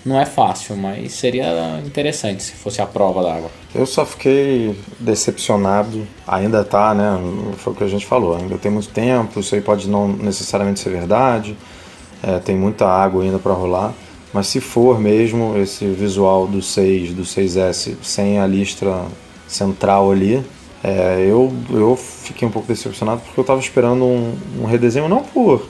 Não 0.06 0.20
é 0.20 0.26
fácil, 0.26 0.76
mas 0.76 1.14
seria 1.14 1.82
interessante 1.86 2.44
se 2.44 2.52
fosse 2.54 2.82
a 2.82 2.86
prova 2.86 3.24
d'água. 3.24 3.50
Eu 3.74 3.86
só 3.86 4.06
fiquei 4.06 4.78
decepcionado, 5.00 6.06
ainda 6.28 6.64
tá, 6.64 6.94
né? 6.94 7.18
Foi 7.58 7.72
o 7.72 7.76
que 7.76 7.84
a 7.84 7.88
gente 7.88 8.06
falou, 8.06 8.36
ainda 8.36 8.58
tem 8.58 8.72
muito 8.72 8.90
tempo, 8.90 9.40
isso 9.40 9.56
aí 9.56 9.62
pode 9.62 9.90
não 9.90 10.10
necessariamente 10.10 10.82
ser 10.82 10.90
verdade, 10.90 11.56
é, 12.22 12.38
tem 12.40 12.56
muita 12.56 12.86
água 12.86 13.24
ainda 13.24 13.40
para 13.40 13.54
rolar. 13.54 13.94
Mas 14.34 14.48
se 14.48 14.60
for 14.60 15.00
mesmo 15.00 15.56
esse 15.58 15.86
visual 15.86 16.48
do 16.48 16.62
6, 16.62 17.14
do 17.14 17.22
6S 17.22 17.96
sem 18.02 18.40
a 18.40 18.48
listra 18.48 19.06
central 19.48 20.12
ali, 20.12 20.44
é, 20.84 21.26
eu, 21.30 21.54
eu 21.70 21.96
fiquei 21.96 22.46
um 22.46 22.52
pouco 22.52 22.68
decepcionado 22.68 23.22
porque 23.22 23.40
eu 23.40 23.44
estava 23.44 23.60
esperando 23.60 24.04
um, 24.04 24.36
um 24.62 24.66
redesenho 24.66 25.08
não 25.08 25.24
por 25.24 25.66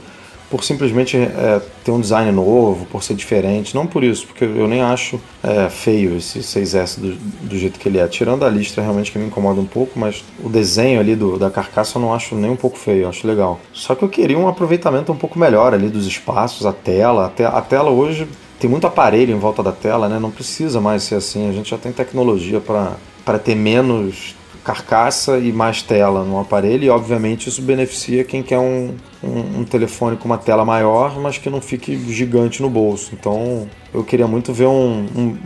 por 0.54 0.64
simplesmente 0.64 1.18
é, 1.18 1.60
ter 1.84 1.90
um 1.90 2.00
design 2.00 2.32
novo, 2.32 2.86
por 2.86 3.04
ser 3.04 3.16
diferente, 3.16 3.74
não 3.74 3.88
por 3.88 4.04
isso, 4.04 4.28
porque 4.28 4.44
eu 4.44 4.68
nem 4.68 4.84
acho 4.84 5.20
é, 5.42 5.68
feio 5.68 6.16
esse 6.16 6.42
6S 6.42 7.00
do, 7.00 7.16
do, 7.50 7.58
jeito 7.58 7.80
que 7.80 7.90
ele 7.90 7.98
é. 7.98 8.08
Tirando 8.08 8.46
a 8.46 8.50
listra 8.50 8.84
realmente 8.84 9.12
que 9.12 9.18
me 9.18 9.26
incomoda 9.26 9.60
um 9.60 9.66
pouco, 9.66 9.98
mas 9.98 10.24
o 10.44 10.50
desenho 10.50 11.00
ali 11.00 11.16
do, 11.16 11.40
da 11.40 11.50
carcaça 11.50 11.98
eu 11.98 12.04
não 12.04 12.14
acho 12.14 12.36
nem 12.36 12.52
um 12.52 12.56
pouco 12.56 12.78
feio, 12.78 13.02
eu 13.02 13.10
acho 13.10 13.26
legal. 13.26 13.60
Só 13.74 13.96
que 13.96 14.04
eu 14.04 14.10
queria 14.10 14.38
um 14.38 14.48
aproveitamento 14.48 15.12
um 15.12 15.16
pouco 15.16 15.40
melhor 15.40 15.74
ali 15.74 15.90
dos 15.90 16.06
espaços, 16.06 16.68
a 16.68 16.72
tela. 16.72 17.26
A, 17.26 17.30
te, 17.30 17.42
a 17.42 17.60
tela 17.60 17.90
hoje 17.90 18.28
tem 18.60 18.70
muito 18.70 18.86
aparelho 18.86 19.36
em 19.36 19.40
volta 19.40 19.64
da 19.64 19.72
tela, 19.72 20.08
né? 20.08 20.20
Não 20.20 20.30
precisa 20.30 20.80
mais 20.80 21.02
ser 21.02 21.16
assim, 21.16 21.50
a 21.50 21.52
gente 21.52 21.72
já 21.72 21.80
tem 21.80 21.92
tecnologia 21.92 22.62
para 22.62 23.40
ter 23.40 23.56
menos 23.56 24.36
carcaça 24.64 25.38
e 25.38 25.52
mais 25.52 25.82
tela 25.82 26.24
no 26.24 26.40
aparelho, 26.40 26.86
e 26.86 26.90
obviamente 26.90 27.50
isso 27.50 27.62
beneficia 27.62 28.24
quem 28.24 28.42
quer 28.42 28.60
um, 28.60 28.96
um, 29.22 29.60
um, 29.60 29.64
telefone 29.66 30.16
com 30.16 30.26
uma 30.26 30.38
tela 30.38 30.64
maior, 30.64 31.20
mas 31.20 31.38
que 31.38 31.50
não 31.50 31.60
fique 31.60 31.98
gigante 32.12 32.62
no 32.62 32.70
bolso. 32.70 33.12
Então 33.14 33.68
eu 33.94 34.04
queria 34.04 34.28
muito 34.28 34.54
ver 34.54 34.68
um, 34.68 35.06
um, 35.16 35.38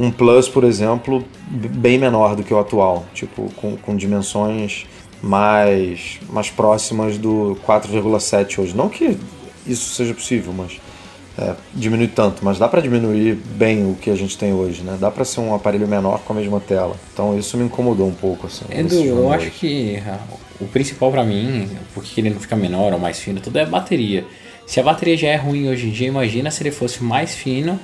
um 0.00 0.10
Plus, 0.10 0.48
por 0.48 0.64
exemplo, 0.64 1.24
bem 1.48 1.98
menor 1.98 2.34
do 2.34 2.42
que 2.42 2.52
o 2.52 2.58
atual, 2.58 3.04
tipo, 3.14 3.50
com, 3.56 3.76
com 3.76 3.96
dimensões 3.96 4.86
mais, 5.22 6.18
mais 6.28 6.50
próximas 6.50 7.16
do 7.16 7.56
4,7 7.66 8.58
hoje. 8.58 8.76
Não 8.76 8.88
que 8.88 9.16
isso 9.66 9.94
seja 9.94 10.12
possível, 10.12 10.52
mas 10.52 10.80
é, 11.36 11.54
diminui 11.74 12.08
tanto, 12.08 12.44
mas 12.44 12.58
dá 12.58 12.68
para 12.68 12.80
diminuir 12.80 13.34
bem 13.34 13.90
o 13.90 13.94
que 13.94 14.08
a 14.08 14.14
gente 14.14 14.38
tem 14.38 14.52
hoje, 14.52 14.82
né? 14.82 14.96
Dá 15.00 15.10
para 15.10 15.24
ser 15.24 15.40
um 15.40 15.54
aparelho 15.54 15.88
menor 15.88 16.20
com 16.20 16.32
a 16.32 16.36
mesma 16.36 16.60
tela. 16.60 16.96
Então 17.12 17.36
isso 17.36 17.56
me 17.56 17.64
incomodou 17.64 18.06
um 18.06 18.14
pouco 18.14 18.46
assim. 18.46 18.64
Edu, 18.70 19.02
eu 19.04 19.32
acho 19.32 19.50
que 19.50 19.96
ah, 20.06 20.18
o 20.60 20.66
principal 20.66 21.10
para 21.10 21.24
mim, 21.24 21.68
porque 21.92 22.20
ele 22.20 22.30
não 22.30 22.38
fica 22.38 22.54
menor 22.54 22.92
ou 22.92 22.98
mais 22.98 23.18
fino, 23.18 23.40
tudo 23.40 23.58
é 23.58 23.62
a 23.62 23.66
bateria. 23.66 24.24
Se 24.66 24.78
a 24.78 24.82
bateria 24.82 25.16
já 25.16 25.28
é 25.28 25.36
ruim 25.36 25.68
hoje 25.68 25.88
em 25.88 25.90
dia, 25.90 26.08
imagina 26.08 26.50
se 26.50 26.62
ele 26.62 26.70
fosse 26.70 27.02
mais 27.02 27.34
fino 27.34 27.78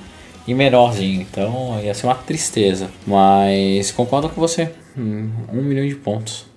e 0.47 0.53
menorzinho. 0.53 1.21
Então 1.21 1.79
ia 1.83 1.93
ser 1.93 2.07
uma 2.07 2.15
tristeza. 2.15 2.89
Mas 3.05 3.91
concordo 3.91 4.29
com 4.29 4.39
você. 4.39 4.71
Hum, 4.97 5.29
um 5.51 5.61
milhão 5.61 5.87
de 5.87 5.95
pontos. 5.95 6.50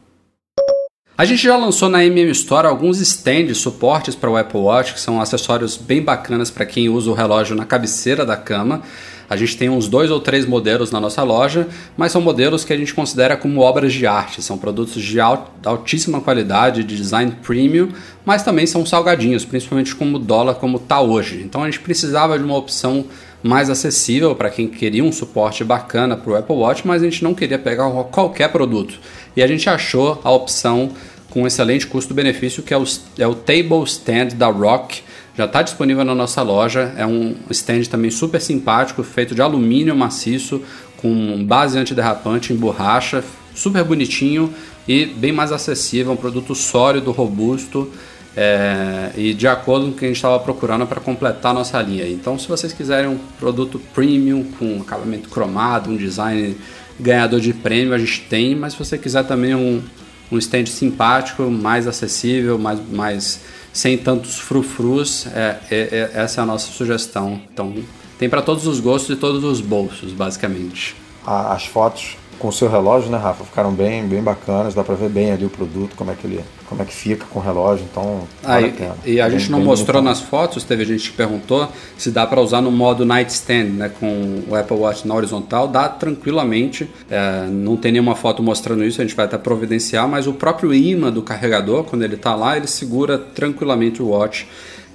A 1.16 1.24
gente 1.24 1.44
já 1.44 1.56
lançou 1.56 1.88
na 1.88 2.04
MM 2.04 2.28
Store 2.32 2.66
alguns 2.66 2.98
stands, 2.98 3.58
suportes 3.58 4.16
para 4.16 4.28
o 4.28 4.36
Apple 4.36 4.58
Watch, 4.58 4.94
que 4.94 5.00
são 5.00 5.20
acessórios 5.20 5.76
bem 5.76 6.02
bacanas 6.02 6.50
para 6.50 6.66
quem 6.66 6.88
usa 6.88 7.08
o 7.08 7.14
relógio 7.14 7.54
na 7.54 7.64
cabeceira 7.64 8.26
da 8.26 8.36
cama. 8.36 8.82
A 9.30 9.36
gente 9.36 9.56
tem 9.56 9.68
uns 9.68 9.86
dois 9.86 10.10
ou 10.10 10.18
três 10.18 10.44
modelos 10.44 10.90
na 10.90 11.00
nossa 11.00 11.22
loja, 11.22 11.68
mas 11.96 12.10
são 12.10 12.20
modelos 12.20 12.64
que 12.64 12.72
a 12.72 12.76
gente 12.76 12.92
considera 12.92 13.36
como 13.36 13.60
obras 13.60 13.92
de 13.92 14.08
arte. 14.08 14.42
São 14.42 14.58
produtos 14.58 15.00
de 15.00 15.20
altíssima 15.20 16.20
qualidade, 16.20 16.82
de 16.82 16.96
design 16.96 17.30
premium, 17.46 17.90
mas 18.24 18.42
também 18.42 18.66
são 18.66 18.84
salgadinhos, 18.84 19.44
principalmente 19.44 19.94
como 19.94 20.16
o 20.16 20.18
dólar 20.20 20.54
como 20.54 20.78
está 20.78 21.00
hoje. 21.00 21.42
Então 21.44 21.62
a 21.62 21.66
gente 21.66 21.78
precisava 21.78 22.36
de 22.36 22.44
uma 22.44 22.56
opção 22.56 23.04
mais 23.44 23.68
acessível 23.68 24.34
para 24.34 24.48
quem 24.48 24.66
queria 24.66 25.04
um 25.04 25.12
suporte 25.12 25.62
bacana 25.62 26.16
para 26.16 26.32
o 26.32 26.34
Apple 26.34 26.56
Watch, 26.56 26.86
mas 26.86 27.02
a 27.02 27.04
gente 27.04 27.22
não 27.22 27.34
queria 27.34 27.58
pegar 27.58 27.90
qualquer 28.04 28.50
produto. 28.50 28.98
E 29.36 29.42
a 29.42 29.46
gente 29.46 29.68
achou 29.68 30.18
a 30.24 30.32
opção 30.32 30.92
com 31.28 31.42
um 31.42 31.46
excelente 31.46 31.86
custo-benefício 31.86 32.62
que 32.62 32.72
é 32.72 32.78
o, 32.78 32.84
é 33.18 33.26
o 33.26 33.34
Table 33.34 33.84
Stand 33.84 34.28
da 34.28 34.46
Rock. 34.46 35.02
Já 35.36 35.44
está 35.44 35.60
disponível 35.60 36.04
na 36.06 36.14
nossa 36.14 36.40
loja. 36.40 36.94
É 36.96 37.06
um 37.06 37.34
stand 37.50 37.82
também 37.82 38.10
super 38.10 38.40
simpático, 38.40 39.02
feito 39.02 39.34
de 39.34 39.42
alumínio 39.42 39.94
maciço, 39.94 40.62
com 40.96 41.44
base 41.44 41.78
antiderrapante 41.78 42.50
em 42.50 42.56
borracha, 42.56 43.22
super 43.54 43.84
bonitinho 43.84 44.54
e 44.88 45.04
bem 45.04 45.32
mais 45.32 45.52
acessível. 45.52 46.12
Um 46.12 46.16
produto 46.16 46.54
sólido, 46.54 47.12
robusto 47.12 47.92
é, 48.36 49.10
e 49.16 49.32
de 49.32 49.46
acordo 49.46 49.86
com 49.86 49.92
o 49.92 49.94
que 49.94 50.04
a 50.04 50.08
gente 50.08 50.16
estava 50.16 50.38
procurando 50.40 50.86
para 50.86 51.00
completar 51.00 51.52
a 51.52 51.54
nossa 51.54 51.80
linha. 51.80 52.08
Então, 52.08 52.38
se 52.38 52.48
vocês 52.48 52.72
quiserem 52.72 53.08
um 53.08 53.18
produto 53.38 53.80
premium 53.94 54.44
com 54.58 54.80
acabamento 54.80 55.28
cromado, 55.28 55.90
um 55.90 55.96
design 55.96 56.56
ganhador 56.98 57.40
de 57.40 57.52
prêmio, 57.52 57.94
a 57.94 57.98
gente 57.98 58.22
tem, 58.22 58.54
mas 58.54 58.72
se 58.72 58.78
você 58.78 58.98
quiser 58.98 59.24
também 59.24 59.54
um, 59.54 59.82
um 60.30 60.38
stand 60.38 60.66
simpático, 60.66 61.42
mais 61.44 61.86
acessível, 61.86 62.58
mais, 62.58 62.80
mais 62.90 63.40
sem 63.72 63.96
tantos 63.98 64.38
frufrus, 64.38 65.26
é, 65.28 65.58
é, 65.70 65.76
é 65.76 66.10
essa 66.14 66.40
é 66.40 66.42
a 66.42 66.46
nossa 66.46 66.70
sugestão. 66.72 67.40
Então, 67.52 67.74
tem 68.18 68.28
para 68.28 68.42
todos 68.42 68.66
os 68.66 68.80
gostos 68.80 69.16
e 69.16 69.18
todos 69.18 69.44
os 69.44 69.60
bolsos, 69.60 70.12
basicamente. 70.12 70.94
As 71.26 71.66
fotos 71.66 72.16
com 72.38 72.48
o 72.48 72.52
seu 72.52 72.68
relógio, 72.68 73.10
né, 73.10 73.18
Rafa? 73.18 73.44
Ficaram 73.44 73.72
bem, 73.72 74.06
bem 74.06 74.22
bacanas, 74.22 74.74
dá 74.74 74.84
para 74.84 74.94
ver 74.94 75.08
bem 75.08 75.32
ali 75.32 75.44
o 75.44 75.50
produto, 75.50 75.96
como 75.96 76.10
é 76.10 76.14
que 76.14 76.26
ele, 76.26 76.44
como 76.68 76.82
é 76.82 76.84
que 76.84 76.94
fica 76.94 77.26
com 77.26 77.38
o 77.38 77.42
relógio, 77.42 77.86
então 77.90 78.26
vale 78.42 78.74
a 78.78 79.08
E 79.08 79.20
a 79.20 79.28
bem, 79.28 79.38
gente 79.38 79.50
não 79.50 79.60
mostrou 79.60 80.02
nas 80.02 80.20
fotos, 80.20 80.64
teve 80.64 80.84
gente 80.84 81.10
que 81.10 81.16
perguntou 81.16 81.68
se 81.96 82.10
dá 82.10 82.26
para 82.26 82.40
usar 82.40 82.60
no 82.60 82.70
modo 82.70 83.04
nightstand, 83.04 83.64
né, 83.64 83.92
com 84.00 84.42
o 84.48 84.54
Apple 84.54 84.76
Watch 84.76 85.06
na 85.06 85.14
horizontal, 85.14 85.68
dá 85.68 85.88
tranquilamente, 85.88 86.88
é, 87.10 87.46
não 87.46 87.76
tem 87.76 87.92
nenhuma 87.92 88.14
foto 88.14 88.42
mostrando 88.42 88.84
isso, 88.84 89.00
a 89.00 89.04
gente 89.04 89.16
vai 89.16 89.26
até 89.26 89.38
providenciar, 89.38 90.08
mas 90.08 90.26
o 90.26 90.32
próprio 90.32 90.72
imã 90.74 91.10
do 91.10 91.22
carregador, 91.22 91.84
quando 91.84 92.02
ele 92.02 92.14
está 92.14 92.34
lá, 92.34 92.56
ele 92.56 92.66
segura 92.66 93.18
tranquilamente 93.18 94.02
o 94.02 94.08
watch. 94.08 94.48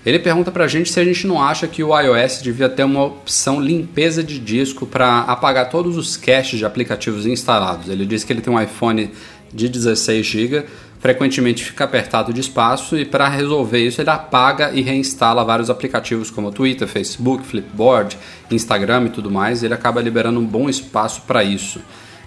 Ele 0.07 0.19
pergunta 0.19 0.51
para 0.51 0.65
a 0.65 0.69
gente 0.69 0.91
se 0.91 0.99
a 0.99 1.05
gente 1.05 1.27
não 1.27 1.43
acha 1.43 1.69
que 1.69 1.85
o 1.85 2.01
iOS 2.01 2.41
devia 2.41 2.71
ter 2.71 2.85
uma 2.85 3.05
opção 3.05 3.61
limpeza 3.61 4.25
de 4.25 4.39
disco 4.39 4.87
para 4.87 5.21
apagar 5.21 5.69
todos 5.69 5.99
os 5.99 6.17
caches 6.17 6.59
de 6.59 6.65
aplicativos 6.65 7.27
instalados. 7.27 7.91
Ele 7.91 8.07
diz 8.07 8.25
que 8.25 8.33
ele 8.33 8.41
tem 8.41 8.51
um 8.51 8.59
iPhone 8.59 9.11
de 9.53 9.69
16 9.69 10.25
GB 10.25 10.65
frequentemente 10.99 11.65
fica 11.65 11.85
apertado 11.85 12.33
de 12.33 12.41
espaço 12.41 12.99
e 12.99 13.05
para 13.05 13.29
resolver 13.29 13.79
isso 13.79 14.01
ele 14.01 14.11
apaga 14.11 14.73
e 14.73 14.83
reinstala 14.83 15.45
vários 15.45 15.71
aplicativos 15.71 16.31
como 16.31 16.51
Twitter, 16.51 16.89
Facebook, 16.89 17.45
Flipboard, 17.45 18.17
Instagram 18.51 19.07
e 19.07 19.11
tudo 19.11 19.31
mais. 19.31 19.63
ele 19.63 19.75
acaba 19.75 20.01
liberando 20.01 20.41
um 20.41 20.47
bom 20.47 20.69
espaço 20.69 21.23
para 21.27 21.45
isso. 21.45 21.81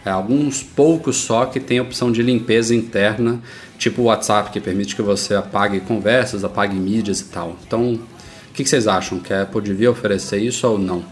É, 0.06 0.10
alguns 0.10 0.64
poucos 0.64 1.18
só 1.18 1.46
que 1.46 1.60
tem 1.60 1.80
opção 1.80 2.12
de 2.12 2.22
limpeza 2.22 2.74
interna, 2.74 3.40
tipo 3.78 4.02
o 4.02 4.06
WhatsApp, 4.06 4.50
que 4.50 4.60
permite 4.60 4.96
que 4.96 5.02
você 5.02 5.36
apague 5.36 5.80
conversas, 5.82 6.44
apague 6.44 6.76
mídias 6.76 7.20
e 7.20 7.26
tal. 7.26 7.58
Então, 7.68 7.94
o 7.94 8.54
que, 8.54 8.64
que 8.64 8.70
vocês 8.70 8.88
acham? 8.88 9.20
Que 9.20 9.34
a 9.34 9.42
Apple 9.42 9.62
devia 9.62 9.92
oferecer 9.92 10.40
isso 10.40 10.66
ou 10.68 10.78
não? 10.78 11.04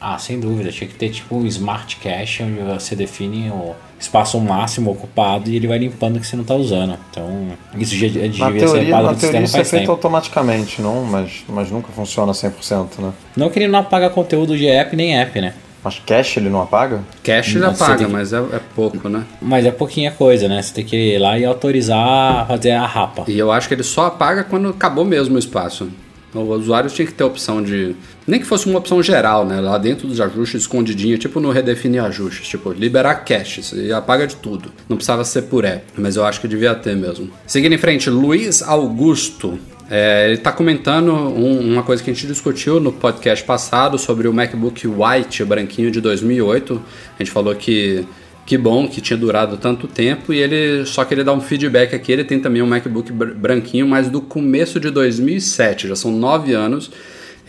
Ah, 0.00 0.16
sem 0.18 0.38
dúvida. 0.38 0.70
Tinha 0.70 0.88
que 0.88 0.94
ter 0.94 1.10
tipo 1.10 1.36
um 1.36 1.46
Smart 1.46 1.96
Cache 1.96 2.44
onde 2.44 2.60
você 2.60 2.94
define 2.94 3.50
o 3.50 3.74
espaço 3.98 4.38
máximo 4.40 4.92
ocupado 4.92 5.50
e 5.50 5.56
ele 5.56 5.66
vai 5.66 5.78
limpando 5.78 6.16
o 6.16 6.20
que 6.20 6.26
você 6.26 6.36
não 6.36 6.42
está 6.42 6.54
usando. 6.54 6.98
Então, 7.10 7.48
isso 7.76 7.96
já 7.96 8.08
devia 8.08 8.28
teoria, 8.38 8.68
ser 8.68 8.90
na 8.90 9.12
do 9.12 9.18
teoria 9.18 9.42
isso 9.42 9.56
é 9.56 9.64
feito 9.64 9.80
tempo. 9.80 9.92
automaticamente, 9.92 10.80
não? 10.80 11.04
Mas, 11.04 11.44
mas 11.48 11.70
nunca 11.70 11.88
funciona 11.88 12.32
100%, 12.32 12.98
né? 12.98 13.12
Não 13.36 13.50
que 13.50 13.58
ele 13.58 13.68
não 13.68 13.80
apaga 13.80 14.08
conteúdo 14.08 14.56
de 14.56 14.66
app 14.68 14.94
nem 14.94 15.18
app, 15.18 15.40
né? 15.40 15.54
Mas 15.82 16.00
cache 16.04 16.40
ele 16.40 16.50
não 16.50 16.60
apaga? 16.60 17.00
Cache 17.22 17.56
ele 17.56 17.64
apaga, 17.64 18.04
que... 18.04 18.10
mas 18.10 18.32
é, 18.32 18.38
é, 18.38 18.60
pouco, 18.74 19.08
né? 19.08 19.24
Mas 19.40 19.64
é 19.64 19.70
pouquinha 19.70 20.10
coisa, 20.10 20.48
né? 20.48 20.60
Você 20.60 20.74
tem 20.74 20.84
que 20.84 20.96
ir 20.96 21.18
lá 21.18 21.38
e 21.38 21.44
autorizar 21.44 22.46
fazer 22.46 22.72
a 22.72 22.86
rapa. 22.86 23.24
E 23.28 23.38
eu 23.38 23.52
acho 23.52 23.68
que 23.68 23.74
ele 23.74 23.84
só 23.84 24.06
apaga 24.06 24.42
quando 24.44 24.68
acabou 24.68 25.04
mesmo 25.04 25.36
o 25.36 25.38
espaço. 25.38 25.88
O 26.34 26.40
usuário 26.40 26.90
tinha 26.90 27.06
que 27.06 27.14
ter 27.14 27.24
a 27.24 27.26
opção 27.26 27.62
de. 27.62 27.94
Nem 28.28 28.38
que 28.38 28.46
fosse 28.46 28.66
uma 28.66 28.78
opção 28.78 29.02
geral, 29.02 29.46
né? 29.46 29.58
Lá 29.58 29.78
dentro 29.78 30.06
dos 30.06 30.20
ajustes, 30.20 30.60
escondidinha, 30.60 31.16
tipo 31.16 31.40
no 31.40 31.50
redefinir 31.50 32.04
ajustes. 32.04 32.46
Tipo, 32.46 32.72
liberar 32.72 33.24
caches 33.24 33.72
e 33.72 33.90
apaga 33.90 34.26
de 34.26 34.36
tudo. 34.36 34.70
Não 34.86 34.98
precisava 34.98 35.24
ser 35.24 35.42
por 35.42 35.64
app, 35.64 35.84
mas 35.96 36.14
eu 36.14 36.24
acho 36.26 36.38
que 36.38 36.46
devia 36.46 36.74
ter 36.74 36.94
mesmo. 36.94 37.30
Seguindo 37.46 37.72
em 37.72 37.78
frente, 37.78 38.10
Luiz 38.10 38.62
Augusto. 38.62 39.58
É, 39.90 40.26
ele 40.26 40.34
está 40.34 40.52
comentando 40.52 41.10
um, 41.10 41.72
uma 41.72 41.82
coisa 41.82 42.02
que 42.02 42.10
a 42.10 42.12
gente 42.12 42.26
discutiu 42.26 42.78
no 42.78 42.92
podcast 42.92 43.42
passado 43.42 43.98
sobre 43.98 44.28
o 44.28 44.34
MacBook 44.34 44.86
White 44.86 45.42
branquinho 45.46 45.90
de 45.90 45.98
2008. 45.98 46.82
A 47.18 47.22
gente 47.22 47.32
falou 47.32 47.54
que 47.54 48.06
que 48.44 48.56
bom 48.56 48.88
que 48.88 49.02
tinha 49.02 49.16
durado 49.16 49.58
tanto 49.58 49.86
tempo 49.86 50.32
e 50.32 50.38
ele 50.38 50.86
só 50.86 51.04
queria 51.04 51.22
dar 51.22 51.34
um 51.34 51.40
feedback 51.40 51.94
aqui. 51.94 52.12
Ele 52.12 52.24
tem 52.24 52.40
também 52.40 52.62
um 52.62 52.66
MacBook 52.66 53.12
branquinho, 53.12 53.86
mas 53.86 54.08
do 54.08 54.22
começo 54.22 54.80
de 54.80 54.90
2007, 54.90 55.88
já 55.88 55.94
são 55.94 56.10
nove 56.10 56.54
anos. 56.54 56.90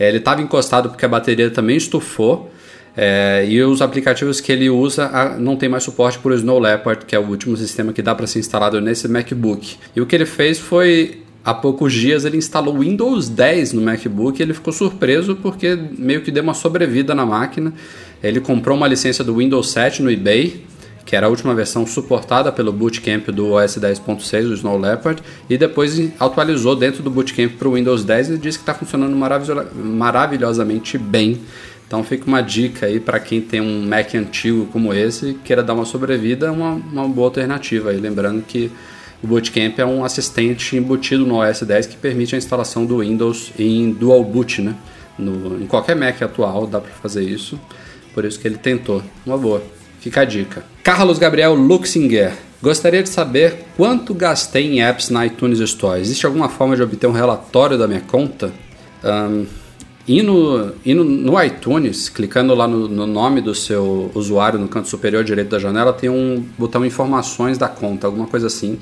É, 0.00 0.08
ele 0.08 0.16
estava 0.16 0.40
encostado 0.40 0.88
porque 0.88 1.04
a 1.04 1.08
bateria 1.08 1.50
também 1.50 1.76
estufou. 1.76 2.50
É, 2.96 3.46
e 3.48 3.62
os 3.62 3.80
aplicativos 3.80 4.40
que 4.40 4.50
ele 4.50 4.68
usa 4.68 5.36
não 5.38 5.56
tem 5.56 5.68
mais 5.68 5.84
suporte 5.84 6.18
para 6.18 6.32
o 6.32 6.34
Snow 6.34 6.58
Leopard, 6.58 7.04
que 7.04 7.14
é 7.14 7.18
o 7.18 7.22
último 7.22 7.56
sistema 7.56 7.92
que 7.92 8.02
dá 8.02 8.14
para 8.14 8.26
ser 8.26 8.40
instalado 8.40 8.80
nesse 8.80 9.06
MacBook. 9.06 9.76
E 9.94 10.00
o 10.00 10.06
que 10.06 10.16
ele 10.16 10.26
fez 10.26 10.58
foi 10.58 11.22
há 11.44 11.54
poucos 11.54 11.92
dias 11.92 12.24
ele 12.24 12.36
instalou 12.36 12.78
Windows 12.78 13.28
10 13.28 13.74
no 13.74 13.82
MacBook 13.82 14.40
e 14.40 14.42
ele 14.42 14.52
ficou 14.52 14.72
surpreso 14.72 15.36
porque 15.36 15.78
meio 15.96 16.20
que 16.22 16.30
deu 16.30 16.42
uma 16.42 16.54
sobrevida 16.54 17.14
na 17.14 17.24
máquina. 17.24 17.72
Ele 18.22 18.40
comprou 18.40 18.76
uma 18.76 18.88
licença 18.88 19.22
do 19.22 19.36
Windows 19.36 19.70
7 19.70 20.02
no 20.02 20.10
eBay 20.10 20.64
que 21.10 21.16
era 21.16 21.26
a 21.26 21.28
última 21.28 21.52
versão 21.56 21.84
suportada 21.84 22.52
pelo 22.52 22.72
Bootcamp 22.72 23.30
do 23.30 23.50
OS 23.54 23.78
10.6, 23.78 24.48
o 24.48 24.54
Snow 24.54 24.78
Leopard, 24.78 25.20
e 25.48 25.58
depois 25.58 26.00
atualizou 26.20 26.76
dentro 26.76 27.02
do 27.02 27.10
Bootcamp 27.10 27.54
para 27.58 27.68
o 27.68 27.74
Windows 27.74 28.04
10 28.04 28.30
e 28.30 28.38
disse 28.38 28.58
que 28.58 28.62
está 28.62 28.74
funcionando 28.74 29.16
maravilhosamente 29.74 30.96
bem. 30.96 31.40
Então 31.84 32.04
fica 32.04 32.28
uma 32.28 32.40
dica 32.40 32.86
aí 32.86 33.00
para 33.00 33.18
quem 33.18 33.40
tem 33.40 33.60
um 33.60 33.88
Mac 33.88 34.14
antigo 34.14 34.66
como 34.66 34.94
esse 34.94 35.30
e 35.30 35.34
queira 35.34 35.64
dar 35.64 35.74
uma 35.74 35.84
sobrevida, 35.84 36.52
uma, 36.52 36.74
uma 36.74 37.08
boa 37.08 37.26
alternativa. 37.26 37.90
Aí. 37.90 37.98
Lembrando 37.98 38.44
que 38.46 38.70
o 39.20 39.26
Bootcamp 39.26 39.80
é 39.80 39.84
um 39.84 40.04
assistente 40.04 40.76
embutido 40.76 41.26
no 41.26 41.40
OS 41.40 41.62
10 41.62 41.86
que 41.86 41.96
permite 41.96 42.36
a 42.36 42.38
instalação 42.38 42.86
do 42.86 42.98
Windows 42.98 43.50
em 43.58 43.90
Dual 43.90 44.22
Boot, 44.22 44.62
né? 44.62 44.76
No, 45.18 45.60
em 45.60 45.66
qualquer 45.66 45.96
Mac 45.96 46.22
atual 46.22 46.68
dá 46.68 46.80
para 46.80 46.92
fazer 46.92 47.24
isso, 47.24 47.58
por 48.14 48.24
isso 48.24 48.38
que 48.38 48.46
ele 48.46 48.58
tentou. 48.58 49.02
Uma 49.26 49.36
boa. 49.36 49.79
Fica 50.00 50.22
a 50.22 50.24
dica. 50.24 50.64
Carlos 50.82 51.18
Gabriel 51.18 51.54
Luxinger. 51.54 52.32
Gostaria 52.62 53.02
de 53.02 53.08
saber 53.08 53.64
quanto 53.76 54.12
gastei 54.12 54.66
em 54.66 54.82
apps 54.82 55.08
na 55.08 55.24
iTunes 55.26 55.60
Store. 55.60 56.00
Existe 56.00 56.26
alguma 56.26 56.48
forma 56.48 56.76
de 56.76 56.82
obter 56.82 57.06
um 57.06 57.12
relatório 57.12 57.78
da 57.78 57.86
minha 57.86 58.00
conta? 58.00 58.52
Um, 59.02 59.46
indo, 60.06 60.74
indo 60.84 61.04
no 61.04 61.42
iTunes, 61.42 62.08
clicando 62.08 62.54
lá 62.54 62.66
no, 62.66 62.88
no, 62.88 63.06
nome 63.06 63.40
do 63.40 63.54
seu 63.54 64.10
usuário 64.14 64.58
no 64.58 64.68
canto 64.68 64.88
superior 64.88 65.24
direito 65.24 65.48
da 65.48 65.58
janela, 65.58 65.92
tem 65.92 66.10
um 66.10 66.44
botão 66.58 66.84
informações 66.84 67.56
da 67.56 67.68
conta, 67.68 68.06
alguma 68.06 68.26
coisa 68.26 68.46
assim. 68.46 68.78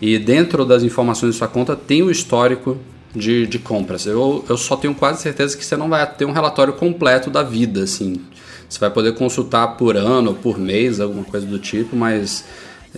E 0.00 0.18
dentro 0.18 0.64
das 0.64 0.82
informações 0.82 1.34
da 1.34 1.38
sua 1.38 1.48
conta 1.48 1.76
tem 1.76 2.02
o 2.02 2.10
histórico 2.10 2.78
de, 3.14 3.46
de 3.46 3.58
compras. 3.58 4.06
Eu, 4.06 4.44
eu 4.48 4.56
só 4.56 4.76
tenho 4.76 4.94
quase 4.94 5.22
certeza 5.22 5.56
que 5.56 5.64
você 5.64 5.76
não 5.76 5.88
vai 5.88 6.04
ter 6.06 6.24
um 6.24 6.32
relatório 6.32 6.72
completo 6.72 7.30
da 7.30 7.42
vida, 7.42 7.82
assim. 7.82 8.20
Você 8.70 8.78
vai 8.78 8.90
poder 8.90 9.12
consultar 9.14 9.66
por 9.76 9.96
ano 9.96 10.32
por 10.32 10.56
mês, 10.58 11.00
alguma 11.00 11.24
coisa 11.24 11.44
do 11.44 11.58
tipo, 11.58 11.94
mas 11.96 12.44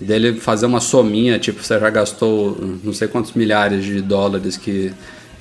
dele 0.01 0.35
fazer 0.35 0.67
uma 0.67 0.81
sominha, 0.81 1.39
tipo, 1.39 1.63
você 1.65 1.79
já 1.81 1.91
gastou 1.91 2.57
não 2.85 2.93
sei 2.93 3.09
quantos 3.09 3.33
milhares 3.33 3.85
de 3.85 4.01
dólares 4.03 4.57
que 4.57 4.93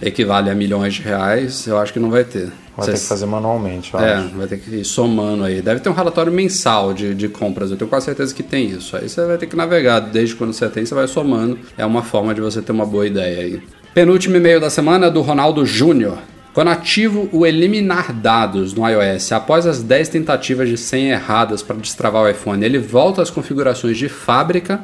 equivale 0.02 0.50
a 0.50 0.56
milhões 0.56 0.96
de 0.96 1.02
reais, 1.04 1.68
eu 1.68 1.78
acho 1.78 1.94
que 1.94 2.00
não 2.00 2.10
vai 2.10 2.24
ter. 2.24 2.50
Vai 2.76 2.88
ter 2.88 2.94
que 2.94 3.00
fazer 3.06 3.26
manualmente, 3.26 3.94
eu 3.94 4.00
É, 4.00 4.14
acho. 4.16 4.30
vai 4.30 4.48
ter 4.48 4.58
que 4.60 4.72
ir 4.78 4.86
somando 4.86 5.44
aí. 5.44 5.62
Deve 5.62 5.82
ter 5.82 5.90
um 5.90 5.94
relatório 5.94 6.32
mensal 6.32 6.94
de, 6.94 7.14
de 7.14 7.28
compras, 7.28 7.70
eu 7.70 7.78
tenho 7.78 7.90
quase 7.90 8.06
certeza 8.06 8.34
que 8.34 8.42
tem 8.42 8.68
isso. 8.70 8.96
Aí 8.96 9.08
você 9.08 9.24
vai 9.26 9.38
ter 9.38 9.46
que 9.48 9.56
navegar, 9.56 10.00
desde 10.00 10.34
quando 10.36 10.54
você 10.54 10.68
tem, 10.70 10.86
você 10.86 10.96
vai 10.96 11.08
somando. 11.08 11.60
É 11.78 11.86
uma 11.86 12.02
forma 12.02 12.34
de 12.34 12.42
você 12.42 12.62
ter 12.62 12.72
uma 12.72 12.86
boa 12.86 13.06
ideia 13.06 13.42
aí. 13.42 13.62
Penúltimo 13.94 14.38
e-mail 14.38 14.60
da 14.60 14.70
semana 14.70 15.08
é 15.08 15.12
do 15.12 15.22
Ronaldo 15.22 15.66
Júnior. 15.66 16.18
Quando 16.54 16.68
ativo 16.70 17.30
o 17.32 17.46
eliminar 17.46 18.12
dados 18.12 18.74
no 18.74 18.88
iOS 18.88 19.32
após 19.32 19.66
as 19.66 19.82
10 19.82 20.10
tentativas 20.10 20.68
de 20.68 20.78
senha 20.78 21.14
erradas 21.14 21.62
para 21.62 21.78
destravar 21.78 22.24
o 22.24 22.30
iPhone, 22.30 22.64
ele 22.66 22.78
volta 22.78 23.22
às 23.22 23.30
configurações 23.30 23.98
de 23.98 24.10
fábrica 24.10 24.82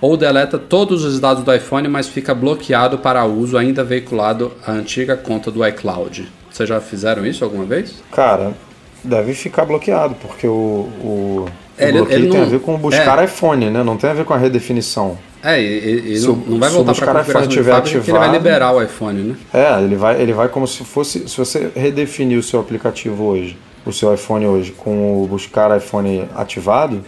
ou 0.00 0.16
deleta 0.16 0.58
todos 0.58 1.04
os 1.04 1.20
dados 1.20 1.44
do 1.44 1.54
iPhone, 1.54 1.86
mas 1.88 2.08
fica 2.08 2.34
bloqueado 2.34 2.96
para 2.98 3.22
uso 3.26 3.58
ainda 3.58 3.84
veiculado 3.84 4.50
à 4.66 4.72
antiga 4.72 5.14
conta 5.14 5.50
do 5.50 5.66
iCloud. 5.66 6.26
Vocês 6.50 6.66
já 6.66 6.80
fizeram 6.80 7.26
isso 7.26 7.44
alguma 7.44 7.64
vez? 7.66 8.02
Cara, 8.10 8.52
deve 9.04 9.34
ficar 9.34 9.66
bloqueado, 9.66 10.14
porque 10.14 10.46
o, 10.46 10.88
o, 11.02 11.46
É, 11.76 11.84
o 11.84 11.88
ele- 11.88 11.98
bloqueio 11.98 12.18
ele 12.18 12.30
tem 12.30 12.40
não- 12.40 12.46
a 12.46 12.50
ver 12.50 12.60
com 12.60 12.78
buscar 12.78 13.18
é. 13.18 13.24
iPhone, 13.26 13.68
né? 13.68 13.82
Não 13.84 13.98
tem 13.98 14.08
a 14.08 14.14
ver 14.14 14.24
com 14.24 14.32
a 14.32 14.38
redefinição. 14.38 15.18
É, 15.42 15.60
e, 15.60 15.64
e- 15.64 16.12
e 16.12 16.18
Se 16.18 16.26
não, 16.26 16.58
vai 16.58 16.68
voltar 16.70 16.94
para 16.94 17.04
a 17.04 17.22
iPhone 17.22 17.24
configuração 17.24 17.48
tiver 17.50 17.70
fábrica 17.72 17.98
porque 17.98 18.10
ele 18.10 18.18
vai 18.18 18.28
ativado- 18.28 18.44
liberar 18.44 18.72
o 18.74 18.82
iPhone, 18.82 19.22
né? 19.22 19.36
É, 19.54 19.82
ele 19.82 19.96
vai, 19.96 20.20
ele 20.20 20.32
vai 20.32 20.48
como 20.48 20.66
se 20.66 20.84
fosse. 20.84 21.28
Se 21.28 21.36
você 21.38 21.70
redefinir 21.74 22.38
o 22.38 22.42
seu 22.42 22.60
aplicativo 22.60 23.24
hoje, 23.24 23.56
o 23.86 23.92
seu 23.92 24.12
iPhone 24.12 24.46
hoje, 24.46 24.72
com 24.72 25.22
o 25.22 25.26
buscar 25.26 25.74
iPhone 25.76 26.26
ativado, 26.36 27.02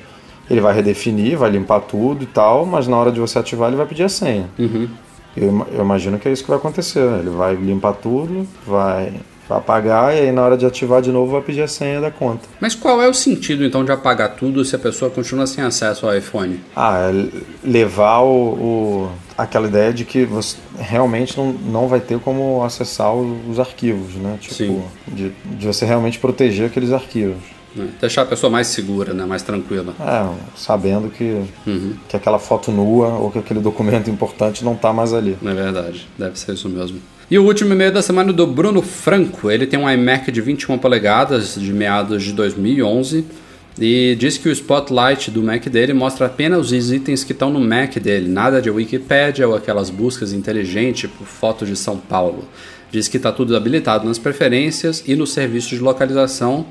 ele 0.51 0.61
vai 0.61 0.74
redefinir, 0.74 1.37
vai 1.37 1.51
limpar 1.51 1.80
tudo 1.80 2.22
e 2.24 2.26
tal, 2.26 2.64
mas 2.64 2.89
na 2.89 2.97
hora 2.97 3.12
de 3.12 3.20
você 3.20 3.39
ativar 3.39 3.68
ele 3.68 3.76
vai 3.76 3.87
pedir 3.87 4.05
a 4.05 4.09
senha. 4.09 4.49
Uhum. 4.59 4.89
Eu, 5.37 5.66
eu 5.72 5.80
imagino 5.83 6.18
que 6.18 6.28
é 6.28 6.33
isso 6.33 6.43
que 6.43 6.49
vai 6.51 6.59
acontecer. 6.59 7.01
Ele 7.20 7.30
vai 7.30 7.55
limpar 7.55 7.93
tudo, 7.95 8.47
vai, 8.66 9.12
apagar 9.59 10.14
e 10.16 10.20
aí 10.20 10.32
na 10.32 10.42
hora 10.42 10.57
de 10.57 10.64
ativar 10.66 11.00
de 11.03 11.11
novo 11.12 11.32
vai 11.32 11.40
pedir 11.42 11.62
a 11.62 11.68
senha 11.68 12.00
da 12.00 12.11
conta. 12.11 12.48
Mas 12.61 12.74
qual 12.74 13.00
é 13.03 13.09
o 13.09 13.14
sentido 13.14 13.64
então 13.64 13.84
de 13.84 13.92
apagar 13.92 14.36
tudo 14.36 14.64
se 14.64 14.74
a 14.76 14.78
pessoa 14.78 15.11
continua 15.11 15.46
sem 15.46 15.62
acesso 15.64 16.07
ao 16.07 16.16
iPhone? 16.16 16.61
Ah, 16.74 17.11
é 17.11 17.26
levar 17.66 18.20
o, 18.20 18.28
o- 19.07 19.11
aquela 19.36 19.66
ideia 19.66 19.92
de 19.92 20.05
que 20.05 20.24
você 20.24 20.57
realmente 20.78 21.36
não, 21.36 21.53
não 21.53 21.88
vai 21.88 22.00
ter 22.00 22.18
como 22.18 22.62
acessar 22.62 23.14
os 23.14 23.59
arquivos, 23.59 24.14
né? 24.16 24.36
Tipo, 24.40 24.55
Sim. 24.55 24.82
De, 25.09 25.30
de 25.57 25.66
você 25.66 25.84
realmente 25.84 26.18
proteger 26.18 26.66
aqueles 26.66 26.92
arquivos. 26.92 27.36
né? 27.74 27.88
Deixar 28.00 28.22
a 28.22 28.26
pessoa 28.26 28.50
mais 28.50 28.66
segura, 28.66 29.14
né? 29.14 29.24
mais 29.24 29.42
tranquila. 29.42 29.94
É, 30.00 30.26
sabendo 30.57 31.09
que, 31.09 31.42
Uhum. 31.66 31.94
que 32.09 32.16
aquela 32.16 32.38
foto 32.38 32.70
nua 32.70 33.09
ou 33.09 33.30
que 33.30 33.38
aquele 33.38 33.61
documento 33.61 34.09
importante 34.11 34.64
não 34.64 34.74
tá 34.76 34.92
mais 34.92 35.12
ali. 35.14 35.36
É 35.42 35.55
verdade, 35.55 36.07
deve 36.18 36.38
ser 36.38 36.53
isso 36.53 36.68
mesmo. 36.68 37.00
E 37.33 37.39
o 37.39 37.45
último 37.47 37.72
e-mail 37.72 37.91
da 37.91 38.03
semana 38.03 38.28
é 38.28 38.33
do 38.35 38.47
Bruno 38.47 38.83
Franco. 38.83 39.51
Ele 39.51 39.66
tem 39.66 39.80
um 39.80 39.89
iMac 39.89 40.30
de 40.30 40.43
21 40.43 40.76
polegadas 40.76 41.55
de 41.55 41.72
meados 41.72 42.22
de 42.22 42.30
2011 42.35 43.24
e 43.80 44.14
diz 44.20 44.37
que 44.37 44.51
o 44.51 44.53
Spotlight 44.53 45.30
do 45.30 45.43
Mac 45.43 45.64
dele 45.64 45.95
mostra 45.95 46.26
apenas 46.26 46.70
os 46.70 46.93
itens 46.93 47.24
que 47.24 47.33
estão 47.33 47.49
no 47.49 47.59
Mac 47.59 47.95
dele, 47.95 48.28
nada 48.28 48.61
de 48.61 48.68
Wikipedia 48.68 49.49
ou 49.49 49.55
aquelas 49.55 49.89
buscas 49.89 50.35
inteligentes 50.35 51.11
por 51.11 51.26
fotos 51.26 51.68
de 51.68 51.74
São 51.74 51.97
Paulo. 51.97 52.47
Diz 52.91 53.09
que 53.09 53.16
está 53.16 53.33
tudo 53.33 53.57
habilitado 53.57 54.07
nas 54.07 54.18
preferências 54.18 55.03
e 55.07 55.16
no 55.16 55.26
serviço 55.26 55.70
de 55.70 55.78
localização, 55.78 56.66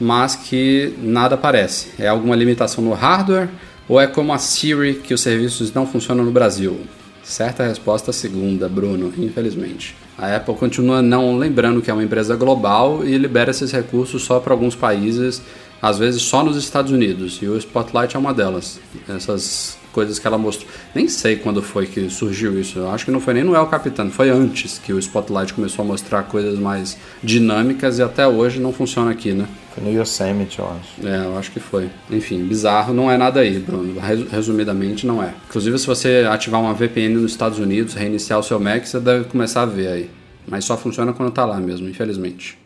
mas 0.00 0.34
que 0.34 0.92
nada 1.00 1.36
aparece. 1.36 1.86
É 2.00 2.08
alguma 2.08 2.34
limitação 2.34 2.82
no 2.82 2.94
hardware 2.94 3.48
ou 3.88 4.00
é 4.00 4.08
como 4.08 4.32
a 4.32 4.38
Siri 4.38 4.94
que 4.94 5.14
os 5.14 5.20
serviços 5.20 5.72
não 5.72 5.86
funcionam 5.86 6.24
no 6.24 6.32
Brasil? 6.32 6.80
Certa 7.22 7.66
resposta 7.66 8.12
segunda, 8.12 8.68
Bruno, 8.68 9.12
infelizmente. 9.18 9.96
A 10.16 10.36
Apple 10.36 10.54
continua 10.54 11.00
não 11.00 11.36
lembrando 11.36 11.80
que 11.80 11.90
é 11.90 11.94
uma 11.94 12.04
empresa 12.04 12.36
global 12.36 13.04
e 13.04 13.16
libera 13.16 13.50
esses 13.50 13.72
recursos 13.72 14.22
só 14.22 14.40
para 14.40 14.52
alguns 14.52 14.74
países, 14.74 15.40
às 15.80 15.98
vezes 15.98 16.22
só 16.22 16.44
nos 16.44 16.56
Estados 16.56 16.92
Unidos, 16.92 17.38
e 17.40 17.46
o 17.46 17.56
Spotlight 17.56 18.16
é 18.16 18.18
uma 18.18 18.34
delas. 18.34 18.80
Essas 19.08 19.79
coisas 19.92 20.18
que 20.18 20.26
ela 20.26 20.38
mostrou. 20.38 20.68
Nem 20.94 21.08
sei 21.08 21.36
quando 21.36 21.62
foi 21.62 21.86
que 21.86 22.08
surgiu 22.10 22.58
isso. 22.60 22.78
Eu 22.78 22.90
acho 22.90 23.04
que 23.04 23.10
não 23.10 23.20
foi 23.20 23.34
nem 23.34 23.44
no 23.44 23.54
El 23.54 23.66
Capitano, 23.66 24.10
foi 24.10 24.30
antes 24.30 24.78
que 24.78 24.92
o 24.92 24.98
Spotlight 24.98 25.52
começou 25.54 25.84
a 25.84 25.88
mostrar 25.88 26.22
coisas 26.24 26.58
mais 26.58 26.96
dinâmicas 27.22 27.98
e 27.98 28.02
até 28.02 28.26
hoje 28.26 28.58
não 28.60 28.72
funciona 28.72 29.10
aqui, 29.10 29.32
né? 29.32 29.46
Foi 29.74 29.84
no 29.84 29.90
Yosemite, 30.00 30.58
eu 30.58 30.66
acho. 30.68 31.06
É, 31.06 31.24
eu 31.26 31.38
acho 31.38 31.50
que 31.52 31.60
foi. 31.60 31.88
Enfim, 32.10 32.44
bizarro 32.44 32.92
não 32.92 33.10
é 33.10 33.16
nada 33.16 33.40
aí, 33.40 33.58
Bruno. 33.58 34.00
Resu- 34.00 34.26
Resumidamente, 34.30 35.06
não 35.06 35.22
é. 35.22 35.32
Inclusive, 35.48 35.78
se 35.78 35.86
você 35.86 36.26
ativar 36.28 36.60
uma 36.60 36.74
VPN 36.74 37.14
nos 37.14 37.30
Estados 37.30 37.58
Unidos, 37.58 37.94
reiniciar 37.94 38.38
o 38.38 38.42
seu 38.42 38.58
Mac, 38.58 38.84
você 38.84 38.98
deve 38.98 39.24
começar 39.26 39.62
a 39.62 39.66
ver 39.66 39.86
aí. 39.88 40.10
Mas 40.48 40.64
só 40.64 40.76
funciona 40.76 41.12
quando 41.12 41.30
tá 41.30 41.44
lá 41.44 41.60
mesmo, 41.60 41.88
infelizmente. 41.88 42.58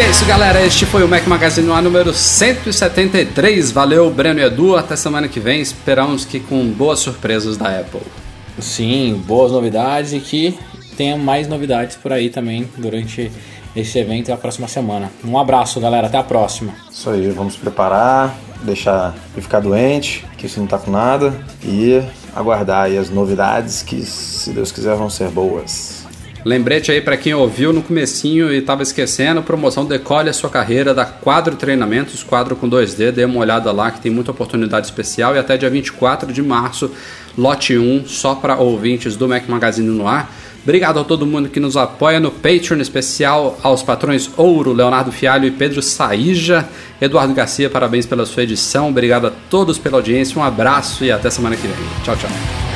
E 0.00 0.02
é 0.02 0.08
isso, 0.08 0.24
galera. 0.24 0.64
Este 0.64 0.86
foi 0.86 1.04
o 1.04 1.08
Mac 1.08 1.26
Magazine 1.26 1.66
no 1.66 1.74
ar 1.74 1.82
número 1.82 2.14
173. 2.14 3.70
Valeu, 3.70 4.10
Breno 4.10 4.40
e 4.40 4.42
Edu. 4.42 4.74
Até 4.74 4.96
semana 4.96 5.28
que 5.28 5.38
vem. 5.38 5.60
Esperamos 5.60 6.24
que 6.24 6.40
com 6.40 6.64
boas 6.68 7.00
surpresas 7.00 7.58
da 7.58 7.66
Apple. 7.80 8.00
Sim, 8.58 9.22
boas 9.26 9.52
novidades 9.52 10.14
e 10.14 10.20
que 10.20 10.58
tenha 10.96 11.18
mais 11.18 11.46
novidades 11.46 11.96
por 11.96 12.14
aí 12.14 12.30
também 12.30 12.66
durante 12.78 13.30
esse 13.76 13.98
evento 13.98 14.28
e 14.28 14.32
a 14.32 14.38
próxima 14.38 14.66
semana. 14.66 15.12
Um 15.22 15.38
abraço, 15.38 15.78
galera. 15.78 16.06
Até 16.06 16.16
a 16.16 16.24
próxima. 16.24 16.72
Isso 16.90 17.10
aí, 17.10 17.28
vamos 17.28 17.56
preparar, 17.56 18.34
deixar 18.62 19.14
ele 19.34 19.42
ficar 19.42 19.60
doente, 19.60 20.24
que 20.38 20.46
isso 20.46 20.58
não 20.58 20.66
tá 20.66 20.78
com 20.78 20.90
nada, 20.90 21.34
e 21.62 22.02
aguardar 22.34 22.84
aí 22.84 22.96
as 22.96 23.10
novidades 23.10 23.82
que, 23.82 24.00
se 24.06 24.50
Deus 24.50 24.72
quiser, 24.72 24.96
vão 24.96 25.10
ser 25.10 25.28
boas. 25.28 25.99
Lembrete 26.44 26.90
aí 26.90 27.00
para 27.00 27.16
quem 27.16 27.34
ouviu 27.34 27.72
no 27.72 27.82
comecinho 27.82 28.50
e 28.52 28.58
estava 28.58 28.82
esquecendo, 28.82 29.42
promoção 29.42 29.84
Decole 29.84 30.30
a 30.30 30.32
sua 30.32 30.48
carreira 30.48 30.94
da 30.94 31.04
Quadro 31.04 31.54
Treinamentos, 31.56 32.22
quadro 32.22 32.56
com 32.56 32.68
2D, 32.68 33.12
dê 33.12 33.24
uma 33.26 33.40
olhada 33.40 33.70
lá 33.72 33.90
que 33.90 34.00
tem 34.00 34.10
muita 34.10 34.30
oportunidade 34.30 34.86
especial 34.86 35.34
e 35.34 35.38
até 35.38 35.58
dia 35.58 35.68
24 35.68 36.32
de 36.32 36.42
março, 36.42 36.90
lote 37.36 37.76
1, 37.76 38.06
só 38.06 38.34
para 38.34 38.56
ouvintes 38.56 39.16
do 39.16 39.28
Mac 39.28 39.46
Magazine 39.48 39.88
no 39.88 40.08
ar. 40.08 40.32
Obrigado 40.62 41.00
a 41.00 41.04
todo 41.04 41.26
mundo 41.26 41.48
que 41.48 41.58
nos 41.58 41.76
apoia 41.76 42.20
no 42.20 42.30
Patreon, 42.30 42.80
especial 42.80 43.58
aos 43.62 43.82
patrões 43.82 44.30
Ouro, 44.36 44.72
Leonardo 44.72 45.10
Fialho 45.10 45.46
e 45.46 45.50
Pedro 45.50 45.80
Saíja. 45.80 46.68
Eduardo 47.00 47.32
Garcia, 47.32 47.70
parabéns 47.70 48.04
pela 48.04 48.26
sua 48.26 48.42
edição. 48.42 48.90
Obrigado 48.90 49.26
a 49.26 49.32
todos 49.48 49.78
pela 49.78 49.96
audiência, 49.96 50.38
um 50.38 50.44
abraço 50.44 51.02
e 51.04 51.10
até 51.10 51.30
semana 51.30 51.56
que 51.56 51.66
vem. 51.66 51.76
Tchau, 52.04 52.16
tchau. 52.16 52.69